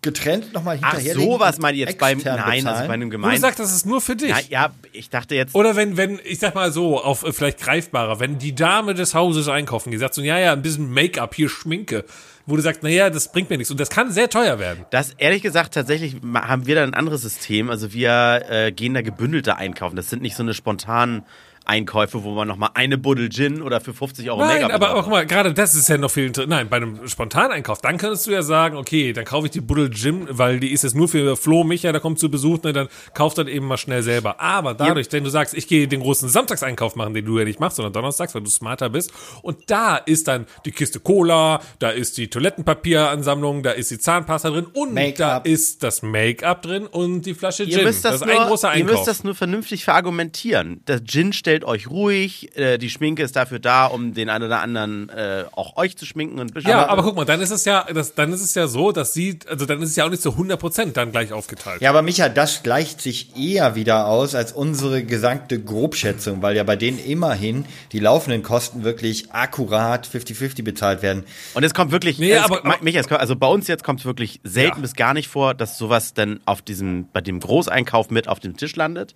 [0.02, 1.32] getrennt nochmal Ach, hinterherlegen.
[1.32, 2.88] sowas und meine ich jetzt beim, extern nein, also bezahlen.
[2.88, 4.30] bei einem Wo du sagst, das ist nur für dich.
[4.30, 5.56] Ja, ja, ich dachte jetzt.
[5.56, 9.14] Oder wenn, wenn, ich sag mal so, auf äh, vielleicht greifbarer, wenn die Dame des
[9.16, 12.06] Hauses einkaufen geht, sagt so, ja, ja, ein bisschen Make-up, hier Schminke,
[12.45, 13.72] wo du sagst, naja, das bringt mir nichts.
[13.72, 14.86] Und das kann sehr teuer werden.
[14.91, 17.70] Das ehrlich gesagt, tatsächlich haben wir da ein anderes System.
[17.70, 19.95] Also wir äh, gehen da gebündelter einkaufen.
[19.95, 21.24] Das sind nicht so eine spontanen
[21.68, 25.26] Einkäufe, wo man nochmal eine Buddel Gin oder für 50 Euro Nein, aber, guck mal,
[25.26, 28.41] gerade das ist ja noch viel inter- Nein, bei einem Spontaneinkauf, dann könntest du ja
[28.41, 31.63] sagen, okay, dann kaufe ich die Buddel Gym, weil die ist jetzt nur für Flo
[31.63, 34.39] Micha, der kommt zu Besuch, ne, dann kauf dann eben mal schnell selber.
[34.39, 37.59] Aber dadurch, wenn du sagst, ich gehe den großen Samstagseinkauf machen, den du ja nicht
[37.59, 39.11] machst, sondern donnerstags, weil du smarter bist,
[39.41, 44.49] und da ist dann die Kiste Cola, da ist die Toilettenpapieransammlung, da ist die Zahnpasta
[44.49, 47.84] drin und da ist das Make-up drin und die Flasche Ihr Gin.
[47.86, 48.91] müsst das, ist nur, ein großer ihr Einkauf.
[48.95, 50.82] müsst das nur vernünftig verargumentieren.
[50.88, 54.62] Der Gin stellt euch ruhig, äh, die Schminke ist dafür da, um den einen oder
[54.62, 57.86] anderen äh, auch euch zu schminken und ja, aber guck mal, dann ist es ja,
[57.93, 60.22] das, dann ist es ja so, dass sie, also dann ist es ja auch nicht
[60.22, 61.82] zu 100% dann gleich aufgeteilt.
[61.82, 66.64] Ja, aber Micha, das gleicht sich eher wieder aus als unsere gesamte Grobschätzung, weil ja
[66.64, 71.24] bei denen immerhin die laufenden Kosten wirklich akkurat 50-50 bezahlt werden.
[71.53, 73.84] Und es kommt wirklich, Nee, es, aber- Ma- Micha, es kommt, also bei uns jetzt
[73.84, 74.82] kommt es wirklich selten Ja.
[74.82, 78.58] bis gar nicht vor, dass sowas dann auf diesem, bei dem Großeinkauf mit auf dem
[78.58, 79.14] Tisch landet.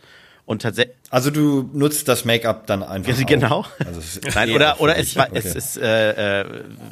[0.52, 3.26] Und tatsächlich, Also du nutzt das Make-up dann einfach.
[3.26, 3.66] Genau.
[3.86, 4.02] Also
[4.36, 5.30] Nein, eher oder, oder es, Okay.
[5.34, 6.46] es, es äh, äh,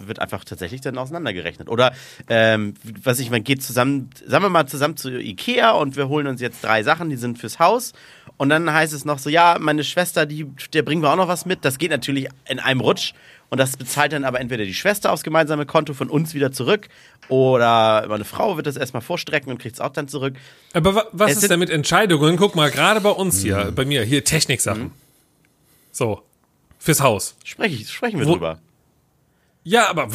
[0.05, 1.67] wird einfach tatsächlich dann auseinandergerechnet.
[1.67, 1.91] Oder
[2.29, 6.27] ähm, was ich, man geht zusammen, sagen wir mal zusammen zu Ikea und wir holen
[6.27, 7.91] uns jetzt drei Sachen, die sind fürs Haus.
[8.37, 11.27] Und dann heißt es noch so, ja, meine Schwester, die, der bringen wir auch noch
[11.27, 11.65] was mit.
[11.65, 13.11] Das geht natürlich in einem Rutsch.
[13.49, 16.87] Und das bezahlt dann aber entweder die Schwester aufs gemeinsame Konto von uns wieder zurück
[17.29, 20.35] oder meine Frau wird das erstmal vorstrecken und kriegt es auch dann zurück.
[20.73, 22.37] Aber wa was Es ist denn mit Entscheidungen?
[22.37, 24.91] Guck mal, gerade bei uns hier, bei mir, hier Techniksachen.
[25.91, 26.21] So.
[26.77, 27.35] Fürs Haus.
[27.43, 28.59] Spreche ich, sprechen wir Wo- drüber.
[29.63, 30.07] Ja, aber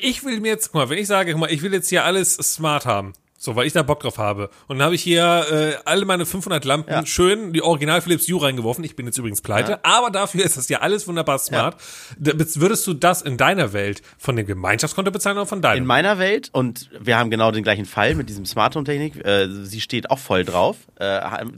[0.00, 2.04] ich will mir jetzt, guck mal, wenn ich sage, guck mal, ich will jetzt hier
[2.04, 3.12] alles smart haben,
[3.46, 4.50] so, weil ich da Bock drauf habe.
[4.66, 7.06] Und dann habe ich hier äh, alle meine 500 Lampen Ja.
[7.06, 8.84] schön die Original Philips Hue reingeworfen.
[8.84, 11.76] Ich bin jetzt übrigens pleite, aber dafür ist das ja alles wunderbar smart.
[12.18, 15.78] Da- Würdest du das in deiner Welt von dem Gemeinschaftskonto bezahlen oder von deinem?
[15.78, 19.24] In meiner Welt, und wir haben genau den gleichen Fall mit diesem Smart Home Technik,
[19.24, 20.76] äh, sie steht auch voll drauf.
[20.98, 21.04] Äh,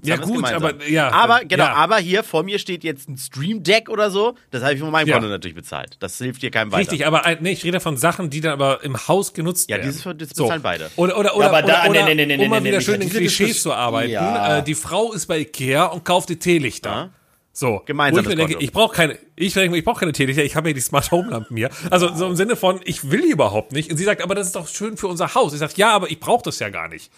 [0.05, 0.63] Ja, gut, gemeinsam.
[0.65, 1.73] aber- ja, aber genau, ja.
[1.75, 4.35] aber hier vor mir steht jetzt ein Stream Deck oder so.
[4.51, 5.15] Das habe ich von meinem Ja.
[5.15, 5.97] Konto natürlich bezahlt.
[6.01, 6.81] Das hilft dir keinem weiter.
[6.83, 9.77] Richtig, aber äh, nee, ich rede von Sachen, die dann aber im Haus genutzt Ja,
[9.79, 9.87] werden.
[9.91, 10.91] dieses- das bezahlen beide.
[10.97, 11.47] Oder, oder, oder,
[11.85, 13.73] oder, nee, oder nee, nee, nee, um mal nee, wieder nee, schön in Klischees zu
[13.73, 14.13] arbeiten.
[14.13, 14.59] Ja.
[14.59, 16.91] Äh, die Frau ist bei Ikea und kauft die Teelichter.
[16.91, 17.11] Ja.
[17.53, 18.65] So, Gemeinsames wo ich mir denke, Konto.
[18.65, 21.31] ich brauche keine, ich denke, ich brauche keine Teelichter, ich habe ja die Smart Home
[21.31, 21.71] Lampen hier.
[21.91, 23.91] Also so im Sinne von, ich will die überhaupt nicht.
[23.91, 25.53] Und sie sagt, aber das ist doch schön für unser Haus.
[25.53, 27.11] Ich sage, ja, aber ich brauche das ja gar nicht.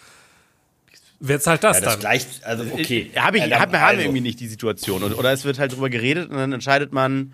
[1.19, 1.99] Wer zahlt das Ja, das dann?
[1.99, 3.11] gleicht, also okay.
[3.15, 5.03] Habe ich, Ja, hab, haben wir also, irgendwie nicht die Situation.
[5.03, 7.33] Und, oder es wird halt drüber geredet und dann entscheidet man,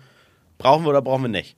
[0.58, 1.56] brauchen wir oder brauchen wir nicht.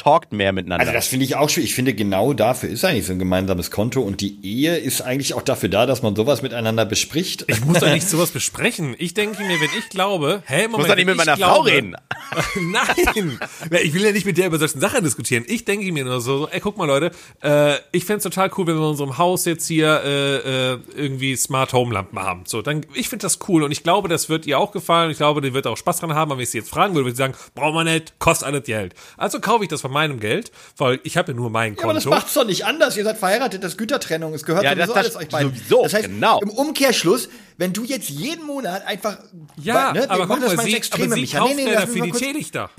[0.00, 0.80] Talkt mehr miteinander.
[0.80, 1.70] Also das finde ich auch schwierig.
[1.70, 5.34] Ich finde, genau dafür ist eigentlich so ein gemeinsames Konto und die Ehe ist eigentlich
[5.34, 7.44] auch dafür da, dass man sowas miteinander bespricht.
[7.48, 8.94] Ich muss doch nicht sowas besprechen.
[8.98, 11.54] Ich denke mir, wenn ich glaube, hey, Moment, muss doch nicht mit ich meiner glaube,
[11.54, 11.96] Frau reden.
[12.60, 13.38] Nein,
[13.82, 15.44] ich will ja nicht mit der über solche Sachen diskutieren.
[15.46, 17.10] Ich denke mir nur so, ey, guck mal Leute,
[17.42, 20.36] äh, ich fänd's total cool, wenn wir in unserem Haus jetzt hier äh,
[20.72, 22.44] äh, irgendwie Smart Home Lampen haben.
[22.46, 25.10] So, dann, ich finde das cool und ich glaube, das wird ihr auch gefallen.
[25.10, 26.30] Ich glaube, die wird auch Spaß dran haben.
[26.30, 28.64] Aber wenn ich sie jetzt fragen würde, würde sie sagen, brauchen wir nicht, kostet alles
[28.64, 28.94] Geld.
[29.18, 31.94] Also kaufe ich das von meinem Geld, weil ich habe ja nur mein Ja, aber
[31.94, 32.16] das Konto.
[32.18, 32.96] macht's doch nicht anders.
[32.96, 35.54] Ihr seid verheiratet, das ist Gütertrennung, es gehört Ja, sowieso das- das alles euch beiden.
[35.54, 36.40] sowieso, das heißt, genau.
[36.40, 37.28] im Umkehrschluss,
[37.58, 39.18] wenn du jetzt jeden Monat einfach
[39.62, 42.02] ja, ne, aber guck das mal, sie, Extreme, aber sie kauft Nee, nee, ja dafür
[42.06, 42.70] die Teelichter.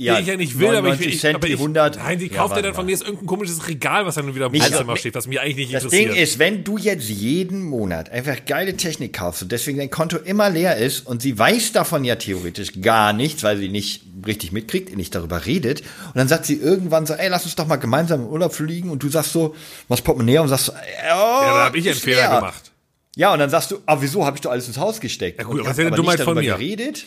[0.00, 1.96] Ja, die ich ja nicht will, aber ich, 99 ich, Cent aber ich 100.
[1.96, 4.46] Nein, die kauft ja warte dann von mir ist irgendein komisches Regal, was dann wieder
[4.46, 6.12] im Wohnzimmer mi- steht, was mich eigentlich nicht Das interessiert.
[6.14, 10.16] Ding ist, wenn du jetzt jeden Monat einfach geile Technik kaufst und deswegen dein Konto
[10.18, 14.52] immer leer ist und sie weiß davon ja theoretisch gar nichts, weil sie nicht richtig
[14.52, 17.76] mitkriegt, nicht darüber redet und dann sagt sie irgendwann so, ey, lass uns doch mal
[17.76, 19.54] gemeinsam im Urlaub fliegen und du sagst so,
[19.88, 20.76] was Portemonnaie und sagst so, oh,
[21.06, 22.36] ja, da habe ich einen Fehler leer.
[22.36, 22.70] gemacht.
[23.16, 25.38] Ja, und dann sagst du, ah, wieso habe ich doch alles ins Haus gesteckt?
[25.40, 26.56] Ja, gut, und das ist eine Dummheit nicht von darüber mir.
[26.56, 27.04] geredet.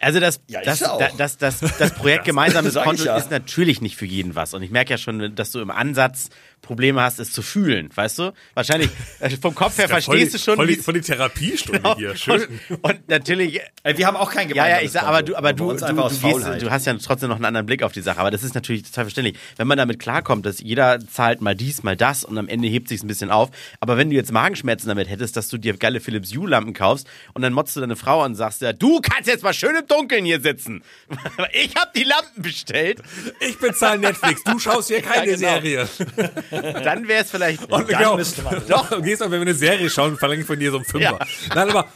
[0.00, 0.80] Also das, Ja, das,
[1.16, 4.54] das, das, das Projekt gemeinsames Konto ist natürlich nicht für jeden was.
[4.54, 6.28] Und ich merke ja schon, dass du im Ansatz
[6.62, 8.32] Probleme hast, es zu fühlen, weißt du?
[8.54, 8.90] Wahrscheinlich
[9.20, 10.56] äh, vom Kopf her Ja, verstehst du schon.
[10.56, 11.96] Voll die, voll die Therapiestunde Genau.
[11.96, 12.16] hier.
[12.16, 12.42] Schön.
[12.68, 15.36] Und, und natürlich, Ey, wir haben auch kein ja, gemeinsames ja, ich sag, aber du,
[15.36, 17.66] aber du, uns du, einfach du, aus gehst, du hast ja trotzdem noch einen anderen
[17.66, 18.18] Blick auf die Sache.
[18.18, 19.36] Aber das ist natürlich total verständlich.
[19.56, 22.88] Wenn man damit klarkommt, dass jeder zahlt mal dies, mal das und am Ende hebt
[22.88, 23.50] sich's ein bisschen auf.
[23.80, 27.06] Aber wenn du jetzt Magenschmerzen damit hättest, dass du dir geile Philips Hue Lampen kaufst
[27.34, 29.74] und dann motzt du deine Frau an und sagst ja, du kannst jetzt mal schön
[29.76, 30.82] im Dunkeln hier sitzen.
[31.52, 33.00] ich habe die Lampen bestellt.
[33.40, 35.38] Ich bezahle Netflix, du schaust hier keine Ja, genau.
[35.38, 35.88] Serie.
[36.50, 37.62] Dann wäre es vielleicht.
[37.64, 40.46] Und Dann genau, müsste man- doch, gehst auch, wenn wir eine Serie schauen, verlange ich
[40.46, 41.18] von dir so einen Fünfer.
[41.18, 41.54] Ja.
[41.54, 41.86] Nein, aber,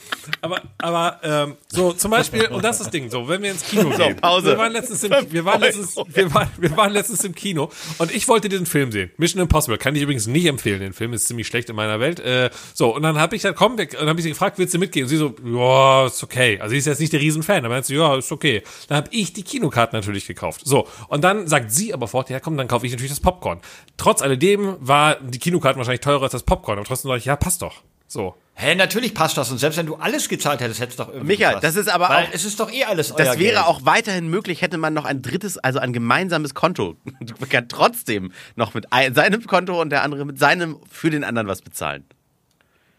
[0.41, 3.65] aber, aber ähm, so zum Beispiel, und das ist das Ding, so, wenn wir ins
[3.65, 4.17] Kino gehen.
[4.17, 4.49] Pause.
[4.51, 8.15] Wir waren letztens im, wir waren letztens, wir waren, wir waren letztens im Kino und
[8.15, 9.11] ich wollte diesen Film sehen.
[9.17, 12.21] Mission Impossible, kann ich übrigens nicht empfehlen, den Film ist ziemlich schlecht in meiner Welt.
[12.21, 14.59] Äh, so, und dann habe ich gesagt, komm, wir, und dann habe ich sie gefragt,
[14.59, 15.05] willst du mitgehen?
[15.05, 16.59] Und sie so, ja, ist okay.
[16.61, 18.63] Also sie ist jetzt nicht der Riesenfan, aber sie, ja, ist okay.
[18.89, 20.63] Dann habe ich die Kinokarten natürlich gekauft.
[20.65, 23.61] So, und dann sagt sie aber fort, ja komm, dann kaufe ich natürlich das Popcorn.
[23.97, 24.42] Trotz alledem
[24.81, 27.83] war die Kinokarten wahrscheinlich teurer als das Popcorn, aber trotzdem sage ich, ja, passt doch.
[28.07, 28.35] So.
[28.55, 29.51] Hä, natürlich passt das.
[29.51, 31.65] Und selbst wenn du alles gezahlt hättest, hättest du doch irgendwie Micha, gepasst.
[31.65, 33.59] das ist aber Weil auch- es ist doch eh alles euer Das wäre Geld.
[33.59, 36.97] auch weiterhin möglich, hätte man noch ein drittes, also ein gemeinsames Konto.
[37.05, 41.25] Man kann trotzdem noch mit ein, seinem Konto und der andere mit seinem für den
[41.25, 42.05] anderen was bezahlen.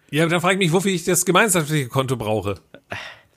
[0.09, 2.55] Ja, aber dann frage ich mich, wofür ich das gemeinschaftliche Konto brauche.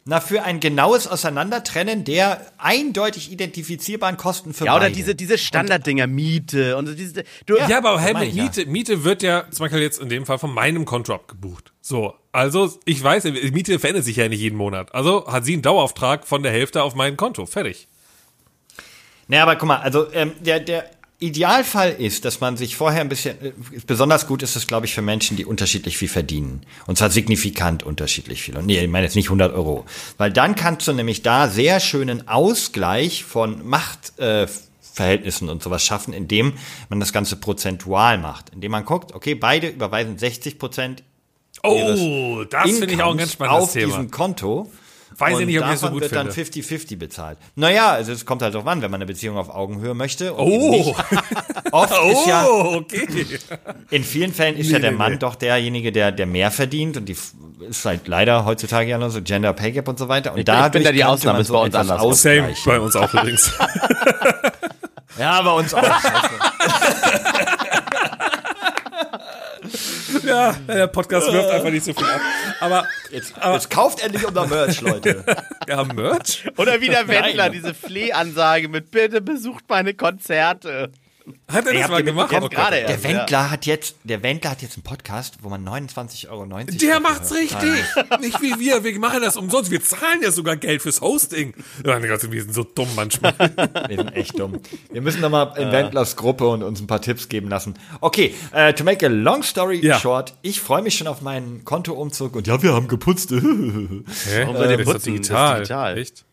[0.08, 4.94] Na, für ein genaues Auseinandertrennen der eindeutig identifizierbaren Kosten für Ja, oder beide.
[4.94, 7.24] diese, diese Standarddinger, Miete und diese.
[7.44, 8.44] Du, Ja, aber meine mit ich ja.
[8.44, 11.72] Miete, Miete wird ja zum Beispiel jetzt in dem Fall von meinem Konto abgebucht.
[11.80, 14.94] So, also ich weiß, Miete verändert sich ja nicht jeden Monat.
[14.94, 17.44] Also hat sie einen Dauerauftrag von der Hälfte auf mein Konto.
[17.44, 17.88] Fertig.
[19.26, 20.88] Nee, aber guck mal, also ähm, der, der
[21.18, 23.52] Idealfall ist, dass man sich vorher ein bisschen, äh,
[23.86, 26.62] besonders gut ist es, glaube ich, für Menschen, die unterschiedlich viel verdienen.
[26.86, 28.56] Und zwar signifikant unterschiedlich viel.
[28.56, 29.86] Und nee, ich meine jetzt nicht 100 Euro.
[30.18, 36.12] Weil dann kannst du nämlich da sehr schönen Ausgleich von Machtverhältnissen äh, und sowas schaffen,
[36.12, 36.52] indem
[36.90, 38.50] man das Ganze prozentual macht.
[38.50, 41.02] Indem man guckt, okay, beide überweisen 60 Prozent
[41.62, 43.86] Oh, das finde ich auch ein ganz spannendes auf Thema.
[43.86, 44.70] diesem Konto.
[45.18, 46.50] Weiß ich nicht, ob ich das so gut wird dann finde.
[46.60, 47.38] 50-50 bezahlt.
[47.54, 50.34] Naja, also es kommt halt drauf an, wenn man eine Beziehung auf Augenhöhe möchte.
[50.38, 50.94] Oh.
[51.72, 53.06] Oft ist ja, oh, okay.
[53.90, 55.18] in vielen Fällen ist ja Nee, der nee, Mann nee.
[55.18, 57.16] doch derjenige, der, der mehr verdient und die
[57.68, 60.32] ist halt leider heutzutage ja noch so Gender Pay Gap und so weiter.
[60.32, 62.12] Und Ich bin- ich bin dadurch da die Ausnahme, ist bei uns etwas andersrum.
[62.14, 62.62] Same ausgleichen.
[62.66, 63.52] bei uns auch übrigens.
[65.18, 65.82] Ja, bei uns auch.
[70.26, 72.20] ja, der Podcast wirft einfach nicht so viel ab.
[72.60, 75.24] Aber Jetzt, jetzt kauft endlich unser Merch, Leute.
[75.66, 76.44] wir haben Merch.
[76.56, 77.52] Oder wie der Wendler, Nein.
[77.52, 80.90] diese Flehansage mit Bitte besucht meine Konzerte.
[81.48, 82.32] Hat er Ey, das mal gemacht?
[82.32, 82.50] Oh Gott.
[82.52, 86.28] Gerade Der erst, Wendler hat jetzt, der Wendler hat jetzt einen Podcast, wo man 29,90
[86.28, 87.70] Euro Der macht's richtig.
[88.20, 88.84] Nicht wie wir.
[88.84, 89.70] Wir machen das umsonst.
[89.70, 91.54] Wir zahlen ja sogar Geld fürs Hosting.
[91.84, 93.34] Ja, wir sind so dumm manchmal.
[93.88, 94.60] Wir sind echt dumm.
[94.92, 97.74] Wir müssen nochmal in Wendlers Gruppe und uns ein paar Tipps geben lassen.
[98.00, 99.98] Okay, äh, to make a long story Ja.
[99.98, 103.30] short, ich freue mich schon auf meinen Kontoumzug und ja, wir haben geputzt.
[103.30, 103.38] Hä?
[103.40, 105.12] Warum soll der das ist doch putzen?
[105.12, 105.50] digital.
[105.50, 105.98] Das ist digital.
[105.98, 106.24] Echt?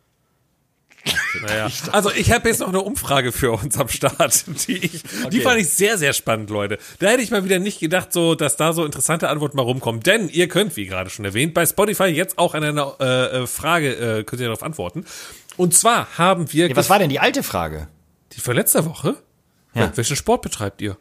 [1.41, 1.69] Naja.
[1.91, 4.45] Also ich habe jetzt noch eine Umfrage für uns am Start.
[4.67, 6.77] Die, ich, die fand ich sehr, sehr spannend, Leute.
[6.99, 10.01] Da hätte ich mal wieder nicht gedacht, so, dass da so interessante Antworten mal rumkommen.
[10.01, 13.47] Denn ihr könnt, wie gerade schon erwähnt, bei Spotify jetzt auch an einer äh, äh,
[13.47, 15.05] Frage, äh, könnt ihr darauf antworten.
[15.57, 17.87] Und zwar haben wir Ja, was war denn die alte Frage?
[18.35, 19.15] die von letzter Woche.
[19.75, 19.91] Ja.
[19.95, 20.97] Welchen Sport betreibt ihr?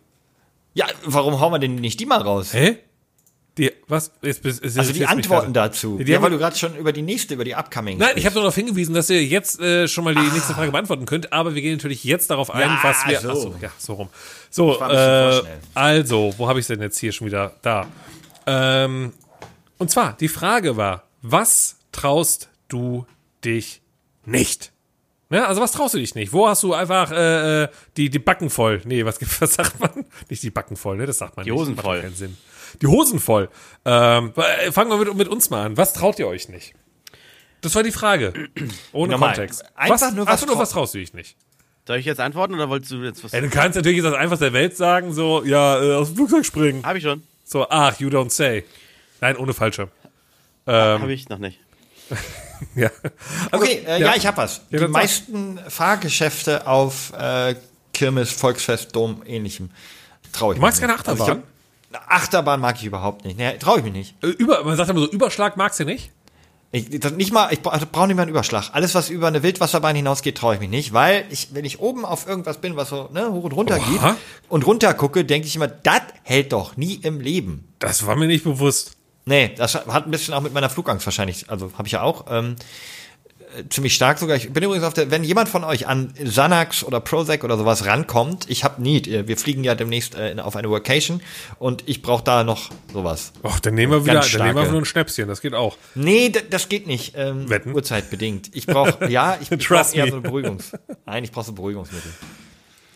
[0.75, 2.53] Ja, warum hauen wir denn nicht die mal raus?
[2.53, 2.79] Hä?
[3.59, 4.13] Die, was?
[4.23, 5.99] Jetzt, jetzt, jetzt, Also die Antworten dazu.
[5.99, 8.25] Die ja, haben- weil du gerade schon über die nächste, über die Upcoming Nein, ich
[8.25, 10.33] habe nur darauf hingewiesen, dass ihr jetzt äh, schon mal die Ah.
[10.33, 13.21] nächste Frage beantworten könnt, aber wir gehen natürlich jetzt darauf ein, Ja, was wir.
[13.21, 13.29] so.
[13.31, 14.09] Ach so, ja, so rum.
[14.49, 15.43] So, äh,
[15.75, 17.53] also, wo habe ich denn jetzt hier schon wieder?
[17.61, 17.87] Da.
[18.47, 19.13] Ähm,
[19.79, 23.05] und zwar, die Frage war, was traust du
[23.45, 23.83] dich
[24.25, 24.73] nicht?
[25.31, 26.33] Ja, also was traust du dich nicht?
[26.33, 28.83] Wo hast du einfach äh, äh, die, die Backen voll?
[28.85, 30.05] Nee, was, was sagt man?
[30.29, 31.07] Nicht die Backen voll, ne?
[31.07, 31.59] Das sagt man Die nicht.
[31.61, 32.01] Hosen Macht voll.
[32.01, 32.37] Keinen Sinn.
[32.83, 33.49] Die Hosen voll.
[33.85, 35.76] Ähm, äh, fangen wir mit, mit uns mal an.
[35.76, 36.74] Was traut ihr euch nicht?
[37.61, 38.49] Das war die Frage.
[38.93, 39.64] Ohne Nochmal, Kontext.
[39.76, 41.37] einfach was, nur was nur was traust du dich nicht?
[41.87, 43.33] Soll ich jetzt antworten oder wolltest du jetzt was?
[43.33, 46.16] Ja, du kannst natürlich jetzt das einfachste der Welt sagen, so, ja, äh, aus dem
[46.16, 46.85] Flugzeug springen.
[46.85, 47.22] Habe ich schon.
[47.45, 48.64] So, ach, you don't say.
[49.20, 49.89] Nein, ohne Fallschirm.
[50.66, 51.01] Ähm.
[51.03, 51.59] Habe ich noch nicht.
[52.76, 52.91] Ja.
[53.51, 54.14] Also, Okay, äh, ja.
[54.14, 54.61] ich habe was.
[54.70, 57.57] Ja, die meisten Fahrgeschäfte auf äh,
[57.93, 59.70] Kirmes, Volksfest, Dom, ähnlichem
[60.33, 61.09] traue ich Du magst keine nicht.
[61.09, 61.43] Also Achterbahn?
[62.09, 63.38] Achterbahn mag ich überhaupt nicht.
[63.38, 64.14] Nee, traue ich mich nicht.
[64.22, 66.11] Äh, Über, man sagt immer so, Überschlag magst du nicht?
[66.74, 68.70] Ich, nicht mal, ich also brauche nicht mal einen Überschlag.
[68.72, 72.07] Alles, was über eine Wildwasserbahn hinausgeht, traue ich mich nicht, weil ich, wenn ich oben
[72.07, 73.90] auf irgendwas bin, was so ne, hoch und runter Oha.
[73.90, 74.18] geht
[74.49, 77.68] und runter gucke, denke ich immer, das hält doch nie im Leben.
[77.78, 78.97] Das war mir nicht bewusst.
[79.26, 82.24] Nee, das hat ein bisschen auch mit meiner Flugangst wahrscheinlich, also habe ich ja auch.
[82.30, 82.57] Ähm, äh,
[83.71, 84.37] ziemlich stark sogar.
[84.37, 87.87] Ich bin übrigens auf der, wenn jemand von euch an Xanax oder Prozac oder sowas
[87.87, 89.07] rankommt, ich habe Need.
[89.09, 91.21] Äh, Wir fliegen ja demnächst äh, auf eine Vacation
[91.59, 93.33] und ich brauche da noch sowas.
[93.45, 95.77] Och, dann nehmen wir wieder, dann nehmen wir nur ein Schnäpschen, das geht auch.
[95.95, 97.15] Nee, das geht nicht.
[97.17, 97.75] Ähm, Wetten?
[97.75, 98.51] Uhrzeitbedingt.
[98.55, 100.73] Ich brauche, ja, ich, ich brauche eher so eine Beruhigungs.
[101.07, 102.13] Nein, ich brauche so Beruhigungsmittel.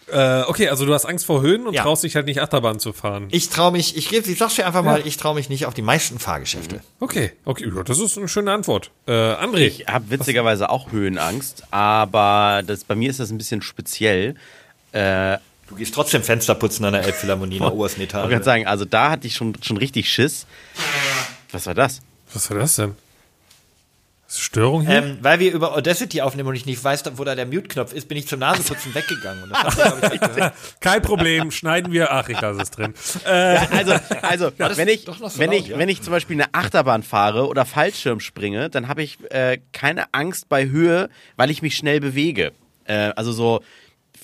[0.09, 1.83] Äh, okay, also du hast Angst vor Höhen und Ja.
[1.83, 3.27] traust dich halt nicht Achterbahn zu fahren.
[3.33, 5.83] Ich traue mich, ich, ich sag's dir einfach mal, ich traue mich nicht auf die
[5.83, 6.81] meisten Fahrgeschäfte.
[7.01, 8.91] Okay, okay, ja, das ist eine schöne Antwort.
[9.09, 13.63] Äh, André, Ich habe witzigerweise auch Höhenangst, aber das, bei mir ist das ein bisschen
[13.63, 14.37] speziell.
[14.93, 15.39] Äh,
[15.69, 18.85] Du gehst trotzdem Fenster putzen an der Elbphilharmonie in der obersten ich gerade sagen, also
[18.85, 20.47] da hatte ich schon, schon richtig Schiss.
[21.51, 22.01] Was war das?
[22.33, 22.95] was war das denn?
[24.39, 24.97] Störung hier?
[24.97, 28.09] Ähm, weil wir über Audacity aufnehmen und ich nicht weiß, wo da der Mute-Knopf ist,
[28.09, 29.45] bin ich zum Naseputzen weggegangen.
[29.45, 30.53] Und das habt ihr, ich.
[30.81, 32.13] Kein Problem, schneiden wir.
[32.13, 32.95] Ach, ich lasse es drin.
[33.27, 35.79] Äh, Also, also das wenn, ich, so wenn, laut, ich, ja.
[35.79, 40.13] wenn ich zum Beispiel eine Achterbahn fahre oder Fallschirm springe, dann habe ich äh, keine
[40.13, 42.53] Angst bei Höhe, weil ich mich schnell bewege.
[42.85, 43.63] Äh, also so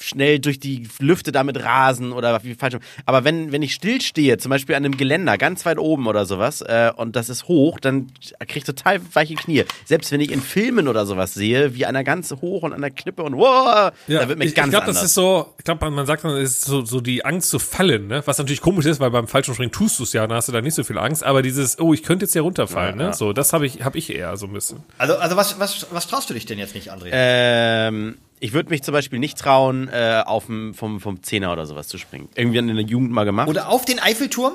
[0.03, 2.83] schnell durch die Lüfte damit rasen oder wie Fallschirm.
[3.07, 6.61] Aber wenn, wenn ich stillstehe, zum Beispiel an einem Geländer, ganz weit oben oder sowas,
[6.63, 9.65] äh, und das ist hoch, dann kriege ich total weiche Knie.
[9.85, 12.91] Selbst wenn ich in Filmen oder sowas sehe, wie einer ganz hoch und an der
[12.91, 14.97] Klippe und wow, da wird mir ich, ganz ich glaube, anders.
[14.97, 17.51] das ist so, ich glaube, man, man sagt dann, es ist so, so die Angst
[17.51, 18.23] zu fallen, ne?
[18.27, 20.61] Was natürlich komisch ist, weil beim Fallschirmspringen tust du es ja, dann hast du da
[20.61, 23.09] nicht so viel Angst, aber dieses, oh, ich könnte jetzt hier runterfallen, Ja, ja.
[23.11, 23.15] ne?
[23.15, 24.83] So, das habe ich, habe ich eher so ein bisschen.
[24.99, 27.09] Also, also was, was, was traust du dich denn jetzt nicht, André?
[27.13, 31.65] Ähm, ich würde mich zum Beispiel nicht trauen, äh, auf dem, vom, vom Zehner oder
[31.65, 32.29] sowas zu springen.
[32.35, 33.49] Irgendwie in der Jugend mal gemacht.
[33.49, 34.53] Oder auf den Eiffelturm?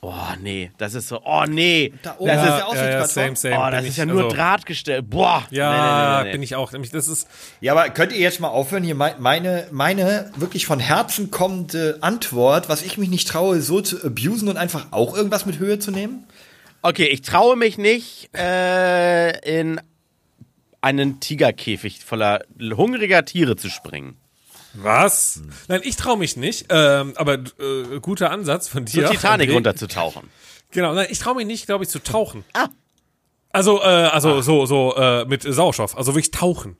[0.00, 1.92] oh, nee, das ist so, oh, nee.
[2.02, 3.36] Da oben das ist ist, der Aussichtsplattform.
[3.36, 3.56] same, same.
[3.56, 5.02] oh, das bin ist ich, ja nur also, Drahtgestell.
[5.02, 5.42] Boah.
[5.50, 6.32] Ja, Nee, nee, nee, nee.
[6.32, 6.70] bin ich auch.
[6.72, 7.26] Nämlich, das ist,
[7.60, 11.98] Ja, aber könnt ihr jetzt mal aufhören, hier mei- meine, meine wirklich von Herzen kommende
[12.00, 15.78] Antwort, was ich mich nicht traue, so zu abusen und einfach auch irgendwas mit Höhe
[15.80, 16.24] zu nehmen?
[16.80, 19.80] Okay, ich traue mich nicht, äh, in
[20.80, 24.16] einen Tigerkäfig voller hungriger Tiere zu springen.
[24.74, 25.42] was?
[25.68, 29.10] Nein, ich traue mich nicht, ähm, aber äh, guter Ansatz von Zur dir.
[29.10, 29.54] Titanic André.
[29.54, 30.28] runterzutauchen.
[30.70, 32.44] Genau, nein, ich traue mich nicht, glaube ich, zu tauchen.
[32.52, 32.68] Ah.
[33.52, 35.96] Also, äh, also so, so äh, mit Sauerstoff.
[35.96, 36.76] Also wirklich tauchen.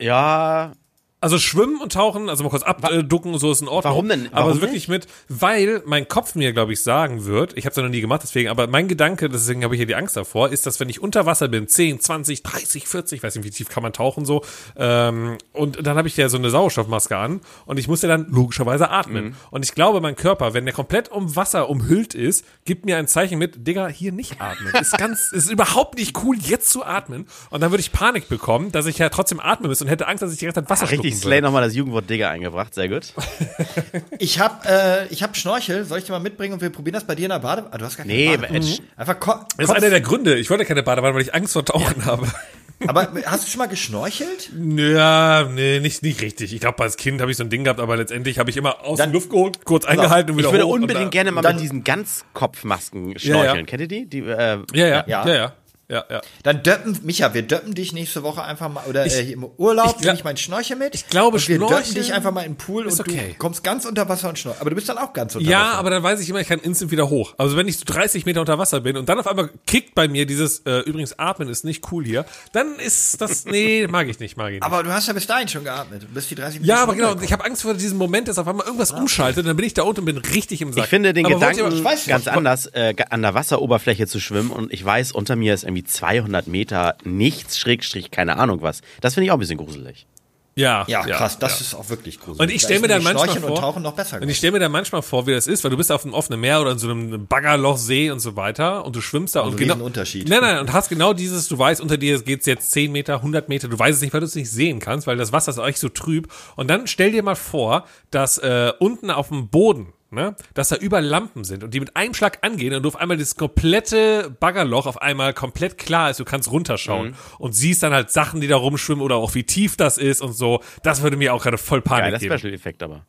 [0.00, 0.72] Ja,
[1.18, 3.90] Also schwimmen und tauchen, also mal kurz abducken und so ist in Ordnung.
[3.90, 4.26] Warum denn?
[4.32, 7.76] aber Warum wirklich mit, weil mein Kopf mir, glaube ich, sagen wird, ich habe es
[7.76, 10.50] ja noch nie gemacht, deswegen, aber mein Gedanke, deswegen habe ich hier die Angst davor,
[10.50, 13.70] ist, dass wenn ich unter Wasser bin, 10, 20, 30, 40, weiß nicht, wie tief
[13.70, 14.42] kann man tauchen so,
[14.76, 18.26] ähm, und dann habe ich ja so eine Sauerstoffmaske an und ich muss ja dann
[18.28, 19.24] logischerweise atmen.
[19.24, 19.34] Mhm.
[19.50, 23.08] Und ich glaube, mein Körper, wenn der komplett um Wasser umhüllt ist, gibt mir ein
[23.08, 24.72] Zeichen mit, Digga, hier nicht atmen.
[24.74, 27.26] Ist ganz, ist überhaupt nicht cool, jetzt zu atmen.
[27.48, 30.22] Und dann würde ich Panik bekommen, dass ich ja trotzdem atmen müsste und hätte Angst,
[30.22, 31.42] dass ich ganze Zeit Wasser richtig Slay würde.
[31.46, 33.12] nochmal das Jugendwort Digger eingebracht, sehr gut.
[34.18, 35.84] Ich hab, äh, ich hab Schnorchel.
[35.84, 37.72] Soll ich dir mal mitbringen und wir probieren das bei dir in der Badewanne?
[37.74, 38.66] Ah, du hast gar keine Nee, Badewanne.
[38.66, 40.36] äh, Einfach Ko Das ist einer der Gründe.
[40.38, 42.26] Ich wollte keine Badewanne, weil ich Angst vor Tauchen habe.
[42.86, 44.50] Aber hast du schon mal geschnorchelt?
[44.54, 46.52] Ja, nee, nicht, nicht richtig.
[46.52, 48.84] Ich glaube, als Kind habe ich so ein Ding gehabt, aber letztendlich habe ich immer
[48.84, 51.32] aus der Luft geholt, kurz eingehalten und Ich wieder würde hoch und unbedingt da- gerne
[51.32, 53.56] mal mit diesen Ganzkopfmasken schnorcheln.
[53.60, 53.62] ja.
[53.64, 54.04] Kennt ihr die?
[54.06, 55.26] die äh, Ja, ja, Ja.
[55.26, 55.52] ja,
[55.88, 56.20] ja, ja, ja.
[56.42, 60.04] Dann döppen, Micha, wir döppen dich nächste Woche einfach mal, oder äh, im Urlaub, ich
[60.04, 60.94] nehme ich meinen Schnorchel mit.
[60.94, 63.28] Ich glaube, und wir Schnorcheln döppen dich einfach mal in den Pool und okay.
[63.30, 64.60] du kommst ganz unter Wasser und schnorcheln.
[64.60, 65.78] Aber du bist dann auch ganz unter Ja, Wasser.
[65.78, 67.34] aber dann weiß ich immer, ich kann instant wieder hoch.
[67.38, 70.08] Also wenn ich so 30 Meter unter Wasser bin und dann auf einmal kickt bei
[70.08, 74.18] mir dieses, äh, übrigens atmen ist nicht cool hier, dann ist das, nee, mag ich
[74.18, 74.64] nicht, mag ich nicht.
[74.64, 76.02] Aber du hast ja bis dahin schon geatmet.
[76.02, 78.48] Du bist die 30 ja, aber genau, ich habe Angst vor diesem Moment, dass auf
[78.48, 80.84] einmal irgendwas umschaltet und dann bin ich da unten und bin richtig im Sack.
[80.84, 84.50] Ich finde den aber Gedanken ich weiß ganz anders, äh, an der Wasseroberfläche zu schwimmen
[84.50, 88.80] und ich weiß, unter mir ist irgendwie 200 Meter nichts, Schrägstrich, keine Ahnung was.
[89.00, 90.06] Das finde ich auch ein bisschen gruselig.
[90.54, 91.66] ja, Ja, krass, das ja.
[91.66, 92.40] ist auch wirklich gruselig.
[92.40, 94.22] Und ich Da stell ist mir dann nämlich manchmal Schnorcheln vor- und Tauchen noch besser.
[94.22, 96.14] Und ich stelle mir dann manchmal vor, wie das ist, weil du bist auf einem
[96.14, 99.52] offenen Meer oder in so einem Baggerlochsee und so weiter und du schwimmst da und
[99.52, 99.74] ein genau.
[99.74, 100.28] Riesenunterschied.
[100.28, 103.48] Nein, nein, und hast genau dieses, du weißt, unter dir geht's jetzt 10 Meter, 100
[103.48, 105.58] Meter, du weißt es nicht, weil du es nicht sehen kannst, weil das Wasser ist
[105.58, 106.32] eigentlich so trüb.
[106.56, 110.76] Und dann stell dir mal vor, dass äh, unten auf dem Boden, ne, dass da
[110.76, 114.30] über Lampen sind und die mit einem Schlag angehen und du auf einmal das komplette
[114.40, 117.14] Baggerloch auf einmal komplett klar ist, du kannst runterschauen Mhm.
[117.38, 120.32] und siehst dann halt Sachen, die da rumschwimmen oder auch wie tief das ist und
[120.32, 120.60] so.
[120.82, 122.38] Das würde mir auch gerade voll Panik Geiler geben.
[122.38, 123.04] Special-Effekt aber.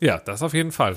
[0.00, 0.94] Ja, das auf jeden Fall.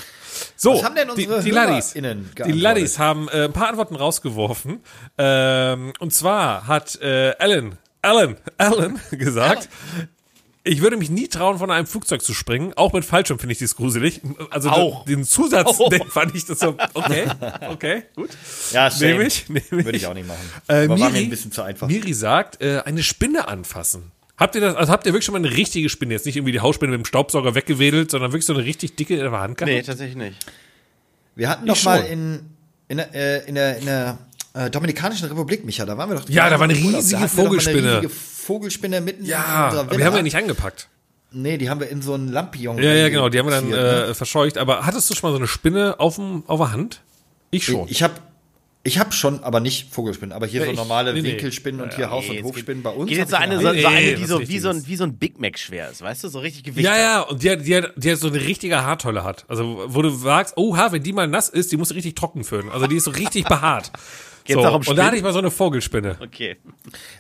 [0.55, 2.51] So, Was haben denn unsere die, die Laddies, die?
[2.51, 4.81] Laddies haben äh, ein paar Antworten rausgeworfen.
[5.17, 9.69] Ähm, und zwar hat äh, Alan, Alan, Alan gesagt,
[10.67, 12.73] ich würde mich nie trauen, von einem Flugzeug zu springen.
[12.75, 14.21] Auch mit Fallschirm finde ich das gruselig.
[14.49, 15.05] Also Auch.
[15.05, 17.25] den Zusatz, den fand ich das so, okay,
[17.69, 18.29] okay, gut.
[18.71, 19.11] ja, same.
[19.13, 19.71] Nehme ich, nehme ich.
[19.71, 20.39] Würde ich auch nicht machen.
[20.67, 21.87] Äh, Aber war mir Miri, ein bisschen zu einfach.
[21.87, 24.11] Miri sagt, äh, eine Spinne anfassen.
[24.37, 26.51] Habt ihr das, also habt ihr wirklich schon mal eine richtige Spinne, jetzt nicht irgendwie
[26.51, 29.57] die Hausspinne mit dem Staubsauger weggewedelt, sondern wirklich so eine richtig dicke in der Hand
[29.57, 29.71] gehabt?
[29.71, 30.45] Nee, tatsächlich nicht.
[31.35, 32.41] Wir hatten Ich doch mal in,
[32.87, 34.17] in, der- äh, in der, in der
[34.65, 36.29] äh, Dominikanischen Republik, Micha, da waren wir doch.
[36.29, 37.77] Ja, da war eine riesige Da wir Vogelspinne.
[37.79, 39.97] Eine riesige Vogelspinne mitten in Ja, unserer aber Villa.
[39.99, 40.87] die haben wir nicht angepackt.
[41.31, 42.77] Nee, die haben wir in so einen Lampion.
[42.77, 43.75] Ja, ja, genau, die haben wir dann ne?
[44.07, 44.57] äh, verscheucht.
[44.57, 47.01] Aber hattest du schon mal so eine Spinne auf, dem, auf der Hand?
[47.51, 47.87] Ich schon.
[47.89, 48.13] Ich habe
[48.83, 51.31] ich hab schon, aber nicht Vogelspinnen, aber hier Ja, so ich- normale nee, nee.
[51.33, 53.09] Winkelspinnen und hier Haus- und Nee, es Hofspinnen bei uns.
[53.09, 54.87] Geht jetzt so ich eine, so, Nee, so eine nee, die, so, wie, so ein,
[54.87, 56.29] wie so ein Big Mac schwer ist, weißt du?
[56.29, 56.85] So richtig Gewicht.
[56.85, 56.99] ja, hat.
[56.99, 59.43] ja, und die hat, die, hat, die hat so eine richtige Haartolle hat.
[59.49, 62.69] Also, wo du sagst, oha, wenn die mal nass ist, die muss richtig trocken föhnen.
[62.71, 63.91] Also, die ist so richtig behaart.
[64.47, 65.05] Geht's so, auch um und da Spinnen?
[65.05, 66.17] hatte ich mal so eine Vogelspinne.
[66.21, 66.57] Okay.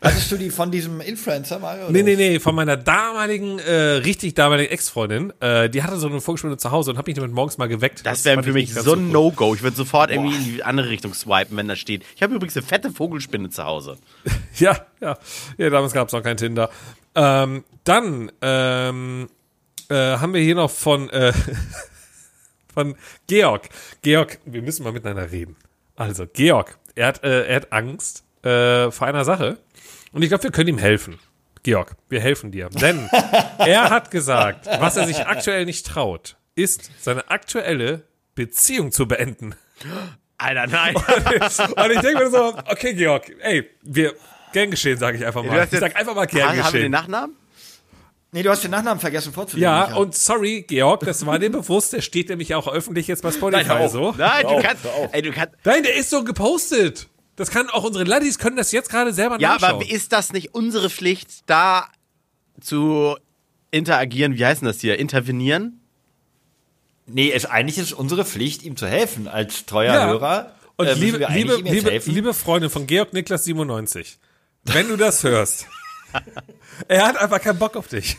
[0.01, 1.77] Hattest du die von diesem Influencer mal?
[1.79, 1.91] oder?
[1.91, 5.33] Nee, nee, nee, von meiner damaligen, äh, richtig damaligen Ex-Freundin.
[5.39, 8.05] Äh, die hatte so eine Vogelspinne zu Hause und hab mich damit morgens mal geweckt.
[8.05, 9.11] Das wäre für ich mich so ein.
[9.11, 9.53] No-Go.
[9.53, 12.03] Ich würde sofort irgendwie in die andere Richtung swipen, wenn da steht.
[12.15, 13.97] Ich habe übrigens eine fette Vogelspinne zu Hause.
[14.57, 15.17] Ja, ja.
[15.57, 16.71] Ja, damals gab es noch kein Tinder.
[17.13, 19.27] Ähm, dann ähm,
[19.89, 21.31] äh, haben wir hier noch von, äh,
[22.73, 22.95] von
[23.27, 23.69] Georg.
[24.01, 25.55] Georg, wir müssen mal miteinander reden.
[25.95, 29.57] Also, Georg, er hat, äh, er hat Angst äh, vor einer Sache.
[30.11, 31.19] Und ich glaube, wir können ihm helfen.
[31.63, 32.69] Georg, wir helfen dir.
[32.69, 33.09] Denn
[33.59, 38.03] er hat gesagt, was er sich aktuell nicht traut, ist, seine aktuelle
[38.35, 39.55] Beziehung zu beenden.
[40.37, 40.95] Alter, nein.
[40.95, 44.13] Und ich denke mir so, okay, Georg, ey, wir,
[44.53, 45.67] gern geschehen, sage ich einfach mal.
[45.71, 46.91] Ich sag einfach mal gern Haben wir den geschehen.
[46.91, 47.35] Nachnamen?
[48.37, 49.63] Nee, du hast den Nachnamen vergessen vorzulesen.
[49.63, 49.97] Ja, Micha.
[49.97, 53.63] und sorry, Georg, das war dir bewusst, der steht nämlich auch öffentlich jetzt bei Spotify
[53.65, 54.13] Nein, so.
[54.15, 54.83] Nein, du kannst.
[55.11, 55.55] Ey, du kannst.
[55.63, 57.07] Nein, der ist so gepostet.
[57.35, 59.71] Das kann auch unsere Laddies können das jetzt gerade selber Ja, nachschauen.
[59.81, 61.87] aber ist das nicht unsere Pflicht, da
[62.61, 63.15] zu
[63.71, 64.37] interagieren?
[64.37, 64.99] Wie heißt denn das hier?
[64.99, 65.81] Intervenieren?
[67.07, 69.27] Nee, es, eigentlich ist es unsere Pflicht, ihm zu helfen.
[69.27, 70.05] Als treuer Ja.
[70.07, 70.53] Hörer.
[70.75, 74.19] Und äh, liebe, liebe, liebe, liebe Freundin von Georg Niklas 97,
[74.65, 75.65] wenn du das hörst,
[76.87, 78.17] er hat einfach keinen Bock auf dich.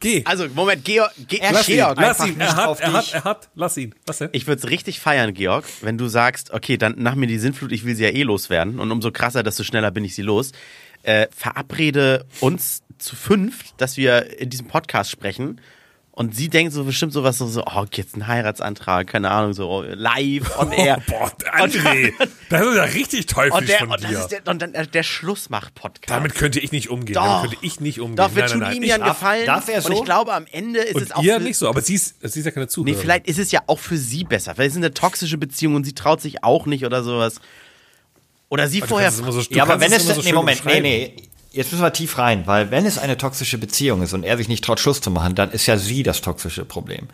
[0.00, 0.22] Geh.
[0.24, 1.12] Also, Moment, Georg.
[1.26, 1.76] Ge Lass ihn.
[1.76, 1.98] Georg.
[1.98, 2.40] lass einfach ihn.
[2.40, 3.14] Er nicht hat, auf er hat, dich.
[3.14, 3.94] er hat, lass ihn.
[4.06, 4.28] Was denn?
[4.32, 7.72] Ich würde es richtig feiern, Georg, wenn du sagst, okay, dann nach mir die Sinnflut,
[7.72, 8.78] ich will sie ja eh loswerden.
[8.78, 10.52] Und umso krasser, desto schneller bin ich sie los.
[11.02, 15.60] Äh, verabrede uns zu fünft, dass wir in diesem Podcast sprechen
[16.18, 19.84] Und sie denkt so bestimmt sowas so, so oh, jetzt ein Heiratsantrag, keine Ahnung, so
[19.86, 20.98] live on air.
[20.98, 22.12] Oh, boah, André,
[22.50, 24.18] das ist ja richtig teuflisch und der, von und dir.
[24.18, 26.10] ist der, und dann äh, der Schlussmach-Podcast.
[26.10, 27.14] Damit könnte ich nicht umgehen.
[27.14, 27.22] Doch.
[27.22, 28.16] Damit könnte ich nicht umgehen.
[28.16, 28.82] Doch, wir Nein, tun nein, nein.
[28.82, 29.46] ihm ja einen Gefallen.
[29.46, 29.92] darf er Und so?
[29.92, 32.40] ich glaube, am Ende ist es auch Und ihr nicht so, aber sie ist, sie
[32.40, 33.00] ist ja keine Nee, Zuhörerin.
[33.00, 34.56] vielleicht ist es ja auch für sie besser.
[34.56, 37.40] Vielleicht ist es eine toxische Beziehung und sie traut sich auch nicht oder sowas.
[38.48, 39.10] Oder sie Du vorher.
[39.10, 41.27] es so, ja, aber wenn es, immer so nee, Moment, nee, nee.
[41.58, 44.46] Jetzt müssen wir tief rein, weil wenn es eine toxische Beziehung ist und er sich
[44.46, 47.08] nicht traut, Schluss zu machen, dann ist ja sie das toxische Problem.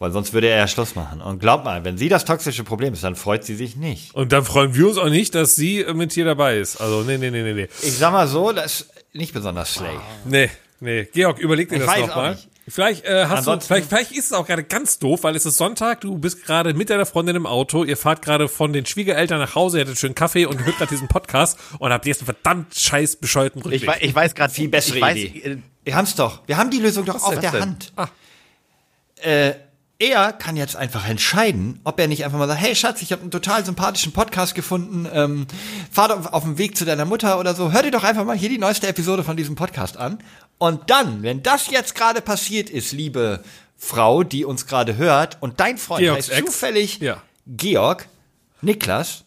[0.00, 1.22] Weil sonst würde er ja Schluss machen.
[1.22, 4.12] Und glaub mal, wenn sie das toxische Problem ist, dann freut sie sich nicht.
[4.12, 6.80] Und dann freuen wir uns auch nicht, dass sie mit hier dabei ist.
[6.80, 7.68] Also, nee, nee, nee, nee, nee.
[7.80, 9.94] Ich sag mal so, das ist nicht besonders slay.
[10.24, 11.04] Nee, nee.
[11.12, 12.36] Georg, überleg dir Ich das nochmal.
[12.68, 15.46] Vielleicht äh, hast du, Ansonsten- vielleicht, vielleicht ist es auch gerade ganz doof, weil es
[15.46, 18.86] ist Sonntag, du bist gerade mit deiner Freundin im Auto, ihr fahrt gerade von den
[18.86, 22.22] Schwiegereltern nach Hause, ihr hattet schön Kaffee und hört gerade diesen Podcast und habt jetzt
[22.22, 23.82] einen verdammt scheiß bescheuerten Rückweg.
[23.82, 25.38] ich, wei- ich weiß gerade Viel bessere ich weiß, Idee.
[25.38, 26.42] äh, Wir haben's doch.
[26.46, 27.60] Wir haben die Lösung doch auf der denn?
[27.60, 27.92] Hand.
[27.94, 28.08] Ah.
[29.22, 29.54] Äh,
[29.98, 33.22] er kann jetzt einfach entscheiden, ob er nicht einfach mal sagt, hey Schatz, ich habe
[33.22, 35.46] einen total sympathischen Podcast gefunden, ähm,
[35.90, 38.36] fahr doch auf dem Weg zu deiner Mutter oder so, hör dir doch einfach mal
[38.36, 40.18] hier die neueste Episode von diesem Podcast an.
[40.58, 43.42] Und dann, wenn das jetzt gerade passiert ist, liebe
[43.76, 46.46] Frau, die uns gerade hört, und dein Freund Georgs heißt Ex?
[46.46, 47.22] zufällig Ja.
[47.46, 48.08] Georg,
[48.62, 49.24] Niklas,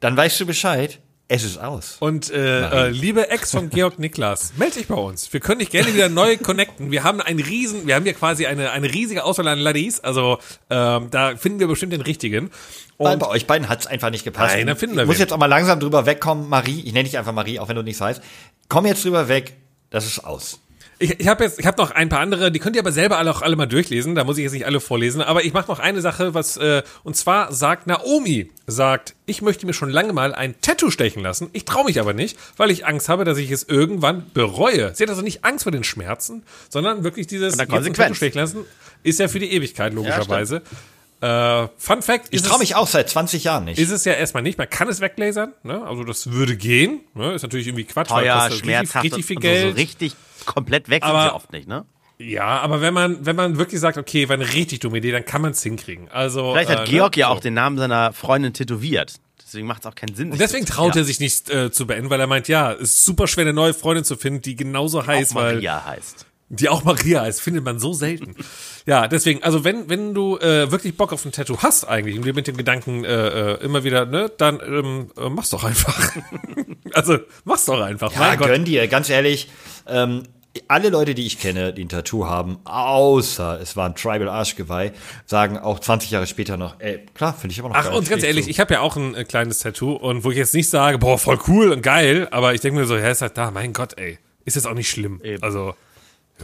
[0.00, 1.96] dann weißt du Bescheid, es ist aus.
[2.00, 5.32] Und äh, äh, liebe Ex von Georg Niklas, meld dich bei uns.
[5.32, 6.90] Wir können dich gerne wieder neu connecten.
[6.90, 10.00] Wir haben einen riesen, wir haben hier quasi eine, eine riesige Auswahl an Ladies.
[10.00, 10.38] Also
[10.68, 12.50] ähm, da finden wir bestimmt den richtigen.
[12.98, 14.54] Und bei euch beiden hat's einfach nicht gepasst.
[14.54, 15.22] Nein, dann finden wir ich muss wen.
[15.22, 16.82] jetzt auch mal langsam drüber wegkommen, Marie.
[16.82, 18.22] Ich nenne dich einfach Marie, auch wenn du nichts heißt.
[18.68, 19.54] Komm jetzt drüber weg.
[19.92, 20.58] Das ist aus.
[20.98, 23.18] Ich, ich habe jetzt, ich habe noch ein paar andere, die könnt ihr aber selber
[23.18, 24.14] alle auch alle mal durchlesen.
[24.14, 25.20] Da muss ich jetzt nicht alle vorlesen.
[25.20, 29.66] Aber ich mache noch eine Sache, was äh, und zwar sagt Naomi, sagt, ich möchte
[29.66, 31.50] mir schon lange mal ein Tattoo stechen lassen.
[31.52, 34.94] Ich traue mich aber nicht, weil ich Angst habe, dass ich es irgendwann bereue.
[34.94, 37.56] Sie hat also nicht Angst vor den Schmerzen, sondern wirklich dieses.
[37.94, 38.64] Tattoo stechen lassen
[39.02, 40.62] ist ja für die Ewigkeit logischerweise.
[41.22, 43.78] Äh, Fun Fact: Ich traue mich auch seit 20 Jahren nicht.
[43.78, 44.58] ist es ja erstmal nicht.
[44.58, 45.82] Man kann es weglasern, ne?
[45.86, 47.00] Also das würde gehen.
[47.14, 47.32] Ne?
[47.34, 49.62] Ist natürlich irgendwie Quatsch, weil teuer, richtig, schmerzhaft richtig viel und Geld.
[49.62, 50.14] So, so richtig
[50.44, 51.84] komplett weg sind Aber- sie oft nicht, ne?
[52.18, 55.24] Ja, aber wenn man, wenn man wirklich sagt, okay, war eine richtig dumme Idee, dann
[55.24, 56.08] kann man es hinkriegen.
[56.08, 57.20] Also, Vielleicht hat äh, Georg ne?
[57.20, 59.14] ja auch den Namen seiner Freundin tätowiert.
[59.44, 60.30] Deswegen macht es auch keinen Sinn.
[60.30, 63.04] Und deswegen traut er sich nicht äh, zu beenden, weil er meint, ja, es ist
[63.04, 66.26] super schwer, eine neue Freundin zu finden, die genauso heißt, auch weil Maria heißt.
[66.58, 68.36] Die auch Maria ist, findet man so selten.
[68.86, 72.24] ja, deswegen, also wenn, wenn du äh, wirklich Bock auf ein Tattoo hast eigentlich und
[72.24, 76.12] dir mit dem Gedanken äh, äh, immer wieder, ne, dann ähm, äh, mach's doch einfach.
[76.92, 78.12] also mach's doch einfach.
[78.12, 78.48] ja, mein Gott.
[78.48, 79.48] gönn dir, ganz ehrlich.
[79.86, 80.24] Ähm,
[80.68, 84.92] alle Leute, die ich kenne, die ein Tattoo haben, außer es war ein Tribal Arschgeweih,
[85.24, 87.94] sagen auch 20 Jahre später noch, ey, klar, finde ich immer noch Ach, geil.
[87.94, 88.50] und ganz ehrlich, zu.
[88.50, 91.16] ich habe ja auch ein äh, kleines Tattoo und wo ich jetzt nicht sage, boah,
[91.16, 93.96] voll cool und geil, aber ich denke mir so, ja, ist halt da, mein Gott,
[93.96, 94.18] ey.
[94.44, 95.20] Ist jetzt auch nicht schlimm.
[95.22, 95.42] Eben.
[95.42, 95.74] Also,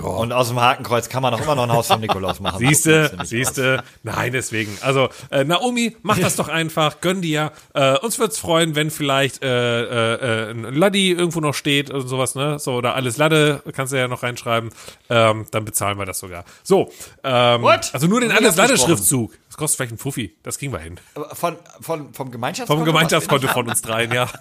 [0.03, 2.59] Und aus dem Hakenkreuz kann man auch immer noch ein Haus vom Nikolaus machen.
[2.59, 4.77] siehste, siehste, nein, deswegen.
[4.81, 7.53] Also, äh, Naomi, mach das doch einfach, gönn dir.
[7.75, 12.07] Äh, uns wird's freuen, wenn vielleicht äh, äh, äh, ein Laddi irgendwo noch steht und
[12.09, 12.59] sowas, ne?
[12.59, 14.71] So, oder alles Ladde, kannst du ja noch reinschreiben.
[15.11, 16.45] Ähm, dann bezahlen wir das sogar.
[16.63, 16.91] So,
[17.25, 17.91] ähm, What?
[17.93, 18.97] also nur den alles abgesprochen.
[18.97, 19.35] Schriftzug.
[19.49, 20.37] Das kostet vielleicht ein Fuffi.
[20.43, 21.01] Das kriegen wir hin.
[21.15, 22.79] Aber Von, von, vom Gemeinschaftskonto?
[22.81, 24.29] Vom Gemeinschaftskonto von uns dreien, ja.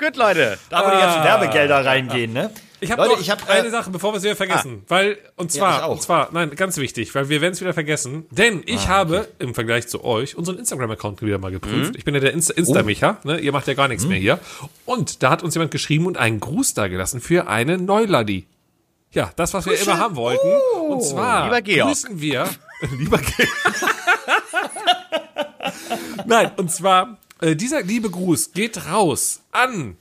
[0.00, 0.58] Gut, Leute.
[0.70, 2.50] Da, wo die ganzen Werbegelder reingehen, ne?
[2.82, 4.82] Ich habe noch ich hab, eine äh, Sache, bevor wir es wieder vergessen.
[4.88, 5.90] weil, und zwar, auch.
[5.92, 8.24] und zwar, nein, ganz wichtig, weil wir werden es wieder vergessen.
[8.30, 11.94] Denn ich habe im Vergleich zu euch unseren Instagram-Account wieder mal geprüft.
[11.96, 13.38] Ich bin ja der Insta- Insta-Micha, ne?
[13.38, 14.38] ihr macht ja gar nichts mehr hier.
[14.86, 18.46] Und da hat uns jemand geschrieben und einen Gruß da gelassen für eine Neuladi.
[19.12, 20.48] Ja, das, was wir immer haben wollten.
[20.88, 21.88] und zwar Lieber Georg.
[21.90, 22.48] grüßen wir,
[22.98, 23.48] lieber Georg.
[26.26, 29.96] Nein, und zwar, äh, dieser liebe Gruß geht raus an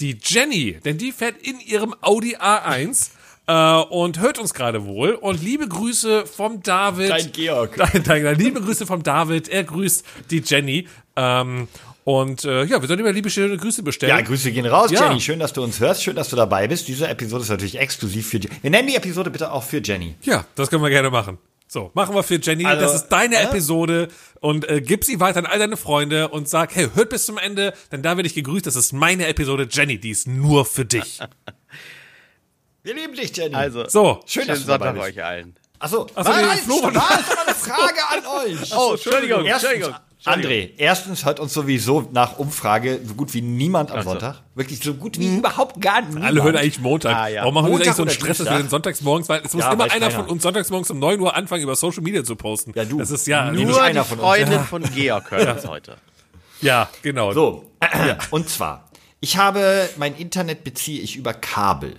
[0.00, 3.10] die Jenny, denn die fährt in ihrem Audi A1
[3.46, 5.10] äh, und hört uns gerade wohl.
[5.12, 7.10] Und liebe Grüße vom David.
[7.10, 7.76] Dein Georg.
[7.76, 9.48] Dein, dein, dein, liebe Grüße vom David.
[9.48, 10.88] Er grüßt die Jenny.
[11.16, 11.68] Ähm,
[12.04, 14.10] und äh, ja, wir sollen immer liebe schöne Grüße bestellen.
[14.16, 15.08] Ja, Grüße gehen raus, Ja.
[15.08, 15.20] Jenny.
[15.20, 16.02] Schön, dass du uns hörst.
[16.02, 16.88] Schön, dass du dabei bist.
[16.88, 18.56] Diese Episode ist natürlich exklusiv für Jenny.
[18.62, 20.14] Wir nennen die Episode bitte auch für Jenny.
[20.22, 21.38] Ja, das können wir gerne machen.
[21.72, 22.64] So, machen wir für Jenny.
[22.64, 23.42] Also, das ist deine ja?
[23.42, 24.08] Episode
[24.40, 27.38] und äh, gib sie weiter an all deine Freunde und sag, hey, hört bis zum
[27.38, 28.66] Ende, denn da werde ich gegrüßt.
[28.66, 31.20] Das ist meine Episode Jenny, die ist nur für dich.
[32.82, 33.54] Wir lieben dich, Jenny.
[33.54, 35.54] Also, So, schön, schönen dabei Sonntag euch allen.
[35.80, 36.40] Achso, Ach so, was?
[36.42, 38.76] nee, Flo war- war das war eine Frage an euch.
[38.76, 40.00] Oh, Entschuldigung, Erstens, Entschuldigung.
[40.26, 44.10] André, erstens hört uns sowieso nach Umfrage so gut wie niemand am so.
[44.10, 44.42] Sonntag.
[44.54, 46.26] Wirklich so gut wie überhaupt gar niemand.
[46.26, 47.16] Alle hören eigentlich Montag.
[47.16, 47.40] Ah, ja.
[47.40, 49.54] Warum machen wir Montag eigentlich so einen Stress, dass wir den sonntags morgens, weil es
[49.54, 50.10] muss Ja, immer einer keiner.
[50.10, 52.72] von uns sonntags morgens um 9 Uhr anfangen, über Social Media zu posten.
[52.74, 52.98] Ja, du.
[52.98, 54.26] Das ist ja, Nur Nur die einer von uns.
[54.28, 55.96] Freundin von Georg hört uns heute.
[56.60, 57.32] ja, genau.
[57.32, 57.64] So,
[58.30, 61.96] und zwar, ich habe, mein Internet beziehe ich über Kabel.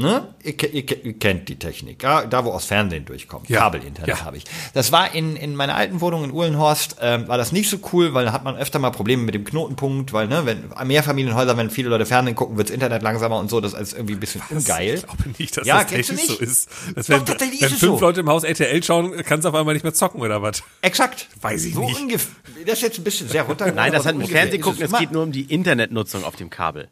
[0.00, 0.28] Ne?
[0.42, 2.02] Ihr, ihr, ihr kennt die Technik.
[2.02, 3.50] Ja, da, wo aus Fernsehen durchkommt.
[3.50, 3.58] Ja.
[3.60, 4.24] Kabelinternet Ja.
[4.24, 4.44] habe ich.
[4.72, 8.14] Das war in, in meiner alten Wohnung in Uhlenhorst, ähm, war das nicht so cool,
[8.14, 11.68] weil da hat man öfter mal Probleme mit dem Knotenpunkt, weil, ne, wenn Mehrfamilienhäuser, wenn
[11.68, 14.94] viele Leute Fernsehen gucken, wirds Internet langsamer und so, das ist irgendwie ein bisschen ungeil.
[14.94, 16.68] Ich glaube nicht, dass Ja, das kennst du technisch so ist.
[16.96, 18.00] Dass Doch, wenn, tatsächlich wenn fünf so.
[18.00, 20.62] Leute im Haus RTL schauen, kannst du auf einmal nicht mehr zocken oder was?
[20.80, 21.28] Exakt.
[21.42, 21.98] Weiß ich so nicht.
[21.98, 22.28] ungef-
[22.64, 23.70] Das ist jetzt ein bisschen sehr runter.
[23.72, 26.48] Nein, das hat mit ungefähr Fernsehen gucken, es geht nur um die Internetnutzung auf dem
[26.48, 26.88] Kabel.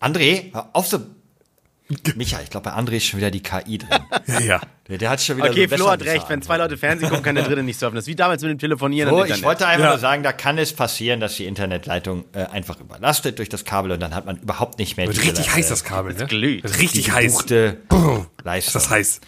[0.00, 1.00] André, hör auf so.
[2.16, 4.00] Micha, ich glaube, bei André ist schon wieder die KI drin.
[4.26, 4.60] Ja, ja.
[4.88, 7.24] Der, der hat schon wieder Okay, so Flo hat recht, wenn zwei Leute Fernsehen gucken,
[7.24, 7.94] kann der dritte nicht surfen.
[7.96, 9.90] Das ist wie damals mit dem Telefonieren So, ich wollte einfach Ja.
[9.90, 13.92] nur sagen, da kann es passieren, dass die Internetleitung äh, einfach überlastet durch das Kabel
[13.92, 16.26] und dann hat man überhaupt nicht mehr Wird richtig heiß, das Kabel, ne?
[16.26, 16.64] glüht.
[16.64, 17.40] Wird richtig heiß.
[17.42, 17.50] Ist
[18.44, 18.72] Leistung.
[18.72, 19.20] das heiß?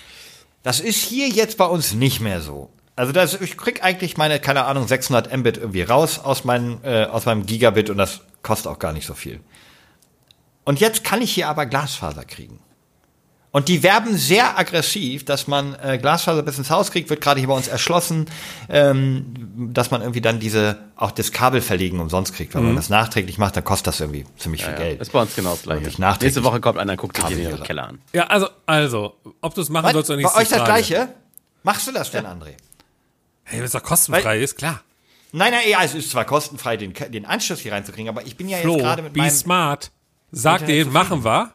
[0.63, 2.71] Das ist hier jetzt bei uns nicht mehr so.
[2.97, 7.05] Also das, ich krieg eigentlich meine, keine Ahnung, 600 Mbit irgendwie raus aus, meinem äh,
[7.05, 9.39] aus meinem Gigabit und das kostet auch gar nicht so viel.
[10.69, 12.61] Und jetzt kann ich hier aber Glasfaser kriegen.
[13.53, 17.41] Und die werben sehr aggressiv, dass man äh, Glasfaser bis ins Haus kriegt, wird gerade
[17.41, 18.27] hier bei uns erschlossen,
[18.69, 22.55] ähm, dass man irgendwie dann diese, auch das Kabel verlegen umsonst kriegt.
[22.55, 24.79] Wenn man das nachträglich macht, dann kostet das irgendwie ziemlich viel Mhm.
[24.79, 25.01] ja, Geld.
[25.01, 26.03] ist bei uns genau das gleiche.
[26.21, 28.03] Nächste Woche kommt einer, guckt sich den Kabel- Keller an.
[28.13, 29.93] Ja, also, also, ob du es machen Was?
[29.95, 30.27] sollst oder nicht.
[30.27, 30.71] Bei ist euch das Frage.
[30.71, 31.09] Gleiche?
[31.63, 32.57] Machst du das denn, André?
[33.45, 34.83] Hey, wenn es doch kostenfrei ist, klar.
[35.33, 38.51] Nein, nein, ja, es ist zwar kostenfrei, den, den Anschluss hier reinzukriegen, aber ich bin
[38.51, 39.31] ja Flo, jetzt gerade mit be meinem...
[39.31, 39.91] smart.
[40.31, 41.53] Sag Internet denen, machen wir.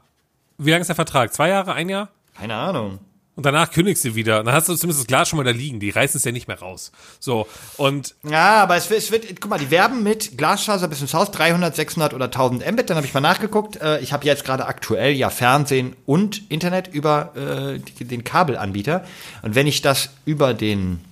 [0.58, 1.34] Wie lange ist der Vertrag?
[1.34, 2.10] Zwei Jahre, ein Jahr?
[2.36, 3.00] Keine Ahnung.
[3.36, 4.44] Und danach kündigst du wieder.
[4.44, 5.80] Dann hast du zumindest das Glas schon mal da liegen.
[5.80, 6.92] Die reißen es ja nicht mehr raus.
[7.20, 7.48] So.
[7.78, 11.16] Und Ja, aber es wird, es wird, guck mal, die werben mit Glasfaser bis ins
[11.16, 12.92] Haus, 300, 600 oder 1000 Mbit.
[12.92, 13.82] Dann habe ich mal nachgeguckt.
[13.82, 19.04] Äh, ich habe jetzt gerade aktuell ja Fernsehen und Internet über äh, die, den Kabelanbieter.
[19.42, 21.04] Und wenn ich das über den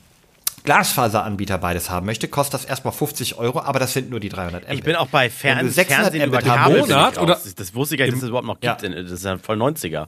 [0.63, 4.63] Glasfaseranbieter beides haben möchte, kostet das erstmal 50 Euro, aber das sind nur die 300
[4.65, 4.73] Mbit.
[4.77, 7.99] Ich bin auch bei Fern du 600 Fernsehen über Kabel Monat oder- Das wusste ich
[7.99, 8.75] gar nicht, dass es überhaupt noch Ja.
[8.75, 8.95] gibt.
[8.95, 10.07] Das ist ja voll 90er.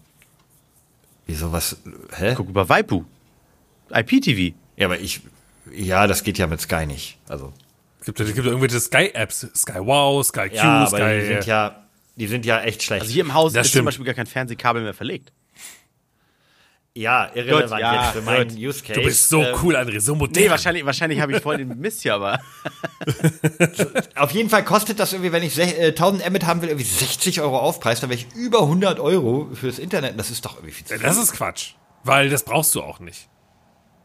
[1.26, 1.78] Wieso was?
[2.18, 2.34] Hä?
[2.36, 3.04] Guck über Waipu.
[3.92, 4.54] IPTV.
[4.76, 5.22] Ja, aber ich,
[5.72, 7.18] ja, das geht ja mit Sky nicht.
[7.30, 7.54] Also.
[8.00, 9.48] es gibt, es gibt irgendwelche Sky-Apps.
[9.56, 11.20] Sky Wow, Sky Q, Ja, aber Sky.
[11.22, 11.84] die sind ja,
[12.16, 13.04] die sind ja echt schlecht.
[13.04, 13.86] Also hier im Haus Das ist zum stimmt.
[13.86, 15.32] Beispiel gar kein Fernsehkabel mehr verlegt.
[16.96, 18.58] Ja, irrelevant Gut, ja, jetzt für meinen gut.
[18.60, 19.00] Use Case.
[19.00, 20.44] du bist so Ähm, cool, André, so modern.
[20.44, 22.40] Nee, wahrscheinlich, wahrscheinlich habe ich voll den Mist hier, aber.
[24.16, 26.86] Auf jeden Fall kostet das irgendwie, wenn ich sech- äh, 1000 Mbit haben will, irgendwie
[26.86, 30.20] 60 Euro Aufpreis, dann wäre ich über 100 Euro fürs Internet.
[30.20, 31.04] Das ist doch irgendwie viel zu viel.
[31.04, 31.74] Das ist Quatsch.
[32.04, 33.30] Weil das brauchst du auch nicht.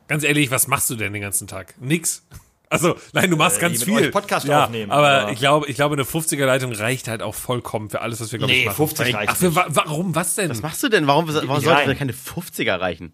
[0.07, 1.75] Ganz ehrlich, was machst du denn den ganzen Tag?
[1.81, 2.23] Nix.
[2.71, 4.07] Also, nein, du machst Äh, ganz mit viel.
[4.07, 7.35] euch Podcast ja, aufnehmen, aber, aber- ich glaube, ich glaube, eine 50er-Leitung reicht halt auch
[7.35, 8.77] vollkommen für alles, was wir, glaube Nee, ich, machen.
[8.77, 10.15] 50 reicht Ach, für, wa warum?
[10.15, 10.51] Was denn?
[10.51, 11.07] Was machst du denn?
[11.07, 13.13] Warum, warum sollte keine 50er reichen?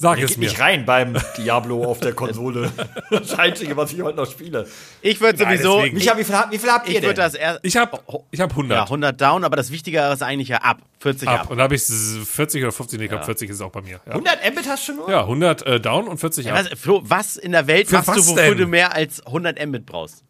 [0.00, 0.46] Sag es geht mir.
[0.48, 2.70] nicht rein beim Diablo auf der Konsole.
[3.10, 4.64] Das Einzige, was ich heute noch spiele.
[5.02, 5.76] Ich würde sowieso.
[5.78, 5.96] deswegen.
[5.96, 7.08] Micha, wie viel, habt- wie viel habt ihr Ich denn?
[7.08, 7.60] würde das erst.
[7.64, 10.78] Ich hab, ich hab 100 Ja, 100 down, aber das Wichtigere ist eigentlich ja ab.
[11.00, 11.40] 40 ab.
[11.40, 11.50] ab.
[11.50, 14.00] Und da habe ich 40 oder 50, nee, ich glaube 40 ist auch bei mir.
[14.06, 15.10] Ja, 100 Mbit hast du nur?
[15.10, 16.58] ja 100 äh, down und 40 ab.
[16.70, 18.58] Was, Flo, was in der Welt Für machst was du, wofür denn?
[18.58, 20.22] du mehr als 100 Mbit brauchst?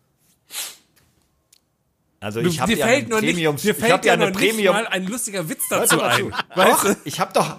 [2.20, 4.14] Also ich habe dir ja fällt eine nur nicht, Premium, dir ich fällt habe ja
[4.14, 4.74] ja eine noch nicht Premium.
[4.74, 6.16] mal ein lustiger Witz dazu mal ein.
[6.18, 6.30] zu.
[6.54, 6.96] Weißt Doch, du?
[7.04, 7.56] ich habe doch,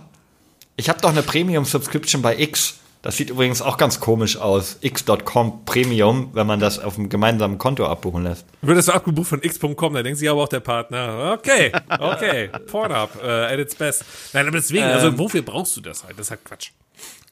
[0.79, 2.75] ich habe doch eine Premium Subscription bei X.
[3.01, 4.77] Das sieht übrigens auch ganz komisch aus.
[4.81, 8.45] X.com Premium, wenn man das auf einem gemeinsamen Konto abbuchen lässt.
[8.61, 13.09] Wird das abgebucht von x.com, da denkt sich aber auch der Partner, okay, okay, Pornhub,
[13.23, 14.03] äh, at its best.
[14.33, 14.91] Nein, aber deswegen, Ähm.
[14.91, 16.17] also wofür brauchst du das halt?
[16.17, 16.71] Das ist halt Quatsch.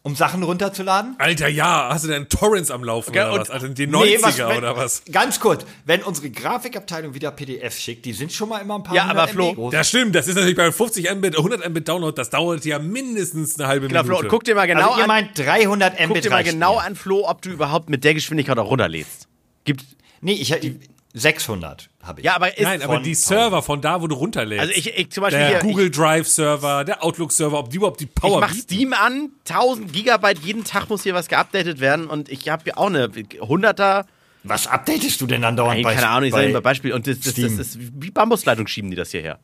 [0.03, 1.15] Um Sachen runterzuladen?
[1.17, 3.49] Alter, ja, hast du denn Torrents am Laufen oder und- was?
[3.49, 5.01] Alter, die 90er Nee, was- wenn- oder was?
[5.11, 8.95] Ganz kurz, wenn unsere Grafikabteilung wieder PDFs schickt, die sind schon mal immer ein paar
[8.95, 9.71] Ja, aber Flo, MB groß.
[9.73, 13.59] Das stimmt, das ist natürlich bei 50 Mbit, 100 Mbit Download, das dauert ja mindestens
[13.59, 14.19] eine halbe Genau, Minute.
[14.21, 15.07] Flo, guck dir mal genau also ihr an.
[15.09, 16.83] meint 300 Mbit Guck dir mal genau mir.
[16.83, 19.27] an, Flo, ob du überhaupt mit der Geschwindigkeit auch runterlädst.
[19.65, 19.83] Gibt.
[20.21, 20.79] Nee, ich die
[21.20, 22.26] 600 habe ich.
[22.26, 22.63] Ja, aber ist.
[22.63, 23.18] Nein, aber die 1000.
[23.18, 24.61] Server von da, wo du runterlädst.
[24.61, 25.59] also ich, ich zum Beispiel der hier.
[25.59, 28.61] Google Drive Server, der Outlook Server, ob die überhaupt die Ich, Power ich mach bieten.
[28.61, 32.77] Steam an, 1000 Gigabyte, jeden Tag muss hier was geupdatet werden und ich habe hier
[32.77, 34.06] auch eine 100er,
[34.44, 36.94] Was updatest du denn dann dauernd Nein, bei keine Ahnung, ich sage bei mal Beispiel
[36.94, 37.60] und das, das, das Steam?
[37.60, 39.39] ist wie Bambusleitung schieben die das hierher.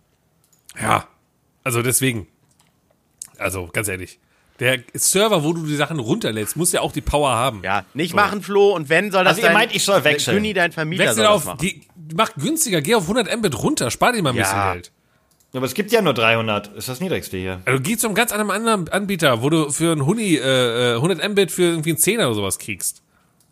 [0.79, 1.07] Ja,
[1.63, 2.27] also deswegen.
[3.37, 4.19] Also, ganz ehrlich.
[4.59, 7.61] Der Server, wo du die Sachen runterlädst, muss ja auch die Power haben.
[7.63, 10.35] Ja, nicht machen, Flo, und wenn soll das Also ihr dein, meint, ich soll wechseln?
[10.37, 11.57] Günni, dein Vermieter Wechsel soll das auf, machen.
[11.61, 11.81] geh,
[12.15, 14.43] mach günstiger, geh auf 100 Mbit runter, spar dir mal ein Ja.
[14.43, 14.91] bisschen Geld.
[15.55, 16.69] Aber es gibt ja nur 300.
[16.75, 17.61] Ist das niedrigste hier.
[17.65, 20.95] Also geh zu einem ganz anderen anderen Anbieter, wo du für einen Huni äh, äh,
[20.95, 23.03] 100 Mbit für irgendwie einen Zehner oder sowas kriegst.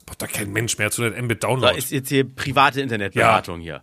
[0.07, 1.77] Braucht da kein Mensch mehr zu 100 Mbit Da Download.
[1.77, 3.81] ist jetzt hier private Internetberatung hier.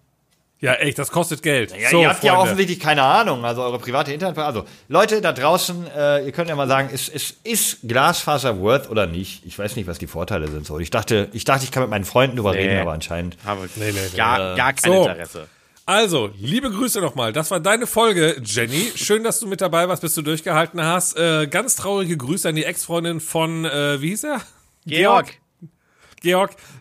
[0.61, 1.73] Ja, echt, das kostet Geld.
[1.77, 2.43] Ja, so, ihr habt ja Freunde.
[2.45, 4.39] offensichtlich keine Ahnung, also eure private Internet.
[4.39, 8.91] Also Leute da draußen, äh, ihr könnt ja mal sagen, ist, ist, ist Glasfaser worth
[8.91, 9.45] oder nicht?
[9.47, 10.67] Ich weiß nicht, was die Vorteile sind.
[10.67, 12.67] So, ich dachte, ich dachte, ich kann mit meinen Freunden drüber Nee.
[12.67, 13.37] reden, aber anscheinend.
[13.45, 14.17] Habe Nee, nee, nee.
[14.17, 15.07] gar, gar kein So.
[15.09, 15.47] Interesse.
[15.87, 17.33] Also, liebe Grüße nochmal.
[17.33, 18.93] Das war deine Folge, Jenny.
[18.95, 21.17] Schön, dass du mit dabei warst, bis du durchgehalten hast.
[21.17, 24.41] Äh, ganz traurige Grüße an die Ex-Freundin von, äh, wie hieß er?
[24.85, 25.27] Georg.
[25.27, 25.35] Georg.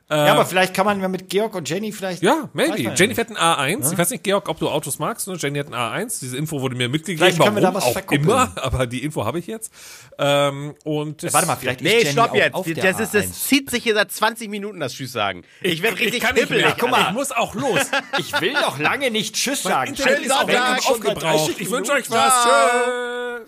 [0.09, 2.23] Äh, Ja, aber vielleicht kann man mit Georg und Jenny vielleicht.
[2.23, 2.93] ja, maybe.
[2.95, 3.91] Jenny fährt ein A1.
[3.91, 5.27] Ich weiß nicht, Georg, ob du Autos magst.
[5.27, 5.35] Ne?
[5.37, 6.19] Jenny hat ein A1.
[6.21, 7.19] Diese Info wurde mir mitgegeben.
[7.19, 8.23] Vielleicht können wir da Warum was auch verkuppeln.
[8.23, 9.71] immer, aber die Info habe ich jetzt.
[10.17, 12.53] Ähm, und das, Warte mal, vielleicht Nee, ist Jenny stopp auch jetzt.
[12.55, 13.21] auf der Das, ist, A1.
[13.27, 15.43] das zieht sich hier seit 20 Minuten, das Tschüss sagen.
[15.61, 16.65] Ich werde richtig kann nicht hippelig.
[16.65, 16.75] mehr.
[16.79, 17.07] Guck mal.
[17.07, 17.79] Ich muss auch los.
[18.19, 19.89] Ich will noch lange nicht Tschüss sagen.
[19.91, 21.21] Internet ist auch aufgebraucht.
[21.49, 22.33] 30 Ich wünsche euch was.
[22.43, 23.47] Tschüss.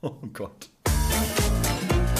[0.00, 0.67] Oh Gott.